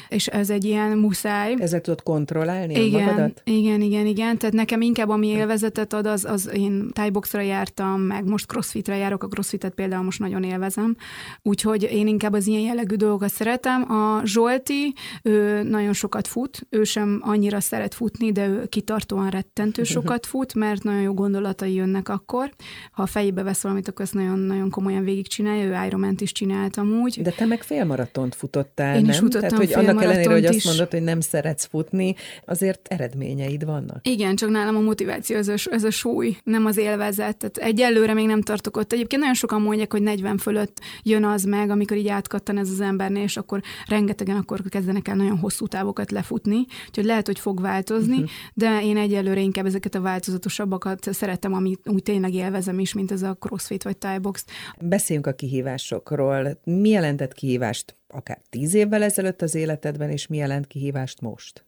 és 0.08 0.26
ez 0.26 0.50
egy 0.50 0.64
ilyen 0.64 0.98
muszáj. 0.98 1.54
Ezzel 1.58 1.80
tudod 1.80 2.02
kontrollálni 2.02 2.84
igen, 2.84 3.04
magadat? 3.04 3.42
Igen, 3.44 3.80
igen, 3.80 4.06
igen. 4.06 4.38
Tehát 4.38 4.54
nekem 4.54 4.80
inkább 4.80 5.08
ami 5.08 5.23
élvezetet 5.28 5.92
ad, 5.92 6.06
az, 6.06 6.24
az 6.24 6.50
én 6.54 6.90
tájboxra 6.92 7.40
jártam, 7.40 8.00
meg 8.00 8.24
most 8.24 8.46
crossfitre 8.46 8.96
járok, 8.96 9.22
a 9.22 9.26
crossfitet 9.26 9.74
például 9.74 10.04
most 10.04 10.18
nagyon 10.18 10.42
élvezem. 10.42 10.96
Úgyhogy 11.42 11.82
én 11.82 12.06
inkább 12.06 12.32
az 12.32 12.46
ilyen 12.46 12.60
jellegű 12.60 12.94
dolgokat 12.94 13.30
szeretem. 13.30 13.92
A 13.92 14.20
Zsolti, 14.24 14.94
ő 15.22 15.62
nagyon 15.62 15.92
sokat 15.92 16.26
fut, 16.26 16.66
ő 16.70 16.84
sem 16.84 17.20
annyira 17.22 17.60
szeret 17.60 17.94
futni, 17.94 18.32
de 18.32 18.46
ő 18.46 18.66
kitartóan 18.66 19.30
rettentő 19.30 19.82
sokat 19.94 20.26
fut, 20.26 20.54
mert 20.54 20.82
nagyon 20.82 21.02
jó 21.02 21.14
gondolatai 21.14 21.74
jönnek 21.74 22.08
akkor. 22.08 22.50
Ha 22.92 23.02
a 23.02 23.06
fejébe 23.06 23.42
vesz 23.42 23.62
valamit, 23.62 23.88
akkor 23.88 24.04
ezt 24.04 24.14
nagyon-nagyon 24.14 24.70
komolyan 24.70 25.04
végigcsinálja, 25.04 25.64
ő 25.64 25.87
Ironman-t 25.87 26.20
is 26.20 26.32
csináltam 26.32 26.92
úgy. 27.00 27.22
De 27.22 27.30
te 27.30 27.44
meg 27.44 27.62
félmaratont 27.62 28.34
futottál, 28.34 28.96
Én 28.96 29.00
nem? 29.00 29.10
is 29.10 29.18
futottam 29.18 29.48
Tehát, 29.48 29.64
hogy 29.64 29.84
annak 29.84 30.02
ellenére, 30.02 30.32
hogy 30.32 30.44
azt 30.44 30.64
mondod, 30.64 30.90
hogy 30.90 31.02
nem 31.02 31.20
szeretsz 31.20 31.64
futni, 31.64 32.14
azért 32.44 32.88
eredményeid 32.88 33.64
vannak. 33.64 34.08
Igen, 34.08 34.37
csak 34.37 34.50
nálam 34.50 34.76
a 34.76 34.80
motiváció, 34.80 35.13
ez 35.29 35.48
a, 35.48 35.55
ez 35.70 35.85
a 35.85 35.90
súly, 35.90 36.37
nem 36.44 36.66
az 36.66 36.77
élvezet. 36.77 37.37
Tehát 37.37 37.57
egyelőre 37.57 38.14
még 38.14 38.27
nem 38.27 38.42
tartok 38.42 38.77
ott. 38.77 38.92
Egyébként 38.92 39.20
nagyon 39.20 39.37
sokan 39.37 39.62
mondják, 39.62 39.92
hogy 39.92 40.03
40 40.03 40.38
fölött 40.38 40.81
jön 41.03 41.24
az 41.24 41.42
meg, 41.42 41.70
amikor 41.70 41.96
így 41.96 42.09
átkattan 42.09 42.59
ez 42.59 42.70
az 42.70 42.81
embernél, 42.81 43.22
és 43.22 43.37
akkor 43.37 43.61
rengetegen 43.87 44.37
akkor 44.37 44.61
kezdenek 44.68 45.09
el 45.09 45.16
nagyon 45.16 45.38
hosszú 45.38 45.66
távokat 45.66 46.11
lefutni. 46.11 46.66
Úgyhogy 46.88 47.05
lehet, 47.05 47.27
hogy 47.27 47.38
fog 47.38 47.61
változni, 47.61 48.14
uh-huh. 48.14 48.31
de 48.55 48.83
én 48.83 48.96
egyelőre 48.96 49.40
inkább 49.40 49.66
ezeket 49.66 49.94
a 49.94 50.00
változatosabbakat 50.00 51.12
szeretem, 51.12 51.55
ami 51.55 51.77
úgy 51.85 52.03
tényleg 52.03 52.35
élvezem 52.35 52.79
is, 52.79 52.92
mint 52.92 53.12
ez 53.12 53.22
a 53.22 53.35
crossfit 53.35 53.83
vagy 53.83 53.96
thai 53.96 54.18
box. 54.18 54.44
Beszéljünk 54.81 55.27
a 55.27 55.33
kihívásokról. 55.33 56.61
Mi 56.64 56.88
jelentett 56.88 57.33
kihívást 57.33 57.96
akár 58.09 58.38
tíz 58.50 58.74
évvel 58.74 59.03
ezelőtt 59.03 59.42
az 59.42 59.55
életedben, 59.55 60.11
és 60.11 60.27
mi 60.27 60.37
jelent 60.37 60.66
kihívást 60.66 61.20
most? 61.20 61.64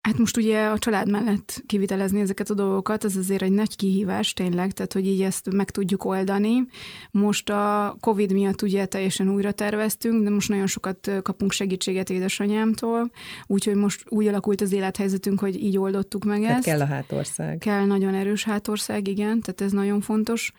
Hát 0.00 0.18
most 0.18 0.36
ugye 0.36 0.66
a 0.66 0.78
család 0.78 1.10
mellett 1.10 1.62
kivitelezni 1.66 2.20
ezeket 2.20 2.50
a 2.50 2.54
dolgokat, 2.54 3.04
ez 3.04 3.16
azért 3.16 3.42
egy 3.42 3.52
nagy 3.52 3.76
kihívás 3.76 4.32
tényleg, 4.32 4.72
tehát 4.72 4.92
hogy 4.92 5.06
így 5.06 5.22
ezt 5.22 5.52
meg 5.52 5.70
tudjuk 5.70 6.04
oldani. 6.04 6.66
Most 7.10 7.50
a 7.50 7.96
Covid 8.00 8.32
miatt 8.32 8.62
ugye 8.62 8.86
teljesen 8.86 9.28
újra 9.28 9.52
terveztünk, 9.52 10.22
de 10.22 10.30
most 10.30 10.48
nagyon 10.48 10.66
sokat 10.66 11.10
kapunk 11.22 11.52
segítséget 11.52 12.10
édesanyámtól, 12.10 13.10
úgyhogy 13.46 13.74
most 13.74 14.04
úgy 14.08 14.26
alakult 14.26 14.60
az 14.60 14.72
élethelyzetünk, 14.72 15.40
hogy 15.40 15.62
így 15.62 15.78
oldottuk 15.78 16.24
meg 16.24 16.40
tehát 16.40 16.56
ezt. 16.56 16.66
kell 16.66 16.80
a 16.80 16.86
hátország. 16.86 17.58
Kell 17.58 17.84
nagyon 17.84 18.14
erős 18.14 18.44
hátország, 18.44 19.08
igen, 19.08 19.40
tehát 19.40 19.60
ez 19.60 19.72
nagyon 19.72 20.00
fontos. 20.00 20.52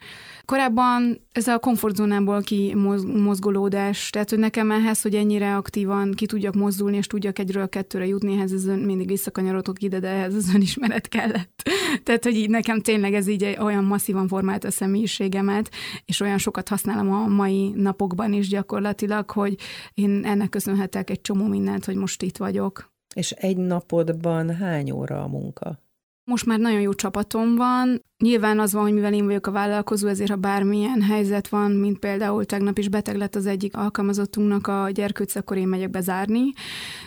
Korábban 0.46 1.22
ez 1.32 1.48
a 1.48 1.60
komfortzónából 1.60 2.42
ki 2.42 2.76
mozgolódás, 3.16 4.10
tehát 4.10 4.30
hogy 4.30 4.40
nekem 4.40 4.72
ehhez, 4.72 5.02
hogy 5.02 5.16
ennyire 5.16 5.56
aktívan 5.56 6.12
ki 6.12 6.26
tudjak 6.26 6.54
mozdulni, 6.54 6.98
és 6.98 7.08
tudjak 7.08 7.40
egyről 7.40 7.70
kettőre 7.70 8.06
jutni, 8.06 8.34
ehhez 8.34 8.52
ez 8.52 8.64
mindig 8.64 9.12
visszakanyarodok 9.30 9.82
ide, 9.82 10.00
de 10.00 10.08
ehhez 10.08 10.36
az 10.36 10.54
önismeret 10.54 11.08
kellett. 11.08 11.70
tehát, 12.04 12.24
hogy 12.24 12.36
így 12.36 12.50
nekem 12.50 12.82
tényleg 12.82 13.14
ez 13.14 13.28
így 13.28 13.58
olyan 13.60 13.84
masszívan 13.84 14.28
formált 14.28 14.64
a 14.64 14.72
személyiségemet, 14.72 15.70
és 16.06 16.20
olyan 16.20 16.38
sokat 16.38 16.70
használom 16.70 17.14
a 17.14 17.28
mai 17.28 17.70
napokban 17.76 18.34
is 18.34 18.48
gyakorlatilag, 18.48 19.32
hogy 19.32 19.56
én 19.94 20.26
ennek 20.26 20.50
köszönhetek 20.50 21.10
egy 21.10 21.22
csomó 21.22 21.48
mindent, 21.48 21.86
hogy 21.86 21.96
most 21.96 22.22
itt 22.22 22.38
vagyok. 22.38 22.92
És 23.16 23.32
egy 23.32 23.58
napodban 23.58 24.56
hány 24.56 24.92
óra 24.92 25.24
a 25.24 25.28
munka? 25.28 25.80
Most 26.24 26.46
már 26.46 26.60
nagyon 26.60 26.82
jó 26.82 26.94
csapatom 26.94 27.56
van, 27.56 28.04
Nyilván 28.24 28.60
az 28.60 28.74
van, 28.74 28.84
hogy 28.84 28.94
mivel 28.94 29.14
én 29.14 29.26
vagyok 29.26 29.48
a 29.48 29.52
vállalkozó, 29.52 30.08
ezért 30.08 30.30
ha 30.30 30.36
bármilyen 30.36 31.02
helyzet 31.02 31.48
van, 31.48 31.72
mint 31.72 32.00
például 32.00 32.46
tegnap 32.46 32.78
is 32.78 32.90
beteg 32.90 33.16
lett 33.16 33.36
az 33.36 33.46
egyik 33.46 33.78
alkalmazottunknak 33.78 34.68
a 34.68 34.90
gyerkőc, 34.94 35.36
akkor 35.36 35.58
én 35.58 35.68
megyek 35.68 35.90
bezárni, 35.90 36.52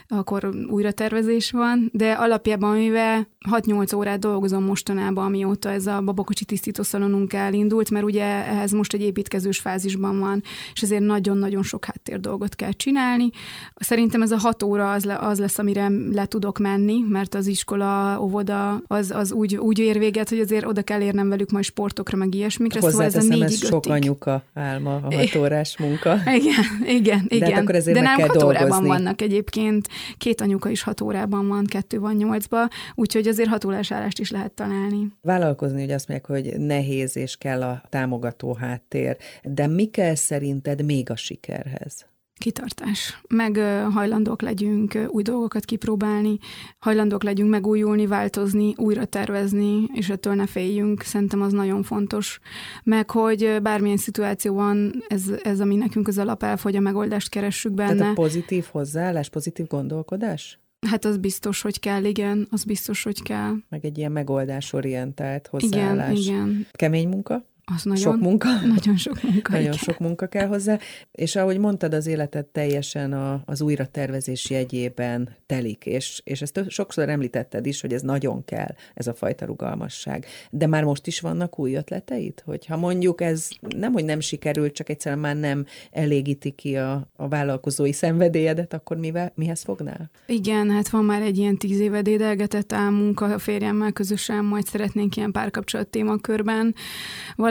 akkor 0.09 0.51
újra 0.69 0.93
tervezés 0.93 1.51
van, 1.51 1.91
de 1.93 2.13
alapjában 2.13 2.77
mivel 2.77 3.29
6-8 3.51 3.97
órát 3.97 4.19
dolgozom 4.19 4.65
mostanában, 4.65 5.25
amióta 5.25 5.71
ez 5.71 5.87
a 5.87 6.01
babakocsi 6.01 6.45
tisztítószalonunk 6.45 7.33
elindult, 7.33 7.91
mert 7.91 8.05
ugye 8.05 8.25
ehhez 8.25 8.73
most 8.73 8.93
egy 8.93 9.03
építkezős 9.03 9.59
fázisban 9.59 10.19
van, 10.19 10.43
és 10.73 10.83
ezért 10.83 11.03
nagyon-nagyon 11.03 11.63
sok 11.63 11.85
háttér 11.85 12.21
dolgot 12.21 12.55
kell 12.55 12.73
csinálni. 12.73 13.31
Szerintem 13.75 14.23
ez 14.23 14.31
a 14.31 14.39
6 14.39 14.63
óra 14.63 14.93
az, 14.93 15.05
le, 15.05 15.19
az 15.19 15.39
lesz, 15.39 15.59
amire 15.59 15.89
le 16.13 16.27
tudok 16.27 16.59
menni, 16.59 17.05
mert 17.09 17.35
az 17.35 17.47
iskola, 17.47 18.19
óvoda 18.21 18.83
az, 18.87 19.11
az 19.11 19.33
úgy, 19.33 19.57
úgy 19.57 19.79
ér 19.79 19.99
véget, 19.99 20.29
hogy 20.29 20.41
azért 20.41 20.67
oda 20.67 20.83
kell 20.83 21.01
elérnem 21.03 21.29
velük 21.29 21.51
majd 21.51 21.65
sportokra, 21.65 22.17
meg 22.17 22.35
ilyesmikre. 22.35 22.81
Szóval 22.81 23.05
ez 23.05 23.15
a 23.17 23.23
négy 23.23 23.43
ez 23.43 23.67
sok 23.67 23.87
anyuka 23.87 24.45
álma, 24.55 24.95
a 24.95 25.15
hat 25.15 25.35
órás 25.43 25.77
munka. 25.79 26.15
Igen, 26.35 26.65
igen, 26.87 27.25
igen. 27.29 27.49
De, 27.49 27.55
hát 27.55 27.63
akkor 27.63 27.75
ezért 27.75 27.97
De 27.97 28.03
meg 28.03 28.09
nem 28.11 28.19
kell 28.19 28.29
hat 28.29 28.37
dolgozni. 28.37 28.65
órában 28.65 28.87
vannak 28.87 29.21
egyébként. 29.23 29.89
Két 30.19 30.41
anyuka 30.41 30.69
is 30.69 30.83
hat 30.83 31.01
órában 31.01 31.49
van, 31.49 31.65
kettő 31.67 31.99
van 31.99 32.15
nyolcba, 32.15 32.69
úgyhogy 32.95 33.27
azért 33.29 33.49
hat 33.49 33.65
órás 33.65 33.93
állást 33.93 34.19
is 34.19 34.31
lehet 34.31 34.53
találni. 34.53 35.07
Vállalkozni, 35.23 35.81
hogy 35.81 35.91
azt 35.91 36.09
mondják, 36.09 36.31
hogy 36.31 36.61
nehéz 36.61 37.17
és 37.17 37.37
kell 37.37 37.63
a 37.63 37.83
támogató 37.89 38.55
háttér, 38.55 39.17
de 39.43 39.67
mi 39.67 39.85
kell 39.85 40.15
szerinted 40.15 40.85
még 40.85 41.11
a 41.11 41.17
sikerhez? 41.17 42.11
Kitartás. 42.43 43.21
Meg 43.29 43.57
hajlandók 43.93 44.43
legyünk 44.43 44.99
új 45.09 45.23
dolgokat 45.23 45.65
kipróbálni, 45.65 46.39
hajlandók 46.79 47.23
legyünk 47.23 47.51
megújulni, 47.51 48.07
változni, 48.07 48.75
újra 48.77 49.05
tervezni, 49.05 49.85
és 49.93 50.09
ettől 50.09 50.35
ne 50.35 50.47
féljünk. 50.47 51.03
Szerintem 51.03 51.43
az 51.43 51.53
nagyon 51.53 51.83
fontos. 51.83 52.39
Meg, 52.85 53.11
hogy 53.11 53.59
bármilyen 53.63 53.97
szituáció 53.97 54.55
van, 54.55 55.05
ez, 55.09 55.23
ez 55.43 55.61
ami 55.61 55.77
nekünk 55.77 56.09
az 56.09 56.19
alapelv, 56.19 56.61
hogy 56.61 56.77
a 56.77 56.81
megoldást 56.81 57.29
keressük 57.29 57.73
benne. 57.73 57.97
Tehát 57.97 58.11
a 58.11 58.21
pozitív 58.21 58.65
hozzáállás, 58.71 59.29
pozitív 59.29 59.67
gondolkodás? 59.67 60.61
Hát 60.87 61.05
az 61.05 61.17
biztos, 61.17 61.63
hogy 61.63 61.81
kell, 61.81 62.05
igen, 62.05 62.47
az 62.51 62.65
biztos, 62.65 63.03
hogy 63.03 63.23
kell. 63.23 63.55
Meg 63.69 63.85
egy 63.85 63.99
ilyen 63.99 64.13
megoldásorientált 64.13 65.47
hozzáállás. 65.47 66.19
Igen, 66.19 66.35
igen. 66.35 66.67
Kemény 66.71 67.09
munka? 67.09 67.45
Az 67.65 67.83
nagyon, 67.83 68.03
sok 68.03 68.21
munka? 68.21 68.49
Nagyon 68.67 68.97
sok 68.97 69.23
munka, 69.23 69.53
Nagyon 69.53 69.67
igen. 69.67 69.79
sok 69.79 69.99
munka 69.99 70.27
kell 70.27 70.47
hozzá, 70.47 70.79
és 71.13 71.37
ahogy 71.37 71.59
mondtad, 71.59 71.95
az 71.95 72.07
életed 72.07 72.47
teljesen 72.47 73.13
a, 73.13 73.43
az 73.45 73.61
újratervezés 73.61 74.51
jegyében 74.51 75.37
telik, 75.47 75.87
és, 75.87 76.21
és 76.25 76.43
ezt 76.43 76.65
sokszor 76.69 77.09
említetted 77.09 77.67
is, 77.67 77.81
hogy 77.81 77.93
ez 77.93 78.03
nagyon 78.03 78.45
kell, 78.45 78.75
ez 78.95 79.07
a 79.07 79.15
fajta 79.15 79.45
rugalmasság. 79.45 80.27
De 80.51 80.67
már 80.67 80.85
most 80.85 81.07
is 81.07 81.21
vannak 81.21 81.59
új 81.59 81.75
ötleteid? 81.75 82.43
Hogyha 82.45 82.77
mondjuk 82.77 83.21
ez 83.21 83.49
nem, 83.77 83.93
hogy 83.93 84.05
nem 84.05 84.21
sikerült, 84.21 84.73
csak 84.73 84.89
egyszerűen 84.89 85.21
már 85.21 85.37
nem 85.37 85.67
elégíti 85.91 86.51
ki 86.51 86.77
a, 86.77 87.11
a 87.17 87.29
vállalkozói 87.29 87.93
szenvedélyedet, 87.93 88.75
akkor 88.75 88.97
mivel, 88.97 89.33
mihez 89.35 89.63
fognál? 89.63 90.11
Igen, 90.27 90.71
hát 90.71 90.89
van 90.89 91.05
már 91.05 91.23
egy 91.23 91.39
ilyen 91.39 91.57
tíz 91.57 91.81
éve 91.81 92.03
dédelgetett 92.03 92.73
álmunk 92.73 93.21
a 93.21 93.39
férjemmel 93.39 93.93
közösen, 93.93 94.45
majd 94.45 94.67
szeretnénk 94.67 95.17
ilyen 95.17 95.33
párkapcsolat 95.33 95.89
témakörben 95.89 96.75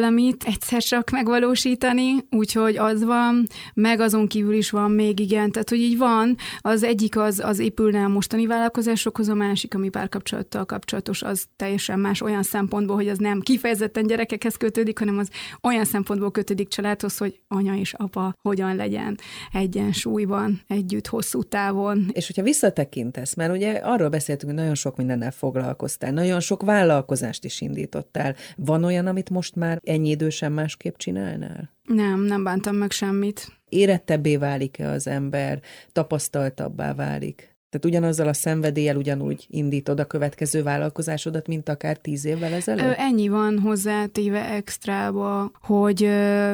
valamit 0.02 0.44
egyszer 0.44 0.82
csak 0.82 1.10
megvalósítani, 1.10 2.16
úgyhogy 2.32 2.78
az 2.78 3.04
van, 3.04 3.48
meg 3.74 4.00
azon 4.00 4.28
kívül 4.28 4.54
is 4.54 4.70
van 4.70 4.92
még, 4.92 5.20
igen, 5.20 5.52
tehát 5.52 5.70
hogy 5.70 5.80
így 5.80 5.98
van, 5.98 6.36
az 6.60 6.84
egyik 6.84 7.18
az, 7.18 7.40
az 7.40 7.60
épülne 7.60 8.04
a 8.04 8.08
mostani 8.08 8.46
vállalkozásokhoz, 8.48 9.30
a 9.30 9.34
másik, 9.34 9.76
ami 9.76 9.90
párkapcsolattal 9.90 10.66
kapcsolatos, 10.66 11.22
az 11.22 11.46
teljesen 11.56 12.00
más 12.00 12.22
olyan 12.22 12.44
szempontból, 12.44 12.96
hogy 12.96 13.08
az 13.08 13.18
nem 13.18 13.40
kifejezetten 13.40 14.08
gyerekekhez 14.08 14.56
kötődik, 14.56 15.00
hanem 15.00 15.18
az 15.18 15.30
olyan 15.64 15.86
szempontból 15.86 16.32
kötődik 16.32 16.68
családhoz, 16.68 17.18
hogy 17.18 17.40
anya 17.48 17.76
és 17.76 17.94
apa 17.94 18.34
hogyan 18.42 18.76
legyen 18.76 19.18
egyensúlyban, 19.52 20.62
együtt, 20.68 21.08
hosszú 21.08 21.44
távon. 21.44 22.10
És 22.14 22.28
hogyha 22.28 22.44
visszatekintesz, 22.44 23.36
mert 23.36 23.54
ugye 23.54 23.72
arról 23.72 24.10
beszéltünk, 24.10 24.52
hogy 24.52 24.60
nagyon 24.60 24.76
sok 24.76 24.98
mindennel 24.98 25.32
foglalkoztál, 25.32 26.12
nagyon 26.12 26.40
sok 26.40 26.64
vállalkozást 26.64 27.46
is 27.46 27.62
indítottál. 27.62 28.36
Van 28.56 28.84
olyan, 28.84 29.08
amit 29.08 29.30
most 29.30 29.56
már 29.56 29.80
ennyi 29.92 30.10
idősen 30.10 30.52
másképp 30.52 30.96
csinálnál? 30.96 31.72
Nem, 31.84 32.22
nem 32.22 32.44
bántam 32.44 32.76
meg 32.76 32.92
semmit. 32.92 33.48
Érettebbé 33.70 34.38
válik-e 34.38 34.90
az 34.90 35.08
ember, 35.08 35.62
tapasztaltabbá 35.92 36.94
válik? 36.94 37.51
Tehát 37.72 37.86
ugyanazzal 37.86 38.28
a 38.28 38.34
szenvedéllyel 38.34 38.96
ugyanúgy 38.96 39.46
indítod 39.50 40.00
a 40.00 40.06
következő 40.06 40.64
vállalkozásodat, 40.64 41.48
mint 41.48 41.70
akár 41.70 41.98
tíz 41.98 42.26
évvel 42.26 42.54
ezelőtt? 42.54 42.96
Ennyi 42.98 43.28
van 43.28 43.60
hozzátéve 43.60 44.50
extrába, 44.50 45.52
hogy 45.62 46.04
ö, 46.04 46.54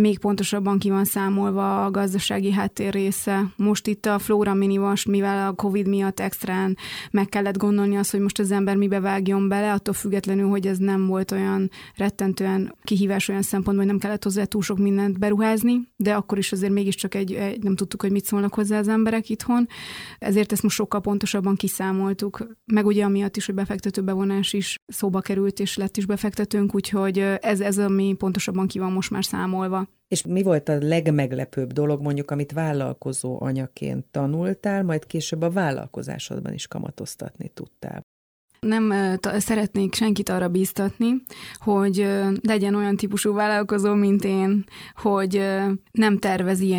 még 0.00 0.18
pontosabban 0.18 0.78
ki 0.78 0.90
van 0.90 1.04
számolva 1.04 1.84
a 1.84 1.90
gazdasági 1.90 2.52
háttér 2.52 2.92
része. 2.92 3.42
Most 3.56 3.86
itt 3.86 4.06
a 4.06 4.18
Flora 4.18 4.54
Minivas, 4.54 5.04
mivel 5.04 5.48
a 5.48 5.52
Covid 5.52 5.88
miatt 5.88 6.20
extrán 6.20 6.76
meg 7.10 7.28
kellett 7.28 7.56
gondolni 7.56 7.96
azt, 7.96 8.10
hogy 8.10 8.20
most 8.20 8.38
az 8.38 8.50
ember 8.50 8.76
mibe 8.76 9.00
vágjon 9.00 9.48
bele, 9.48 9.72
attól 9.72 9.94
függetlenül, 9.94 10.48
hogy 10.48 10.66
ez 10.66 10.78
nem 10.78 11.06
volt 11.06 11.30
olyan 11.30 11.70
rettentően 11.96 12.74
kihívás 12.82 13.28
olyan 13.28 13.42
szempontból, 13.42 13.84
hogy 13.84 13.92
nem 13.92 14.02
kellett 14.02 14.24
hozzá 14.24 14.44
túl 14.44 14.62
sok 14.62 14.78
mindent 14.78 15.18
beruházni, 15.18 15.88
de 15.96 16.14
akkor 16.14 16.38
is 16.38 16.52
azért 16.52 16.72
mégiscsak 16.72 17.14
egy, 17.14 17.32
egy 17.32 17.62
nem 17.62 17.76
tudtuk, 17.76 18.00
hogy 18.00 18.10
mit 18.10 18.24
szólnak 18.24 18.54
hozzá 18.54 18.78
az 18.78 18.88
emberek 18.88 19.28
itthon. 19.28 19.68
Ezért 20.18 20.43
ezért 20.44 20.58
ezt 20.58 20.62
most 20.62 20.76
sokkal 20.76 21.00
pontosabban 21.00 21.54
kiszámoltuk, 21.54 22.56
meg 22.64 22.86
ugye 22.86 23.04
amiatt 23.04 23.36
is, 23.36 23.46
hogy 23.46 23.54
befektető 23.54 24.02
bevonás 24.02 24.52
is 24.52 24.76
szóba 24.86 25.20
került, 25.20 25.60
és 25.60 25.76
lett 25.76 25.96
is 25.96 26.06
befektetőnk, 26.06 26.74
úgyhogy 26.74 27.18
ez, 27.40 27.60
ez 27.60 27.78
ami 27.78 28.14
pontosabban 28.18 28.66
ki 28.66 28.78
van 28.78 28.92
most 28.92 29.10
már 29.10 29.24
számolva. 29.24 29.88
És 30.08 30.22
mi 30.26 30.42
volt 30.42 30.68
a 30.68 30.78
legmeglepőbb 30.78 31.72
dolog, 31.72 32.00
mondjuk, 32.00 32.30
amit 32.30 32.52
vállalkozó 32.52 33.42
anyaként 33.42 34.06
tanultál, 34.06 34.82
majd 34.82 35.06
később 35.06 35.42
a 35.42 35.50
vállalkozásodban 35.50 36.52
is 36.52 36.66
kamatoztatni 36.66 37.48
tudtál? 37.48 38.02
Nem 38.66 38.92
szeretnék 39.38 39.94
senkit 39.94 40.28
arra 40.28 40.48
bíztatni, 40.48 41.22
hogy 41.56 42.08
legyen 42.42 42.74
olyan 42.74 42.96
típusú 42.96 43.32
vállalkozó, 43.32 43.94
mint 43.94 44.24
én, 44.24 44.64
hogy 44.94 45.42
nem 45.92 46.18
tervezi 46.18 46.76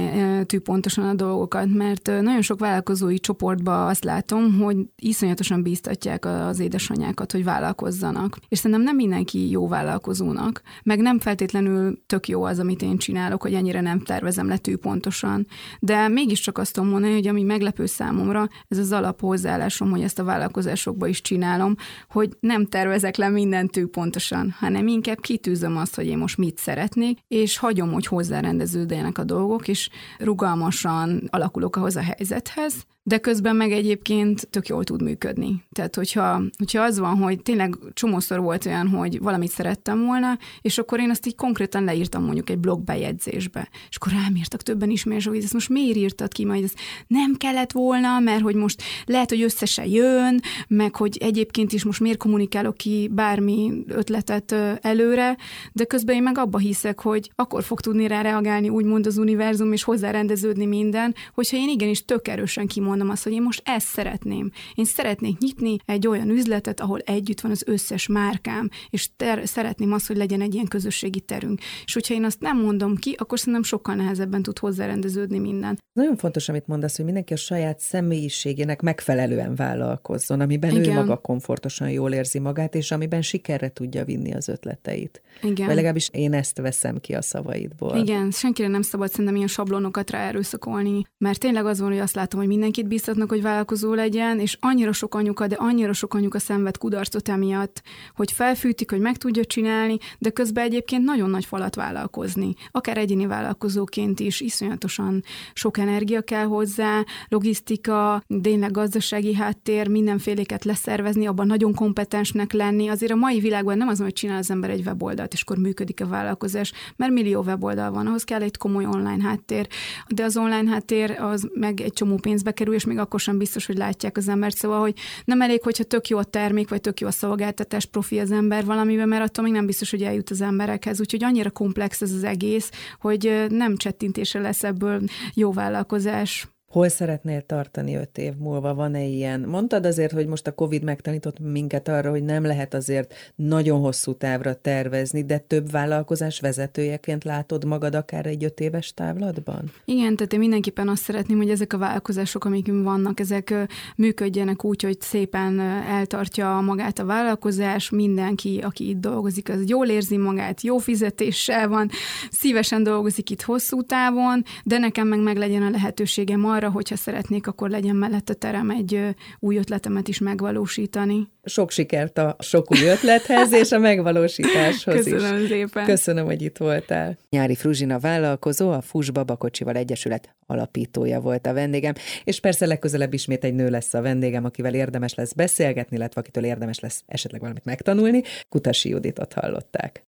pontosan 0.63 1.07
a 1.07 1.13
dolgokat, 1.13 1.73
mert 1.73 2.05
nagyon 2.05 2.41
sok 2.41 2.59
vállalkozói 2.59 3.19
csoportban 3.19 3.87
azt 3.87 4.03
látom, 4.03 4.53
hogy 4.59 4.77
iszonyatosan 4.95 5.63
bíztatják 5.63 6.25
az 6.25 6.59
édesanyákat, 6.59 7.31
hogy 7.31 7.43
vállalkozzanak. 7.43 8.37
És 8.47 8.57
szerintem 8.57 8.85
nem 8.85 8.95
mindenki 8.95 9.49
jó 9.49 9.67
vállalkozónak, 9.67 10.61
meg 10.83 10.99
nem 10.99 11.19
feltétlenül 11.19 12.03
tök 12.05 12.27
jó 12.27 12.43
az, 12.43 12.59
amit 12.59 12.81
én 12.81 12.97
csinálok, 12.97 13.41
hogy 13.41 13.53
ennyire 13.53 13.81
nem 13.81 13.99
tervezem 13.99 14.47
le 14.47 14.59
pontosan. 14.81 15.47
De 15.79 16.07
mégiscsak 16.07 16.57
azt 16.57 16.73
tudom 16.73 16.89
mondani, 16.89 17.13
hogy 17.13 17.27
ami 17.27 17.43
meglepő 17.43 17.85
számomra, 17.85 18.47
ez 18.67 18.77
az 18.77 18.91
alaphozzáállásom, 18.91 19.89
hogy 19.89 20.01
ezt 20.01 20.19
a 20.19 20.23
vállalkozásokba 20.23 21.07
is 21.07 21.21
csinálom, 21.21 21.74
hogy 22.09 22.37
nem 22.39 22.65
tervezek 22.65 23.15
le 23.15 23.29
mindent 23.29 23.79
pontosan, 23.91 24.55
hanem 24.59 24.87
inkább 24.87 25.19
kitűzöm 25.19 25.77
azt, 25.77 25.95
hogy 25.95 26.07
én 26.07 26.17
most 26.17 26.37
mit 26.37 26.57
szeretnék, 26.57 27.19
és 27.27 27.57
hagyom, 27.57 27.91
hogy 27.91 28.05
hozzárendeződjenek 28.05 29.17
a 29.17 29.23
dolgok, 29.23 29.67
és 29.67 29.89
rugalmasan 30.19 31.27
alakulok 31.29 31.75
ahhoz 31.75 31.95
a 31.95 32.01
helyzethez, 32.01 32.85
de 33.07 33.17
közben 33.17 33.55
meg 33.55 33.71
egyébként 33.71 34.47
tök 34.49 34.67
jól 34.67 34.83
tud 34.83 35.01
működni. 35.01 35.63
Tehát, 35.71 35.95
hogyha, 35.95 36.41
hogyha 36.57 36.81
az 36.81 36.99
van, 36.99 37.17
hogy 37.17 37.41
tényleg 37.41 37.77
csomószor 37.93 38.39
volt 38.39 38.65
olyan, 38.65 38.87
hogy 38.87 39.19
valamit 39.19 39.51
szerettem 39.51 40.05
volna, 40.05 40.37
és 40.61 40.77
akkor 40.77 40.99
én 40.99 41.09
azt 41.09 41.25
így 41.25 41.35
konkrétan 41.35 41.83
leírtam 41.83 42.23
mondjuk 42.23 42.49
egy 42.49 42.57
blogbejegyzésbe, 42.57 43.69
és 43.89 43.95
akkor 43.95 44.11
rám 44.11 44.35
írtak 44.35 44.61
többen 44.61 44.93
mert 45.05 45.23
hogy 45.25 45.43
ezt 45.43 45.53
most 45.53 45.69
miért 45.69 45.97
írtad 45.97 46.31
ki, 46.31 46.45
majd 46.45 46.63
ez 46.63 46.73
nem 47.07 47.35
kellett 47.35 47.71
volna, 47.71 48.19
mert 48.19 48.41
hogy 48.41 48.55
most 48.55 48.83
lehet, 49.05 49.29
hogy 49.29 49.41
össze 49.41 49.65
se 49.65 49.85
jön, 49.87 50.41
meg 50.67 50.95
hogy 50.95 51.17
egyébként 51.17 51.73
is 51.73 51.83
most 51.83 51.99
miért 51.99 52.17
kommunikálok 52.17 52.77
ki 52.77 53.09
bármi 53.13 53.83
ötletet 53.87 54.51
előre, 54.81 55.37
de 55.71 55.83
közben 55.83 56.15
én 56.15 56.23
meg 56.23 56.37
abba 56.37 56.57
hiszek, 56.57 56.99
hogy 56.99 57.31
akkor 57.35 57.63
fog 57.63 57.79
tudni 57.79 58.07
rá 58.07 58.21
reagálni 58.21 58.69
úgymond 58.69 59.05
az 59.05 59.17
univerzum, 59.17 59.73
és 59.73 59.83
hozzárendeződni 59.83 60.65
minden, 60.65 61.15
hogyha 61.33 61.57
én 61.57 61.69
igenis 61.69 62.05
tök 62.05 62.27
erősen 62.27 62.67
kimondom 62.67 62.93
mondom 62.95 63.13
azt, 63.13 63.23
hogy 63.23 63.33
én 63.33 63.41
most 63.41 63.61
ezt 63.65 63.87
szeretném. 63.87 64.51
Én 64.75 64.85
szeretnék 64.85 65.37
nyitni 65.37 65.75
egy 65.85 66.07
olyan 66.07 66.29
üzletet, 66.29 66.79
ahol 66.79 66.99
együtt 66.99 67.41
van 67.41 67.51
az 67.51 67.63
összes 67.65 68.07
márkám, 68.07 68.69
és 68.89 69.09
ter- 69.15 69.47
szeretném 69.47 69.93
azt, 69.93 70.07
hogy 70.07 70.17
legyen 70.17 70.41
egy 70.41 70.53
ilyen 70.53 70.67
közösségi 70.67 71.19
terünk. 71.19 71.59
És 71.85 71.93
hogyha 71.93 72.13
én 72.13 72.23
azt 72.23 72.39
nem 72.39 72.61
mondom 72.61 72.95
ki, 72.95 73.15
akkor 73.17 73.39
szerintem 73.39 73.63
sokkal 73.63 73.95
nehezebben 73.95 74.41
tud 74.41 74.59
hozzárendeződni 74.59 75.39
minden. 75.39 75.79
Nagyon 75.93 76.17
fontos, 76.17 76.49
amit 76.49 76.67
mondasz, 76.67 76.95
hogy 76.95 77.05
mindenki 77.05 77.33
a 77.33 77.37
saját 77.37 77.79
személyiségének 77.79 78.81
megfelelően 78.81 79.55
vállalkozzon, 79.55 80.39
amiben 80.39 80.71
Igen. 80.71 80.89
ő 80.89 80.93
maga 80.93 81.17
komfortosan 81.17 81.89
jól 81.89 82.11
érzi 82.11 82.39
magát, 82.39 82.75
és 82.75 82.91
amiben 82.91 83.21
sikerre 83.21 83.69
tudja 83.69 84.05
vinni 84.05 84.33
az 84.33 84.47
ötleteit. 84.47 85.21
Igen. 85.41 85.65
Vagy 85.65 85.75
legalábbis 85.75 86.09
én 86.11 86.33
ezt 86.33 86.57
veszem 86.57 86.99
ki 86.99 87.13
a 87.13 87.21
szavaidból. 87.21 87.97
Igen, 87.97 88.31
senkire 88.31 88.67
nem 88.67 88.81
szabad 88.81 89.09
szerintem 89.09 89.35
ilyen 89.35 89.47
sablonokat 89.47 90.09
ráerőszakolni, 90.09 91.05
mert 91.17 91.39
tényleg 91.39 91.65
az 91.65 91.79
van, 91.79 91.89
hogy 91.89 91.99
azt 91.99 92.15
látom, 92.15 92.39
hogy 92.39 92.49
mindenki 92.49 92.83
mindenkit 92.85 92.87
bíztatnak, 92.87 93.29
hogy 93.29 93.41
vállalkozó 93.41 93.93
legyen, 93.93 94.39
és 94.39 94.57
annyira 94.59 94.91
sok 94.91 95.15
anyuka, 95.15 95.47
de 95.47 95.55
annyira 95.55 95.93
sok 95.93 96.13
anyuka 96.13 96.39
szenved 96.39 96.77
kudarcot 96.77 97.29
emiatt, 97.29 97.81
hogy 98.15 98.31
felfűtik, 98.31 98.91
hogy 98.91 98.99
meg 98.99 99.17
tudja 99.17 99.45
csinálni, 99.45 99.97
de 100.19 100.29
közben 100.29 100.63
egyébként 100.63 101.03
nagyon 101.03 101.29
nagy 101.29 101.45
falat 101.45 101.75
vállalkozni. 101.75 102.53
Akár 102.71 102.97
egyéni 102.97 103.25
vállalkozóként 103.25 104.19
is 104.19 104.41
iszonyatosan 104.41 105.23
sok 105.53 105.77
energia 105.77 106.21
kell 106.21 106.45
hozzá, 106.45 107.03
logisztika, 107.27 108.23
tényleg 108.41 108.71
gazdasági 108.71 109.33
háttér, 109.33 109.87
mindenféléket 109.87 110.63
leszervezni, 110.65 111.27
abban 111.27 111.47
nagyon 111.47 111.73
kompetensnek 111.73 112.53
lenni. 112.53 112.87
Azért 112.87 113.11
a 113.11 113.15
mai 113.15 113.39
világban 113.39 113.77
nem 113.77 113.87
az, 113.87 113.99
hogy 113.99 114.13
csinál 114.13 114.37
az 114.37 114.51
ember 114.51 114.69
egy 114.69 114.85
weboldalt, 114.85 115.33
és 115.33 115.41
akkor 115.41 115.57
működik 115.57 116.01
a 116.01 116.07
vállalkozás, 116.07 116.73
mert 116.95 117.11
millió 117.11 117.41
weboldal 117.41 117.91
van, 117.91 118.07
ahhoz 118.07 118.23
kell 118.23 118.41
egy 118.41 118.57
komoly 118.57 118.85
online 118.85 119.23
háttér, 119.23 119.67
de 120.07 120.23
az 120.23 120.37
online 120.37 120.69
háttér 120.69 121.11
az 121.19 121.49
meg 121.53 121.81
egy 121.81 121.93
csomó 121.93 122.15
pénzbe 122.15 122.51
kerül, 122.51 122.74
és 122.75 122.85
még 122.85 122.97
akkor 122.97 123.19
sem 123.19 123.37
biztos, 123.37 123.65
hogy 123.65 123.77
látják 123.77 124.17
az 124.17 124.27
embert. 124.27 124.55
Szóval, 124.55 124.79
hogy 124.79 124.93
nem 125.25 125.41
elég, 125.41 125.63
hogyha 125.63 125.83
tök 125.83 126.07
jó 126.07 126.17
a 126.17 126.23
termék, 126.23 126.69
vagy 126.69 126.81
tök 126.81 126.99
jó 126.99 127.07
a 127.07 127.11
szolgáltatás, 127.11 127.85
profi 127.85 128.19
az 128.19 128.31
ember 128.31 128.65
valamiben, 128.65 129.07
mert 129.07 129.23
attól 129.23 129.43
még 129.43 129.53
nem 129.53 129.65
biztos, 129.65 129.91
hogy 129.91 130.03
eljut 130.03 130.29
az 130.29 130.41
emberekhez. 130.41 130.99
Úgyhogy 130.99 131.23
annyira 131.23 131.49
komplex 131.49 132.01
ez 132.01 132.11
az 132.11 132.23
egész, 132.23 132.71
hogy 132.99 133.45
nem 133.49 133.77
csettintése 133.77 134.39
lesz 134.39 134.63
ebből 134.63 135.01
jó 135.33 135.51
vállalkozás. 135.51 136.47
Hol 136.75 136.89
szeretnél 136.89 137.45
tartani 137.45 137.95
öt 137.95 138.17
év 138.17 138.33
múlva? 138.37 138.73
Van-e 138.73 139.03
ilyen? 139.03 139.39
Mondtad 139.39 139.85
azért, 139.85 140.11
hogy 140.11 140.27
most 140.27 140.47
a 140.47 140.51
Covid 140.51 140.83
megtanított 140.83 141.39
minket 141.39 141.87
arra, 141.87 142.09
hogy 142.09 142.23
nem 142.23 142.45
lehet 142.45 142.73
azért 142.73 143.13
nagyon 143.35 143.79
hosszú 143.79 144.13
távra 144.13 144.53
tervezni, 144.61 145.25
de 145.25 145.37
több 145.37 145.71
vállalkozás 145.71 146.39
vezetőjeként 146.39 147.23
látod 147.23 147.65
magad 147.65 147.95
akár 147.95 148.25
egy 148.25 148.43
öt 148.43 148.59
éves 148.59 148.93
távlatban? 148.93 149.71
Igen, 149.85 150.15
tehát 150.15 150.33
én 150.33 150.39
mindenképpen 150.39 150.87
azt 150.87 151.01
szeretném, 151.01 151.37
hogy 151.37 151.49
ezek 151.49 151.73
a 151.73 151.77
vállalkozások, 151.77 152.45
amik 152.45 152.71
vannak, 152.83 153.19
ezek 153.19 153.53
működjenek 153.95 154.63
úgy, 154.63 154.81
hogy 154.81 155.01
szépen 155.01 155.59
eltartja 155.89 156.59
magát 156.59 156.99
a 156.99 157.05
vállalkozás, 157.05 157.89
mindenki, 157.89 158.59
aki 158.63 158.89
itt 158.89 158.99
dolgozik, 158.99 159.49
az 159.49 159.69
jól 159.69 159.87
érzi 159.87 160.17
magát, 160.17 160.61
jó 160.61 160.77
fizetéssel 160.77 161.67
van, 161.67 161.89
szívesen 162.31 162.83
dolgozik 162.83 163.29
itt 163.29 163.41
hosszú 163.41 163.81
távon, 163.83 164.43
de 164.63 164.77
nekem 164.77 165.07
meg 165.07 165.19
meg 165.19 165.37
legyen 165.37 165.61
a 165.61 165.69
lehetőségem 165.69 166.45
arra, 166.45 166.63
arra, 166.65 166.73
hogyha 166.73 166.95
szeretnék, 166.95 167.47
akkor 167.47 167.69
legyen 167.69 167.95
mellette 167.95 168.33
terem 168.33 168.69
egy 168.69 169.15
új 169.39 169.57
ötletemet 169.57 170.07
is 170.07 170.19
megvalósítani. 170.19 171.27
Sok 171.43 171.71
sikert 171.71 172.17
a 172.17 172.35
sok 172.39 172.71
új 172.71 172.83
ötlethez 172.87 173.53
és 173.53 173.71
a 173.71 173.79
megvalósításhoz 173.79 174.95
Köszönöm 174.95 175.41
is. 175.41 175.47
szépen. 175.47 175.85
Köszönöm, 175.85 176.25
hogy 176.25 176.41
itt 176.41 176.57
voltál. 176.57 177.17
Nyári 177.29 177.55
Fruzsina 177.55 177.99
vállalkozó, 177.99 178.71
a 178.71 178.81
FUS 178.81 179.11
Babakocsival 179.11 179.75
Egyesület 179.75 180.35
alapítója 180.45 181.19
volt 181.19 181.47
a 181.47 181.53
vendégem, 181.53 181.93
és 182.23 182.39
persze 182.39 182.65
legközelebb 182.65 183.13
ismét 183.13 183.43
egy 183.43 183.53
nő 183.53 183.69
lesz 183.69 183.93
a 183.93 184.01
vendégem, 184.01 184.45
akivel 184.45 184.73
érdemes 184.73 185.13
lesz 185.13 185.33
beszélgetni, 185.33 185.95
illetve 185.95 186.21
akitől 186.21 186.43
érdemes 186.43 186.79
lesz 186.79 187.03
esetleg 187.05 187.41
valamit 187.41 187.65
megtanulni. 187.65 188.23
Kutasi 188.49 188.89
Juditot 188.89 189.33
hallották. 189.33 190.03